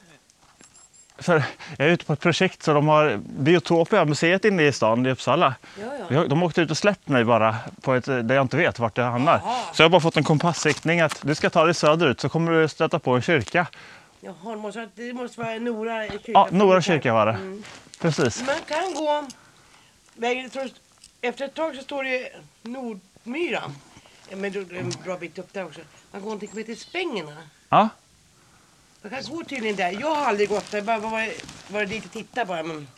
För 1.18 1.42
jag 1.76 1.88
är 1.88 1.92
ute 1.92 2.04
på 2.04 2.12
ett 2.12 2.20
projekt 2.20 2.62
så 2.62 2.72
de 2.72 2.88
har 2.88 3.20
Biotopia, 3.24 4.04
museet 4.04 4.44
inne 4.44 4.66
i 4.66 4.72
stan 4.72 5.06
i 5.06 5.10
Uppsala. 5.10 5.54
ja, 5.80 5.86
ja. 6.10 6.24
De 6.24 6.42
åkte 6.42 6.60
ut 6.60 6.70
och 6.70 6.76
släppt 6.76 7.08
mig 7.08 7.24
bara 7.24 7.56
på 7.82 7.94
ett, 7.94 8.04
där 8.04 8.34
jag 8.34 8.44
inte 8.44 8.56
vet 8.56 8.78
vart 8.78 8.94
det 8.94 9.02
hamnar. 9.02 9.40
Jaha. 9.44 9.64
Så 9.72 9.82
jag 9.82 9.84
har 9.84 9.90
bara 9.90 10.00
fått 10.00 10.16
en 10.16 10.24
kompassriktning 10.24 11.00
att 11.00 11.22
du 11.22 11.34
ska 11.34 11.50
ta 11.50 11.64
dig 11.64 11.74
söderut 11.74 12.20
så 12.20 12.28
kommer 12.28 12.52
du 12.52 12.68
stöta 12.68 12.98
på 12.98 13.10
en 13.14 13.22
kyrka. 13.22 13.66
Jaha, 14.20 14.50
det 14.50 14.56
måste, 14.56 14.88
det 14.94 15.12
måste 15.12 15.40
vara 15.40 15.58
Nora 15.58 16.08
kyrka. 16.08 16.32
Ja, 16.32 16.48
Nora 16.50 16.82
kyrka 16.82 17.12
var 17.12 17.26
det. 17.26 17.32
Mm. 17.32 17.62
Precis. 18.00 18.46
Man 18.46 18.56
kan 18.66 18.94
gå 18.94 19.24
vägen. 20.14 20.50
Efter 21.20 21.44
ett 21.44 21.54
tag 21.54 21.76
så 21.76 21.82
står 21.82 22.04
det 22.04 22.28
Nordmyra. 22.62 23.62
Men 24.30 24.44
en 24.54 24.92
bra 25.04 25.16
bit 25.16 25.38
upp 25.38 25.52
där 25.52 25.64
också. 25.64 25.80
Man 26.10 26.20
går 26.20 26.26
någonting 26.26 26.48
som 26.48 26.58
heter 26.58 26.74
Spängerna. 26.74 27.36
Ja, 27.68 27.88
Man 29.02 29.10
kan 29.10 29.22
gå 29.36 29.44
tydligen 29.44 29.76
där. 29.76 29.96
Jag 30.00 30.14
har 30.14 30.26
aldrig 30.26 30.48
gått 30.48 30.70
där. 30.70 30.80
Bara 30.82 30.98
var, 30.98 31.28
var 31.68 31.84
dit 31.84 32.04
och 32.04 32.12
titta 32.12 32.44
bara. 32.44 32.62
Men 32.62 32.88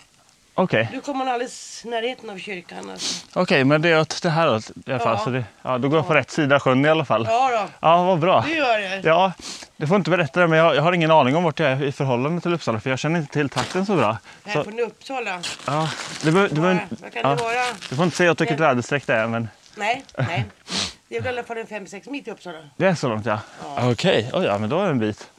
okej. 0.55 0.88
nu 0.92 1.01
kommer 1.01 1.18
man 1.24 1.28
alldeles 1.34 1.84
i 1.84 1.88
närheten 1.88 2.30
av 2.30 2.38
kyrkan. 2.38 2.90
Alltså. 2.90 3.26
Okej, 3.34 3.64
men 3.64 3.82
det 3.82 3.88
är 3.88 4.01
åt 4.01 4.22
det 4.22 4.30
här 4.30 4.46
hållet 4.48 4.70
i 4.86 4.90
alla 4.90 4.98
fall. 4.98 5.16
Ja. 5.18 5.24
Så 5.24 5.30
det, 5.30 5.44
ja, 5.62 5.78
då 5.78 5.88
går 5.88 5.98
jag 5.98 6.07
på 6.07 6.14
rätt 6.14 6.30
sida 6.30 6.61
sjön 6.61 6.84
i 6.84 6.88
alla 6.88 7.05
fall. 7.05 7.24
Ja 7.30 7.51
då, 7.51 7.68
Ja, 7.80 8.05
vad 8.05 8.18
bra. 8.18 8.44
det 8.48 8.55
gör 8.55 8.78
det. 8.78 9.01
Ja, 9.09 9.32
du 9.76 9.86
får 9.86 9.96
inte 9.96 10.11
berätta 10.11 10.40
det, 10.40 10.46
men 10.46 10.59
jag, 10.59 10.76
jag 10.76 10.82
har 10.82 10.92
ingen 10.92 11.11
aning 11.11 11.36
om 11.36 11.44
vart 11.44 11.59
jag 11.59 11.70
är 11.72 11.82
i 11.84 11.92
förhållande 11.92 12.40
till 12.40 12.55
Uppsala, 12.55 12.80
för 12.80 12.90
jag 12.90 12.98
känner 12.98 13.20
inte 13.20 13.32
till 13.32 13.48
takten 13.48 13.86
så 13.86 13.96
bra. 13.96 14.18
Här 14.44 14.53
Så, 14.55 14.64
från 14.64 14.80
Uppsala. 14.80 15.40
ja, 15.66 15.90
du, 16.22 16.30
du, 16.30 16.38
Vad, 16.40 16.51
behöver- 16.55 16.86
vad 16.90 17.12
kan 17.12 17.22
ja, 17.22 17.28
det 17.28 17.42
vara? 17.42 17.64
du 17.90 17.96
får 17.96 18.05
inte 18.05 18.16
säga 18.16 18.30
åt 18.30 18.40
vilket 18.40 18.61
väderstreck 18.61 19.07
det 19.07 19.14
är, 19.14 19.26
men 19.26 19.48
Nej, 19.76 20.05
nej. 20.18 20.44
Det 21.09 21.16
är 21.16 21.20
väl 21.22 21.34
i 21.34 21.38
alla 21.38 21.46
fall 21.46 21.59
en 21.59 21.66
5-6 21.66 22.11
mil 22.11 22.24
till 22.24 22.32
Uppsala. 22.32 22.59
det 22.76 22.86
är 22.86 22.94
så 22.94 23.09
långt 23.09 23.26
ja. 23.26 23.38
Okej, 23.82 24.30
oj 24.32 24.44
ja, 24.44 24.59
men 24.59 24.70
då 24.70 24.78
är 24.80 24.84
det 24.84 24.90
en 24.90 24.98
bit. 24.98 25.29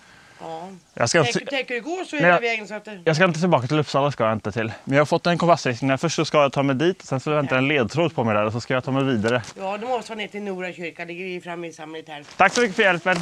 Ja. 0.42 0.70
Jag 0.94 1.10
ska, 1.10 1.24
Tänker, 1.24 1.40
inte, 1.40 1.52
tänker 1.52 1.74
du 1.76 1.82
gå 1.82 2.06
så 2.06 2.16
hela 2.16 2.40
vägen 2.40 2.68
så 2.68 2.74
att 2.74 2.86
det... 2.86 3.02
jag 3.06 3.16
ska 3.16 3.26
inte 3.26 3.40
tillbaka 3.40 3.68
till 3.68 3.80
Uppsala, 3.80 4.12
ska 4.12 4.24
jag 4.24 4.34
inte 4.34 4.52
till. 4.52 4.72
Men 4.84 4.96
jag 4.96 5.02
har 5.02 5.06
fått 5.06 5.28
en 5.28 5.38
kompassriktning. 5.38 5.98
Först 5.98 6.16
så 6.16 6.26
ska 6.26 6.42
jag 6.42 6.54
ta 6.54 6.64
mig 6.64 6.76
dit, 6.76 7.02
sen 7.06 7.20
så 7.20 7.32
väntar 7.32 7.58
en 7.58 7.68
ledtråd 7.68 8.16
på 8.16 8.24
mig 8.24 8.36
där 8.36 8.46
och 8.46 8.52
så 8.54 8.62
ska 8.62 8.74
jag 8.74 8.84
ta 8.84 8.92
mig 8.92 9.04
vidare. 9.04 9.42
Ja, 9.58 9.78
du 9.78 9.88
måste 9.88 10.12
vara 10.12 10.18
ner 10.18 10.28
till 10.28 10.42
Nora 10.42 10.74
kyrka. 10.74 11.06
Ligger 11.06 11.26
vi 11.26 11.42
framme 11.42 11.68
i 11.68 11.74
samhället 11.74 12.10
här. 12.10 12.24
Tack 12.38 12.54
så 12.54 12.62
mycket 12.62 12.76
för 12.76 12.84
hjälpen. 12.84 13.18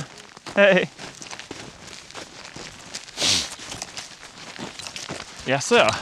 Hej! 0.55 0.89
Jaså 5.45 5.75
ja. 5.75 5.95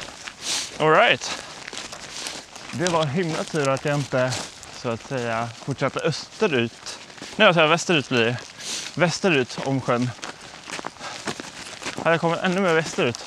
Alright. 0.79 1.43
Det 2.73 2.89
var 2.89 3.05
himla 3.05 3.43
tur 3.43 3.69
att 3.69 3.85
jag 3.85 3.95
inte 3.95 4.31
så 4.71 4.89
att 4.89 5.01
säga 5.01 5.47
fortsatte 5.55 5.99
österut. 5.99 6.99
Nej, 7.35 7.45
jag 7.45 7.55
säger 7.55 7.67
västerut 7.67 8.09
blir 8.09 8.25
det. 8.25 8.37
Västerut 8.95 9.59
om 9.65 9.81
sjön. 9.81 10.09
Hade 12.07 12.13
jag 12.13 12.21
kommit 12.21 12.39
ännu 12.43 12.61
mer 12.61 12.73
västerut, 12.73 13.25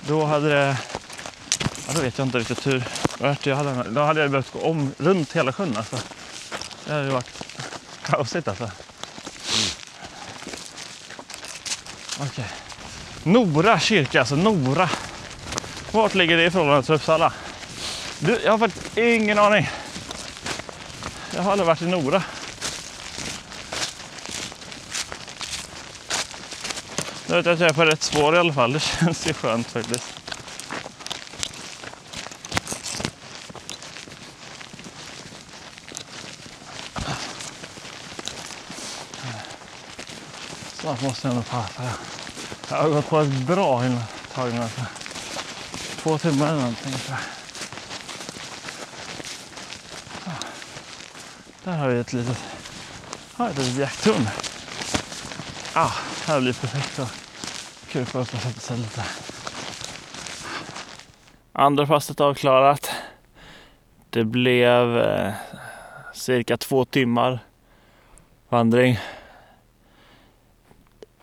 då 0.00 0.24
hade 0.24 0.48
det... 0.48 0.76
Ja, 1.86 1.92
då 1.94 2.00
vet 2.00 2.18
jag 2.18 2.26
inte 2.26 2.38
riktigt 2.38 2.66
hur. 2.66 2.84
Jag 3.42 3.56
hade, 3.56 3.82
då 3.90 4.00
hade 4.00 4.20
jag 4.20 4.30
behövt 4.30 4.52
gå 4.52 4.60
om 4.60 4.92
runt 4.98 5.32
hela 5.32 5.52
sjön 5.52 5.76
alltså. 5.76 5.98
Det 6.84 6.92
hade 6.92 7.04
ju 7.04 7.10
varit 7.10 7.44
kaosigt 8.02 8.48
alltså. 8.48 8.70
Okej. 12.20 12.44
Nora 13.22 13.80
kyrka, 13.80 14.20
alltså 14.20 14.36
Nora. 14.36 14.90
Vart 15.90 16.14
ligger 16.14 16.36
det 16.36 16.44
i 16.44 16.50
förhållande 16.50 16.82
till 16.82 16.94
Uppsala? 16.94 17.32
Du, 18.18 18.40
jag 18.44 18.52
har 18.52 18.58
faktiskt 18.58 18.98
ingen 18.98 19.38
aning. 19.38 19.70
Jag 21.34 21.42
har 21.42 21.52
aldrig 21.52 21.66
varit 21.66 21.82
i 21.82 21.86
Nora. 21.86 22.22
Nu 27.32 27.38
vet 27.38 27.46
jag 27.46 27.54
att 27.54 27.60
jag 27.60 27.70
är 27.70 27.74
på 27.74 27.84
rätt 27.84 28.02
spår 28.02 28.34
i 28.34 28.38
alla 28.38 28.52
fall. 28.52 28.72
Det 28.72 28.80
känns 28.80 29.26
ju 29.26 29.32
skönt 29.32 29.66
faktiskt. 29.66 30.04
Snart 40.72 41.02
måste 41.02 41.28
jag 41.28 41.34
nog 41.34 41.48
passa. 41.48 41.82
Jag 42.68 42.76
har 42.76 42.88
gått 42.88 43.08
på 43.08 43.20
ett 43.20 43.28
bra 43.28 43.82
tag 44.34 44.52
nu. 44.52 44.62
Alltså. 44.62 44.80
Två 46.02 46.18
timmar 46.18 46.46
eller 46.46 46.58
någonting. 46.58 46.92
Så. 46.92 47.12
Ah, 50.26 50.30
där 51.64 51.72
har 51.72 51.88
vi 51.88 52.00
ett 52.00 52.12
litet, 52.12 52.38
ett 53.38 53.58
litet 53.58 53.76
jakttorn. 53.76 54.28
Ah, 55.72 55.92
här 56.26 56.40
blir 56.40 56.52
perfekt 56.52 56.98
att 56.98 57.12
kupa 57.88 58.18
upp 58.18 58.34
och 58.34 58.40
sätta 58.40 58.60
sig 58.60 58.76
lite. 58.76 59.04
Andra 61.52 61.86
passet 61.86 62.20
avklarat. 62.20 62.90
Det 64.10 64.24
blev 64.24 64.98
eh, 64.98 65.32
cirka 66.14 66.56
två 66.56 66.84
timmar 66.84 67.38
vandring. 68.48 68.98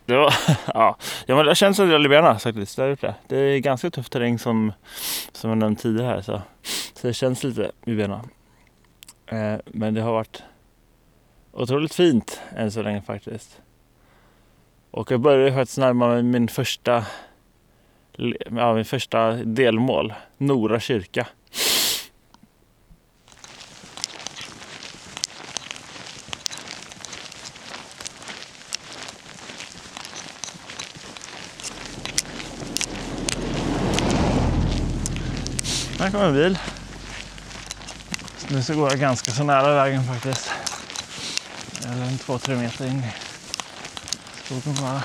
Det 0.05 0.17
var, 0.17 0.33
ja, 0.73 0.97
jag 1.25 1.35
känner 1.37 1.43
det 1.43 1.55
känns 1.55 1.79
väldigt 1.79 2.11
faktiskt. 2.39 2.75
Det, 2.75 2.81
har 2.81 2.89
gjort 2.89 3.01
det. 3.01 3.15
det 3.27 3.37
är 3.37 3.59
ganska 3.59 3.91
tuff 3.91 4.09
terräng 4.09 4.39
som, 4.39 4.73
som 5.31 5.49
jag 5.49 5.57
nämnt 5.57 5.79
tidigare 5.79 6.07
här. 6.07 6.21
Så, 6.21 6.41
så 6.93 7.07
det 7.07 7.13
känns 7.13 7.43
lite 7.43 7.71
i 7.85 7.95
benen. 7.95 8.29
Eh, 9.25 9.55
men 9.65 9.93
det 9.93 10.01
har 10.01 10.11
varit 10.11 10.43
otroligt 11.51 11.95
fint 11.95 12.41
än 12.55 12.71
så 12.71 12.81
länge 12.81 13.01
faktiskt. 13.01 13.61
Och 14.91 15.11
jag 15.11 15.21
börjar 15.21 15.51
faktiskt 15.51 15.77
närma 15.77 16.07
mig 16.07 16.23
min 16.23 16.47
första, 16.47 17.05
ja, 18.51 18.73
min 18.73 18.85
första 18.85 19.31
delmål. 19.31 20.13
Nora 20.37 20.79
kyrka. 20.79 21.27
Här 35.99 36.11
kommer 36.11 36.25
en 36.25 36.33
bil. 36.33 36.57
Nu 38.51 38.63
så 38.63 38.75
går 38.75 38.89
jag 38.89 38.99
ganska 38.99 39.31
så 39.31 39.43
nära 39.43 39.73
vägen 39.73 40.03
faktiskt. 40.03 40.51
Eller 41.85 42.03
en 42.03 42.17
två, 42.17 42.37
tre 42.37 42.55
meter 42.55 42.85
in 42.85 43.03
i 44.51 44.61
de 44.63 44.81
bara. 44.81 45.03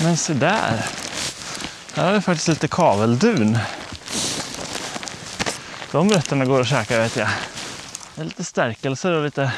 Men 0.00 0.16
se 0.16 0.32
där. 0.32 0.86
Här 1.94 2.04
har 2.04 2.12
vi 2.12 2.20
faktiskt 2.20 2.48
lite 2.48 2.68
kaveldun. 2.68 3.58
De 5.92 6.10
rötterna 6.10 6.44
går 6.44 6.60
att 6.60 6.68
käka 6.68 6.98
vet 6.98 7.16
jag. 7.16 7.28
Det 8.14 8.20
är 8.20 8.24
lite 8.24 8.44
stärkelser 8.44 9.12
och 9.12 9.24
lite 9.24 9.52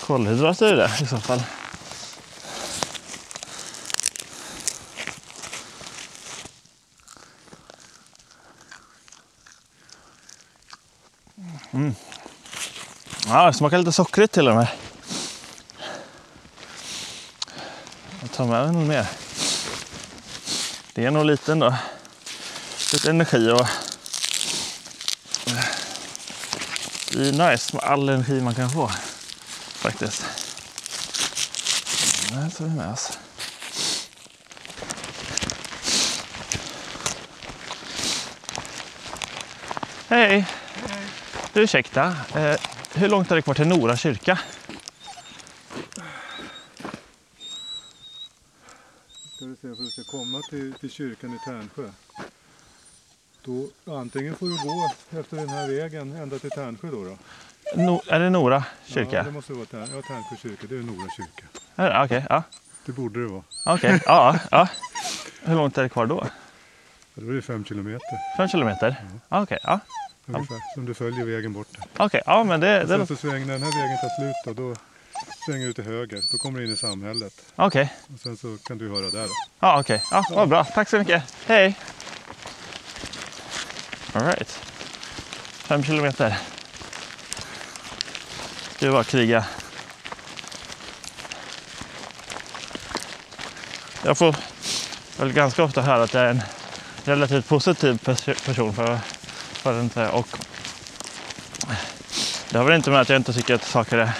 kolhydrater 0.00 0.72
i 0.72 0.76
det 0.76 0.90
i 1.02 1.06
så 1.06 1.18
fall. 1.18 1.42
Mm. 11.70 11.94
Ja, 13.26 13.46
det 13.46 13.52
smakar 13.52 13.78
lite 13.78 13.92
sockrigt 13.92 14.32
till 14.34 14.48
och 14.48 14.56
med. 14.56 14.68
Tar 18.38 18.46
med 18.46 18.64
mig 18.64 18.72
någon 18.72 18.88
mer. 18.88 19.06
Det 20.94 21.04
är 21.04 21.10
nog 21.10 21.24
lite 21.24 21.52
ändå. 21.52 21.74
Lite 22.92 23.10
energi 23.10 23.50
och 23.50 23.66
det 27.12 27.28
är 27.28 27.50
nice 27.50 27.76
med 27.76 27.84
all 27.84 28.08
energi 28.08 28.40
man 28.40 28.54
kan 28.54 28.70
få 28.70 28.88
faktiskt. 29.74 30.24
Det 32.28 32.50
tar 32.50 32.64
vi 32.64 32.70
med 32.70 32.92
oss. 32.92 33.18
Hej! 40.08 40.46
Du, 41.52 41.62
ursäkta. 41.62 42.16
Eh, 42.34 42.56
hur 42.94 43.08
långt 43.08 43.30
är 43.30 43.36
det 43.36 43.42
kvar 43.42 43.54
till 43.54 43.66
Nora 43.66 43.96
kyrka? 43.96 44.38
Ska 49.38 49.46
vi 49.46 49.56
se, 49.56 49.60
för 49.60 49.70
att 49.70 49.78
du 49.78 49.90
ska 49.90 50.04
komma 50.04 50.37
till, 50.48 50.72
till 50.80 50.90
kyrkan 50.90 51.34
i 51.34 51.38
Tärnsjö. 51.44 51.88
Då, 53.44 53.66
antingen 53.96 54.34
får 54.36 54.46
du 54.46 54.56
gå 54.68 54.90
efter 55.20 55.36
den 55.36 55.48
här 55.48 55.68
vägen 55.68 56.12
ända 56.16 56.38
till 56.38 56.50
Tärnsjö 56.50 56.90
då. 56.90 57.04
då. 57.04 57.16
No, 57.82 58.00
är 58.06 58.20
det 58.20 58.30
Nora 58.30 58.54
Ja, 58.86 58.94
kyrka? 58.94 59.22
det 59.22 59.30
måste 59.30 59.52
vara 59.52 59.66
Tärn, 59.66 59.88
ja, 59.94 60.02
Tärnsjö 60.02 60.36
kyrka, 60.42 60.66
det 60.68 60.74
är 60.76 60.82
Nora 60.82 61.08
kyrka. 61.16 62.04
Okej, 62.04 62.26
ja. 62.28 62.42
Det 62.86 62.92
borde 62.92 63.20
det 63.22 63.26
vara. 63.28 63.42
Okej, 63.66 64.02
ja, 64.06 64.38
ja. 64.50 64.68
Hur 65.42 65.54
långt 65.54 65.78
är 65.78 65.82
det 65.82 65.88
kvar 65.88 66.06
då? 66.06 66.26
Ja, 67.14 67.22
då 67.22 67.30
är 67.30 67.34
det 67.34 67.42
fem 67.42 67.64
kilometer 67.64 68.36
Fem 68.36 68.48
kilometer? 68.48 68.96
Ja, 69.28 69.42
Okej, 69.42 69.58
ja. 69.62 69.80
ungefär. 70.26 70.74
Som 70.74 70.84
du 70.86 70.94
följer 70.94 71.24
vägen 71.24 71.52
bort. 71.52 71.68
Okej, 71.96 72.22
ja 72.26 72.44
men 72.44 72.60
det... 72.60 72.82
Och 72.82 72.88
det 72.88 72.96
sen 72.98 73.06
så 73.06 73.16
svänger, 73.16 73.46
den 73.46 73.62
här 73.62 73.82
vägen 73.82 73.98
tar 73.98 74.08
slut 74.18 74.56
då, 74.56 74.68
då 74.68 74.76
svänger 75.48 75.66
du 75.66 75.72
till 75.72 75.84
höger. 75.84 76.22
Då 76.32 76.38
kommer 76.38 76.58
du 76.58 76.66
in 76.66 76.72
i 76.72 76.76
samhället. 76.76 77.32
Okej, 77.56 77.94
Och 78.14 78.20
sen 78.20 78.36
så 78.36 78.56
kan 78.66 78.78
du 78.78 78.88
höra 78.88 79.10
där 79.10 79.28
ja 79.60 79.80
okej. 79.80 80.02
Ja, 80.10 80.24
vad 80.30 80.48
bra. 80.48 80.64
Tack 80.64 80.88
så 80.88 80.98
mycket. 80.98 81.22
Hej! 81.46 81.78
All 84.12 84.22
right. 84.22 84.48
Fem 85.52 85.84
kilometer. 85.84 86.38
Ska 88.76 88.86
vi 88.86 88.92
bara 88.92 89.04
kriga. 89.04 89.44
Jag 94.04 94.18
får 94.18 94.36
väl 95.18 95.32
ganska 95.32 95.62
ofta 95.64 95.82
höra 95.82 96.02
att 96.02 96.14
jag 96.14 96.22
är 96.22 96.30
en 96.30 96.42
relativt 97.04 97.48
positiv 97.48 97.98
pers- 98.04 98.44
person 98.46 98.74
för, 98.74 98.98
för 99.52 99.80
inte 99.80 100.08
och 100.08 100.28
det 102.50 102.58
har 102.58 102.64
väl 102.64 102.76
inte 102.76 102.90
med 102.90 103.00
att 103.00 103.08
jag 103.08 103.16
inte 103.16 103.32
tycker 103.32 103.54
att 103.54 103.64
saker 103.64 103.98
är 103.98 104.12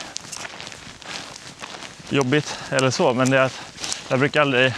jobbigt 2.09 2.59
eller 2.70 2.90
så, 2.90 3.14
men 3.14 3.30
det 3.30 3.38
är 3.38 3.42
att 3.42 3.61
jag 4.09 4.18
brukar 4.18 4.40
aldrig 4.40 4.74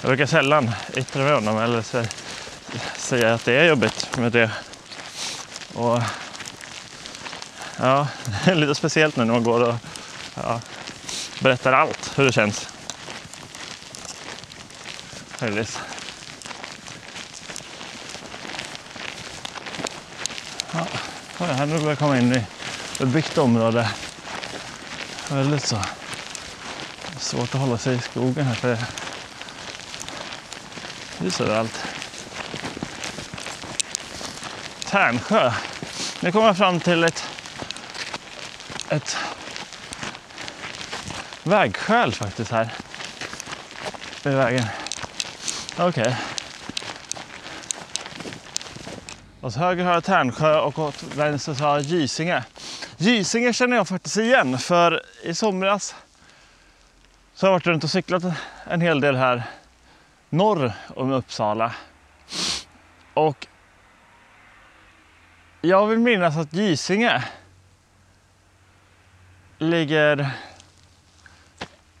jag 0.00 0.08
brukar 0.08 0.26
sällan 0.26 0.70
yttra 0.94 1.22
mig 1.22 1.34
om 1.34 1.44
dem 1.44 1.58
eller 1.58 1.82
så, 1.82 2.04
säga 2.96 3.34
att 3.34 3.44
det 3.44 3.52
är 3.52 3.64
jobbigt 3.64 4.16
med 4.16 4.32
det. 4.32 4.50
Och 5.74 6.00
ja, 7.76 8.08
det 8.44 8.50
är 8.50 8.54
lite 8.54 8.74
speciellt 8.74 9.16
nu 9.16 9.24
när 9.24 9.32
man 9.32 9.44
går 9.44 9.68
och 9.68 9.74
ja, 10.34 10.60
berättar 11.40 11.72
allt, 11.72 12.12
hur 12.18 12.24
det 12.24 12.32
känns. 12.32 12.68
Faktiskt. 15.28 15.80
Ja, 20.72 20.86
här 21.38 21.66
nu 21.66 21.74
börjar 21.74 21.88
jag 21.88 21.98
komma 21.98 22.18
in 22.18 22.32
i 22.32 22.44
ett 23.00 23.08
byggt 23.08 23.38
område. 23.38 23.88
Väldigt 25.30 25.66
så 25.66 25.78
Svårt 27.18 27.54
att 27.54 27.60
hålla 27.60 27.78
sig 27.78 27.96
i 27.96 27.98
skogen 27.98 28.44
här 28.44 28.54
för 28.54 28.68
det 28.68 28.86
ljus 31.24 31.40
överallt. 31.40 31.84
Tärnsjö. 34.86 35.52
Nu 36.20 36.32
kommer 36.32 36.46
jag 36.46 36.56
fram 36.56 36.80
till 36.80 37.04
ett, 37.04 37.24
ett 38.88 39.16
vägskäl 41.42 42.12
faktiskt 42.12 42.50
här. 42.50 42.72
Vid 44.22 44.34
vägen. 44.34 44.66
Okej. 45.78 46.16
Åt 49.40 49.56
höger 49.56 49.84
har 49.84 49.92
jag 49.92 50.04
Tärnsjö 50.04 50.60
och 50.60 50.78
åt 50.78 51.02
vänster 51.02 51.54
så 51.54 51.64
har 51.64 51.74
jag 51.74 51.82
Gysinge. 51.82 52.44
Gysinge 53.04 53.52
känner 53.52 53.76
jag 53.76 53.88
faktiskt 53.88 54.16
igen 54.16 54.58
för 54.58 55.02
i 55.22 55.34
somras 55.34 55.94
så 57.34 57.46
har 57.46 57.48
jag 57.48 57.54
varit 57.54 57.66
runt 57.66 57.84
och 57.84 57.90
cyklat 57.90 58.22
en 58.64 58.80
hel 58.80 59.00
del 59.00 59.16
här 59.16 59.42
norr 60.30 60.72
om 60.96 61.12
Uppsala. 61.12 61.74
Och 63.14 63.46
jag 65.60 65.86
vill 65.86 65.98
minnas 65.98 66.36
att 66.36 66.52
Gysinge 66.54 67.24
ligger 69.58 70.30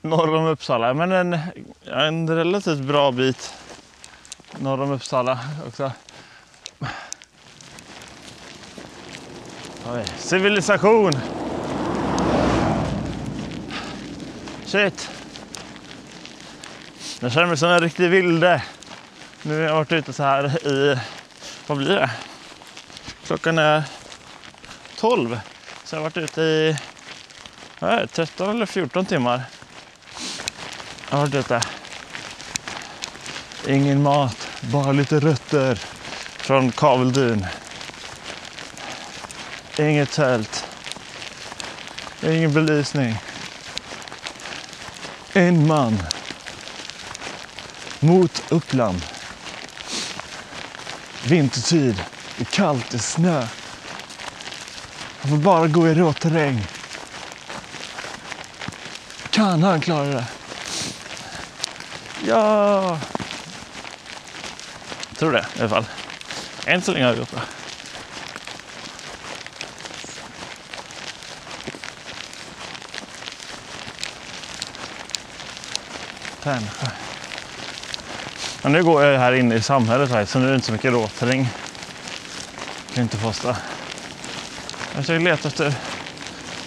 norr 0.02 0.34
om 0.34 0.46
Uppsala, 0.46 0.94
men 0.94 1.12
en, 1.12 1.38
en 1.86 2.36
relativt 2.36 2.80
bra 2.80 3.12
bit 3.12 3.54
norr 4.58 4.80
om 4.80 4.90
Uppsala 4.90 5.40
också. 5.66 5.92
Civilisation! 10.16 11.12
Shit! 14.64 15.10
Jag 17.20 17.32
känner 17.32 17.46
mig 17.46 17.56
som 17.56 17.68
en 17.68 17.80
riktig 17.80 18.10
vilde. 18.10 18.62
Nu 19.42 19.54
har 19.54 19.62
jag 19.62 19.74
varit 19.74 19.92
ute 19.92 20.12
så 20.12 20.22
här 20.22 20.66
i, 20.68 20.98
vad 21.66 21.78
blir 21.78 21.88
det? 21.88 22.10
Klockan 23.26 23.58
är 23.58 23.82
12. 24.96 25.40
Så 25.84 25.96
jag 25.96 26.00
har 26.00 26.02
varit 26.02 26.16
ute 26.16 26.40
i 26.40 26.78
vad 27.78 27.90
är 27.90 28.00
det, 28.00 28.06
13 28.06 28.50
eller 28.50 28.66
14 28.66 29.06
timmar. 29.06 29.42
Jag 31.10 31.16
har 31.16 31.26
varit 31.26 31.34
ute. 31.34 31.60
Ingen 33.68 34.02
mat, 34.02 34.48
bara 34.60 34.92
lite 34.92 35.20
rötter 35.20 35.74
från 36.36 36.72
Kaveldyn. 36.72 37.46
Inget 39.78 40.12
tält. 40.12 40.64
Ingen 42.22 42.52
belysning. 42.52 43.16
En 45.32 45.66
man. 45.66 46.02
Mot 48.00 48.42
Uppland. 48.48 49.02
Vintertid. 51.24 52.04
Det 52.36 52.42
är 52.42 52.44
kallt, 52.44 52.90
det 52.90 52.96
är 52.96 53.00
snö. 53.00 53.46
Han 55.20 55.30
får 55.30 55.36
bara 55.36 55.66
gå 55.66 55.88
i 55.88 55.94
rå 55.94 56.12
terräng. 56.12 56.66
Kan 59.30 59.62
han 59.62 59.80
klara 59.80 60.06
det? 60.06 60.24
Ja! 62.26 62.98
Jag 65.08 65.18
tror 65.18 65.32
det 65.32 65.46
i 65.56 65.60
alla 65.60 65.68
fall. 65.68 65.84
Än 66.66 66.82
så 66.82 66.92
länge 66.92 67.04
har 67.04 67.12
jag 67.12 67.18
gjort 67.18 67.30
det. 67.30 67.63
Tärnsjö. 76.44 76.86
Men 78.62 78.72
nu 78.72 78.84
går 78.84 79.04
jag 79.04 79.18
här 79.18 79.32
inne 79.32 79.54
i 79.54 79.62
samhället 79.62 80.10
här, 80.10 80.24
så 80.24 80.38
nu 80.38 80.44
är 80.46 80.48
det 80.48 80.54
inte 80.54 80.66
så 80.66 80.72
mycket 80.72 80.92
råterräng. 80.92 81.48
Kan 82.94 83.02
inte. 83.02 83.16
Jag 83.16 83.56
försöker 84.94 85.24
leta 85.24 85.48
efter 85.48 85.74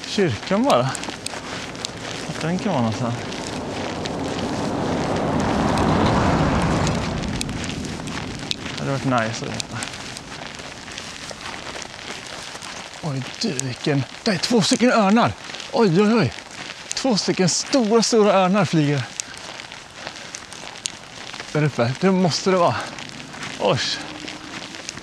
kyrkan 0.07 0.63
bara. 0.63 0.89
Att 2.28 2.41
den 2.41 2.59
kan 2.59 2.71
vara 2.71 2.82
någonstans. 2.82 3.15
Det 8.78 8.80
hade 8.80 8.91
varit 8.91 9.05
nice 9.05 9.45
att 9.45 9.51
veta. 9.51 9.78
Oj 13.01 13.23
du 13.41 13.49
vilken... 13.49 14.03
Det 14.23 14.32
är 14.32 14.38
två 14.38 14.61
stycken 14.61 14.91
örnar! 14.91 15.32
Oj 15.71 16.01
oj 16.01 16.13
oj! 16.13 16.34
Två 16.93 17.17
stycken 17.17 17.49
stora 17.49 18.03
stora 18.03 18.34
örnar 18.34 18.65
flyger. 18.65 19.16
Där 21.58 21.64
uppe. 21.64 21.93
Det 21.99 22.12
måste 22.12 22.51
det 22.51 22.58
vara. 22.58 22.76
Oj! 23.60 23.80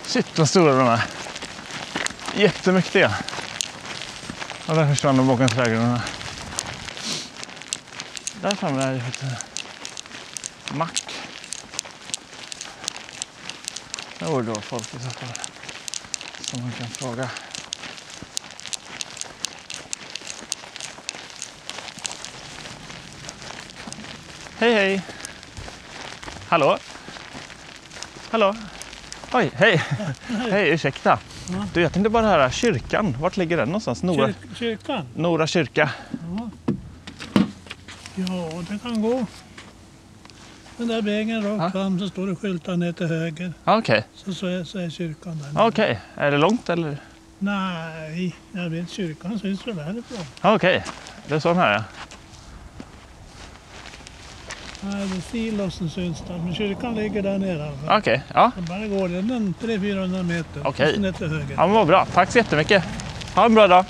Shit 0.02 0.38
vad 0.38 0.48
stora 0.48 0.76
de 0.76 0.88
är. 0.88 1.04
Jättemäktiga. 2.36 3.14
Och 4.66 4.74
där 4.74 4.88
försvann 4.88 5.16
de 5.16 5.26
bakom 5.26 5.48
trädgårdarna. 5.48 6.02
Där 8.42 8.54
framme 8.54 8.82
är 8.82 8.92
det 8.92 9.38
en 10.70 10.78
mack. 10.78 11.04
Där 14.18 14.26
borde 14.26 14.44
det 14.44 14.50
vara 14.50 14.62
folk 14.62 14.94
i 14.94 14.98
så 14.98 15.10
fall. 15.10 15.28
Som 16.40 16.62
man 16.62 16.72
kan 16.72 16.88
fråga. 16.88 17.30
Hej 24.58 24.74
hej! 24.74 25.02
Hallå? 26.54 26.78
Hallå? 28.30 28.54
Oj, 29.32 29.50
hej! 29.54 29.82
Hej, 30.50 30.68
ursäkta. 30.68 31.18
Du, 31.72 31.80
jag 31.80 31.92
tänkte 31.92 32.10
bara 32.10 32.26
höra 32.26 32.50
kyrkan. 32.50 33.16
Vart 33.20 33.36
ligger 33.36 33.56
den 33.56 33.68
någonstans? 33.68 34.02
Nora, 34.02 34.26
Kyr, 34.26 34.34
kyrkan? 34.54 35.06
Nora 35.16 35.46
kyrka. 35.46 35.90
Ja, 38.14 38.62
det 38.70 38.78
kan 38.82 39.02
gå. 39.02 39.26
Den 40.76 40.88
där 40.88 41.02
vägen 41.02 41.42
rakt 41.42 41.62
Ja. 41.74 41.80
fram 41.80 41.98
så 41.98 42.08
står 42.08 42.26
det 42.26 42.36
skyltar 42.36 42.76
ner 42.76 42.92
till 42.92 43.06
höger. 43.06 43.52
Okej, 43.64 44.04
Så, 44.14 44.34
så, 44.34 44.46
är, 44.46 44.64
så 44.64 44.78
är 44.78 44.90
kyrkan 44.90 45.38
där. 45.54 45.66
Okej. 45.66 46.00
Är 46.16 46.30
det 46.30 46.38
långt 46.38 46.68
eller? 46.68 46.96
Nej, 47.38 48.36
jag 48.52 48.70
vet 48.70 48.90
kyrkan 48.90 49.38
syns 49.38 49.66
väl 49.66 49.78
härifrån. 49.78 50.24
Okej, 50.54 50.84
det 51.28 51.34
är 51.34 51.38
sån 51.38 51.56
här 51.56 51.72
ja. 51.74 51.84
Nej, 54.92 55.08
det 55.08 55.16
är 55.16 55.20
silosen 55.30 55.90
syns 55.90 56.22
där, 56.28 56.38
men 56.38 56.54
kyrkan 56.54 56.94
ligger 56.94 57.22
där 57.22 57.38
nere. 57.38 57.68
Alltså. 57.68 57.86
Okej, 57.90 58.22
ja. 58.34 58.50
Så 58.56 58.62
bara 58.62 58.86
går 58.86 59.08
den 59.08 59.30
en 59.30 59.54
300-400 59.60 60.22
meter. 60.22 60.62
Okej. 60.64 60.88
Och 60.88 60.94
så 60.94 61.00
ner 61.00 61.12
till 61.12 61.28
höger. 61.28 61.54
Ja, 61.56 61.66
men 61.66 61.74
vad 61.74 61.86
bra. 61.86 62.06
Tack 62.14 62.32
så 62.32 62.38
jättemycket. 62.38 62.84
Ha 63.34 63.44
en 63.44 63.54
bra 63.54 63.66
dag. 63.66 63.84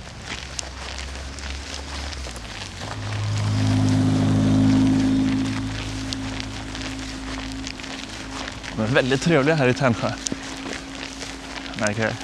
De 8.76 8.82
är 8.82 8.86
väldigt 8.86 9.22
trevliga 9.22 9.54
här 9.54 9.68
i 9.68 9.74
Tärnsjö. 9.74 10.10
Jag 11.72 11.80
märker 11.80 12.02
det. 12.02 12.16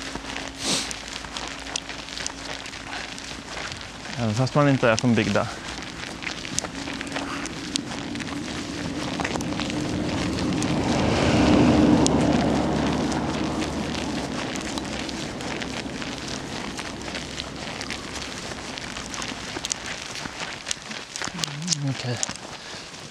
Även 4.18 4.34
fast 4.34 4.54
man 4.54 4.68
inte 4.68 4.90
är 4.90 4.96
från 4.96 5.14
bygda. 5.14 5.48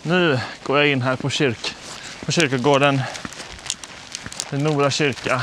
Nu 0.09 0.39
går 0.63 0.77
jag 0.77 0.87
in 0.87 1.01
här 1.01 1.15
på, 1.15 1.29
kyrk, 1.29 1.75
på 2.25 2.31
kyrkogården. 2.31 3.01
Det 4.49 4.57
Nora 4.57 4.91
kyrka. 4.91 5.41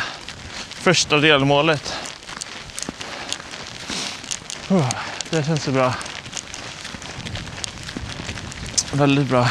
Första 0.68 1.18
delmålet. 1.18 1.94
Det 5.30 5.46
känns 5.46 5.68
ju 5.68 5.72
bra. 5.72 5.94
Väldigt 8.92 9.26
bra. 9.26 9.48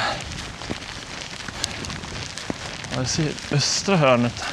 Jag 2.95 3.07
ser 3.07 3.31
östra 3.51 3.97
hörnet. 3.97 4.43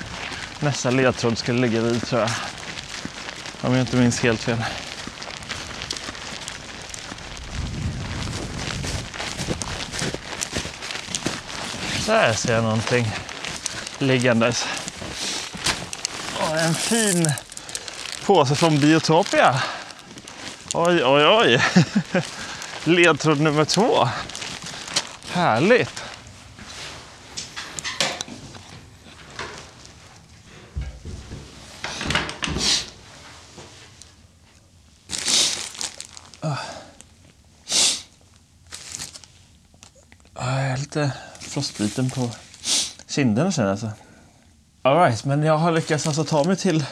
Nästa 0.60 0.90
ledtråd 0.90 1.38
skulle 1.38 1.60
ligga 1.60 1.80
vid 1.80 2.06
tror 2.06 2.20
jag. 2.20 2.30
Om 3.60 3.72
jag 3.72 3.80
inte 3.80 3.96
minns 3.96 4.20
helt 4.20 4.40
fel. 4.40 4.64
Där 12.06 12.32
ser 12.32 12.54
jag 12.54 12.64
någonting 12.64 13.10
liggandes. 13.98 14.66
Åh, 16.40 16.64
en 16.66 16.74
fin 16.74 17.32
påse 18.24 18.54
från 18.54 18.80
Biotopia. 18.80 19.62
Oj, 20.74 21.04
oj, 21.04 21.26
oj. 21.26 21.62
Ledtråd 22.84 23.40
nummer 23.40 23.64
två. 23.64 24.08
Härligt! 25.32 26.04
Ah. 36.40 36.56
Ah, 40.34 40.60
jag 40.60 40.70
är 40.70 40.76
lite 40.76 41.12
frostbiten 41.52 42.10
på 42.10 42.30
kinderna 43.08 43.52
känner 43.52 43.68
jag. 43.68 43.78
Så. 43.78 45.28
Men 45.28 45.42
jag 45.42 45.58
har 45.58 45.72
lyckats 45.72 46.06
alltså 46.06 46.24
ta 46.24 46.44
mig 46.44 46.56
till 46.56 46.84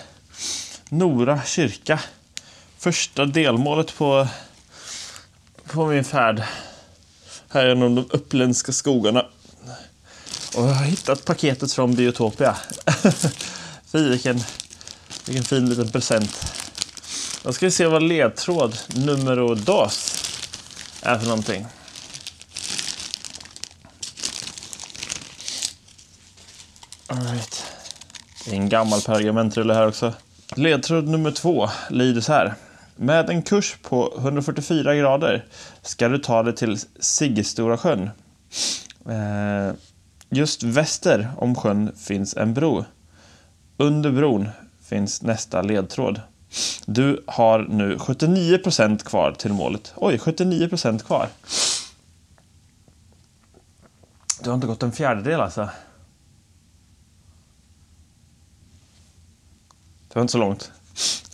Nora 0.89 1.43
kyrka. 1.45 2.01
Första 2.78 3.24
delmålet 3.24 3.97
på, 3.97 4.28
på 5.65 5.87
min 5.87 6.05
färd 6.05 6.43
här 7.51 7.69
genom 7.69 7.95
de 7.95 8.07
uppländska 8.11 8.73
skogarna. 8.73 9.27
Och 10.57 10.62
jag 10.62 10.74
har 10.74 10.85
hittat 10.85 11.24
paketet 11.24 11.73
från 11.73 11.95
Biotopia. 11.95 12.57
Fy, 13.93 14.09
vilken, 14.09 14.41
vilken 15.27 15.45
fin 15.45 15.69
liten 15.69 15.91
present. 15.91 16.55
Då 17.43 17.53
ska 17.53 17.66
vi 17.66 17.73
se 17.73 17.87
vad 17.87 18.03
ledtråd 18.03 18.78
nummer 18.95 19.55
dos 19.55 20.15
är 21.03 21.19
för 21.19 21.27
någonting. 21.27 21.66
Alright. 27.11 27.65
Det 28.45 28.51
är 28.51 28.55
en 28.55 28.69
gammal 28.69 29.01
pergamentrulle 29.01 29.74
här 29.74 29.87
också. 29.87 30.15
Ledtråd 30.57 31.09
nummer 31.09 31.31
två 31.31 31.69
lyder 31.91 32.20
så 32.20 32.32
här. 32.32 32.55
Med 32.97 33.31
en 33.31 33.43
kurs 33.43 33.77
på 33.82 34.15
144 34.19 34.95
grader 34.95 35.45
ska 35.82 36.09
du 36.09 36.19
ta 36.19 36.43
dig 36.43 36.57
till 36.57 36.78
Siggestora 37.01 37.77
sjön. 37.78 38.11
Eh, 39.09 39.74
just 40.28 40.62
väster 40.62 41.31
om 41.37 41.55
sjön 41.55 41.93
finns 41.97 42.37
en 42.37 42.55
bro. 42.55 42.85
Under 43.77 44.11
bron 44.11 44.49
finns 44.89 45.23
nästa 45.23 45.62
ledtråd. 45.62 46.20
Du 46.87 47.24
har 47.27 47.59
nu 47.59 47.97
79% 47.97 49.05
kvar 49.05 49.32
till 49.32 49.53
målet. 49.53 49.93
Oj, 49.97 50.16
79% 50.16 51.05
kvar. 51.05 51.28
Du 54.43 54.51
har 54.51 54.55
inte 54.55 54.66
gått 54.66 54.82
en 54.82 54.93
fjärdedel 54.93 55.41
alltså. 55.41 55.69
Det 60.12 60.15
var 60.15 60.23
inte 60.23 60.32
så 60.32 60.39
långt. 60.39 60.73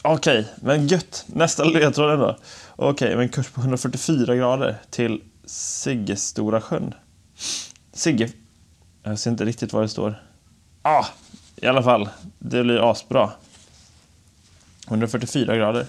Okej, 0.03 0.49
men 0.57 0.87
gött. 0.87 1.25
Nästa 1.27 1.65
ledtråd 1.65 2.13
ändå. 2.13 2.39
Okej, 2.77 3.17
men 3.17 3.29
kurs 3.29 3.51
på 3.51 3.61
144 3.61 4.37
grader 4.37 4.77
till 4.91 5.23
Siggestora 5.47 6.61
sjön. 6.61 6.95
Sigge... 7.93 8.33
Jag 9.03 9.19
ser 9.19 9.31
inte 9.31 9.45
riktigt 9.45 9.73
vad 9.73 9.83
det 9.83 9.89
står. 9.89 10.23
Ah, 10.83 11.07
i 11.57 11.67
alla 11.67 11.83
fall. 11.83 12.09
Det 12.39 12.63
blir 12.63 12.91
asbra. 12.91 13.33
144 14.89 15.57
grader. 15.57 15.87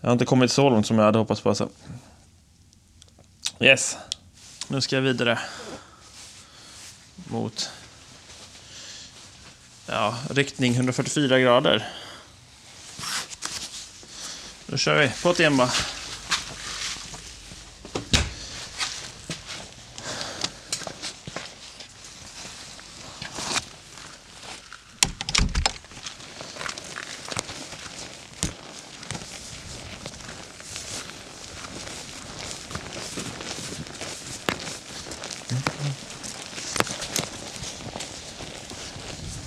Jag 0.00 0.08
har 0.08 0.12
inte 0.12 0.24
kommit 0.24 0.52
så 0.52 0.70
långt 0.70 0.86
som 0.86 0.98
jag 0.98 1.04
hade 1.04 1.18
hoppats 1.18 1.40
på. 1.40 1.48
Alltså. 1.48 1.68
Yes. 3.60 3.98
Nu 4.68 4.80
ska 4.80 4.96
jag 4.96 5.02
vidare. 5.02 5.38
Mot... 7.14 7.70
Ja, 9.86 10.14
riktning 10.30 10.74
144 10.74 11.38
grader. 11.38 11.88
Då 14.70 14.76
kör 14.76 15.00
vi. 15.00 15.10
På 15.22 15.32
igen 15.32 15.56
bara. 15.56 15.68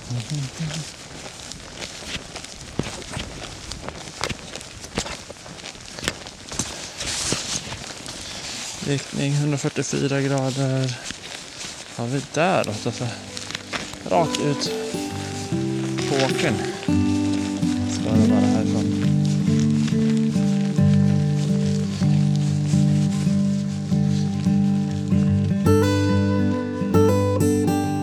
Mm-hmm. 0.09 0.37
Mm-hmm. 0.39 1.02
Riktning 8.87 9.33
144 9.33 10.21
grader. 10.21 10.97
Vad 11.97 12.07
har 12.07 12.15
vi 12.15 12.21
där 12.33 12.63
då? 12.63 12.69
Alltså, 12.69 13.05
rakt 14.09 14.39
ut 14.39 14.71
på 16.09 16.15
åkern. 16.15 16.53
Ska 17.89 18.11
det 18.11 18.31
vara 18.31 18.39
härifrån. 18.39 19.03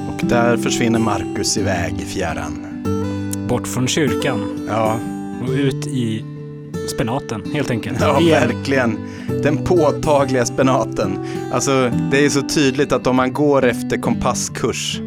Och 0.09 0.25
där 0.25 0.57
försvinner 0.57 0.99
Marcus 0.99 1.57
iväg 1.57 2.01
i 2.01 2.05
fjärran. 2.05 2.67
Bort 3.49 3.69
från 3.69 3.89
kyrkan 3.89 4.67
Ja, 4.69 5.01
och 5.43 5.51
ut 5.51 5.87
i 5.87 6.25
spenaten 7.01 7.43
helt 7.53 7.71
enkelt. 7.71 8.01
ja 8.01 8.21
Igen. 8.21 8.49
verkligen. 8.49 8.99
Den 9.43 9.65
påtagliga 9.65 10.47
spenaten. 10.47 11.19
Alltså, 11.53 11.91
det 12.11 12.25
är 12.25 12.29
så 12.29 12.43
tydligt 12.43 12.93
att 12.93 13.07
om 13.07 13.17
man 13.17 13.33
går 13.33 13.65
efter 13.65 13.97
kompasskurs 13.97 15.01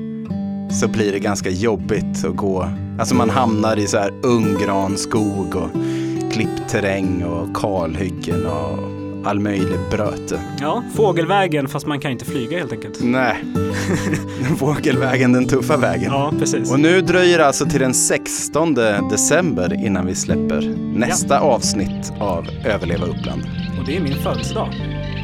så 0.82 0.88
blir 0.88 1.12
det 1.12 1.20
ganska 1.20 1.50
jobbigt 1.50 2.26
att 2.26 2.36
gå. 2.36 2.70
Alltså 3.00 3.16
man 3.16 3.30
hamnar 3.30 3.78
i 3.78 3.88
så 3.88 3.98
här 3.98 4.14
ungranskog 4.24 5.56
och 5.56 5.70
klippterräng 6.32 7.24
och 7.24 7.56
kalhyggen 7.56 8.46
och 8.46 8.93
all 9.24 9.40
möjlig 9.40 9.80
bröte. 9.92 10.40
Ja, 10.60 10.84
fågelvägen 10.96 11.68
fast 11.68 11.86
man 11.86 12.00
kan 12.00 12.12
inte 12.12 12.26
flyga 12.26 12.58
helt 12.58 12.72
enkelt. 12.72 13.00
Nej, 13.04 13.44
fågelvägen, 14.58 15.34
den 15.34 15.48
tuffa 15.48 15.78
vägen. 15.78 16.12
Ja, 16.12 16.34
precis. 16.40 16.72
Och 16.72 16.80
nu 16.80 17.02
dröjer 17.02 17.38
det 17.38 17.46
alltså 17.48 17.66
till 17.66 17.80
den 17.80 17.94
16 17.94 18.74
december 19.12 19.86
innan 19.86 20.06
vi 20.06 20.16
släpper 20.16 20.76
nästa 20.98 21.40
avsnitt 21.40 22.14
av 22.20 22.48
Överleva 22.66 23.06
Uppland. 23.06 23.44
Och 23.80 23.86
det 23.86 23.98
är 23.98 24.02
min 24.02 24.16
födelsedag. 24.16 24.70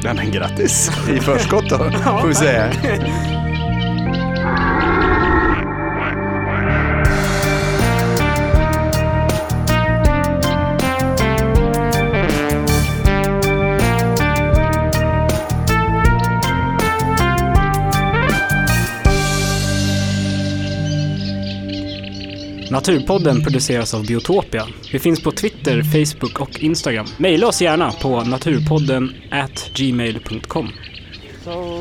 Ja, 0.04 0.14
men 0.14 0.30
grattis 0.30 0.90
i 1.10 1.20
förskott 1.20 1.70
då, 1.70 1.78
får 2.20 2.28
vi 2.28 2.34
säga. 2.34 2.72
Naturpodden 22.70 23.42
produceras 23.42 23.94
av 23.94 24.06
Biotopia. 24.06 24.66
Vi 24.92 24.98
finns 24.98 25.22
på 25.22 25.30
Twitter, 25.30 25.82
Facebook 25.82 26.40
och 26.40 26.60
Instagram. 26.60 27.06
Maila 27.18 27.46
oss 27.46 27.62
gärna 27.62 27.92
på 27.92 28.20
naturpodden 28.20 29.14
at 29.30 29.70
gmail.com. 29.74 30.68
Vad 31.44 31.80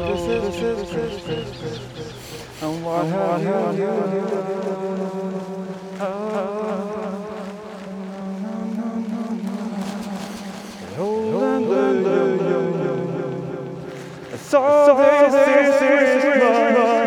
sa 14.39 14.87
jag? 16.73 16.98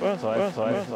Vad 0.00 0.20
sa 0.20 0.36
jag? 0.36 0.44
Vad 0.44 0.54
sa 0.54 0.70
jag? 0.70 0.86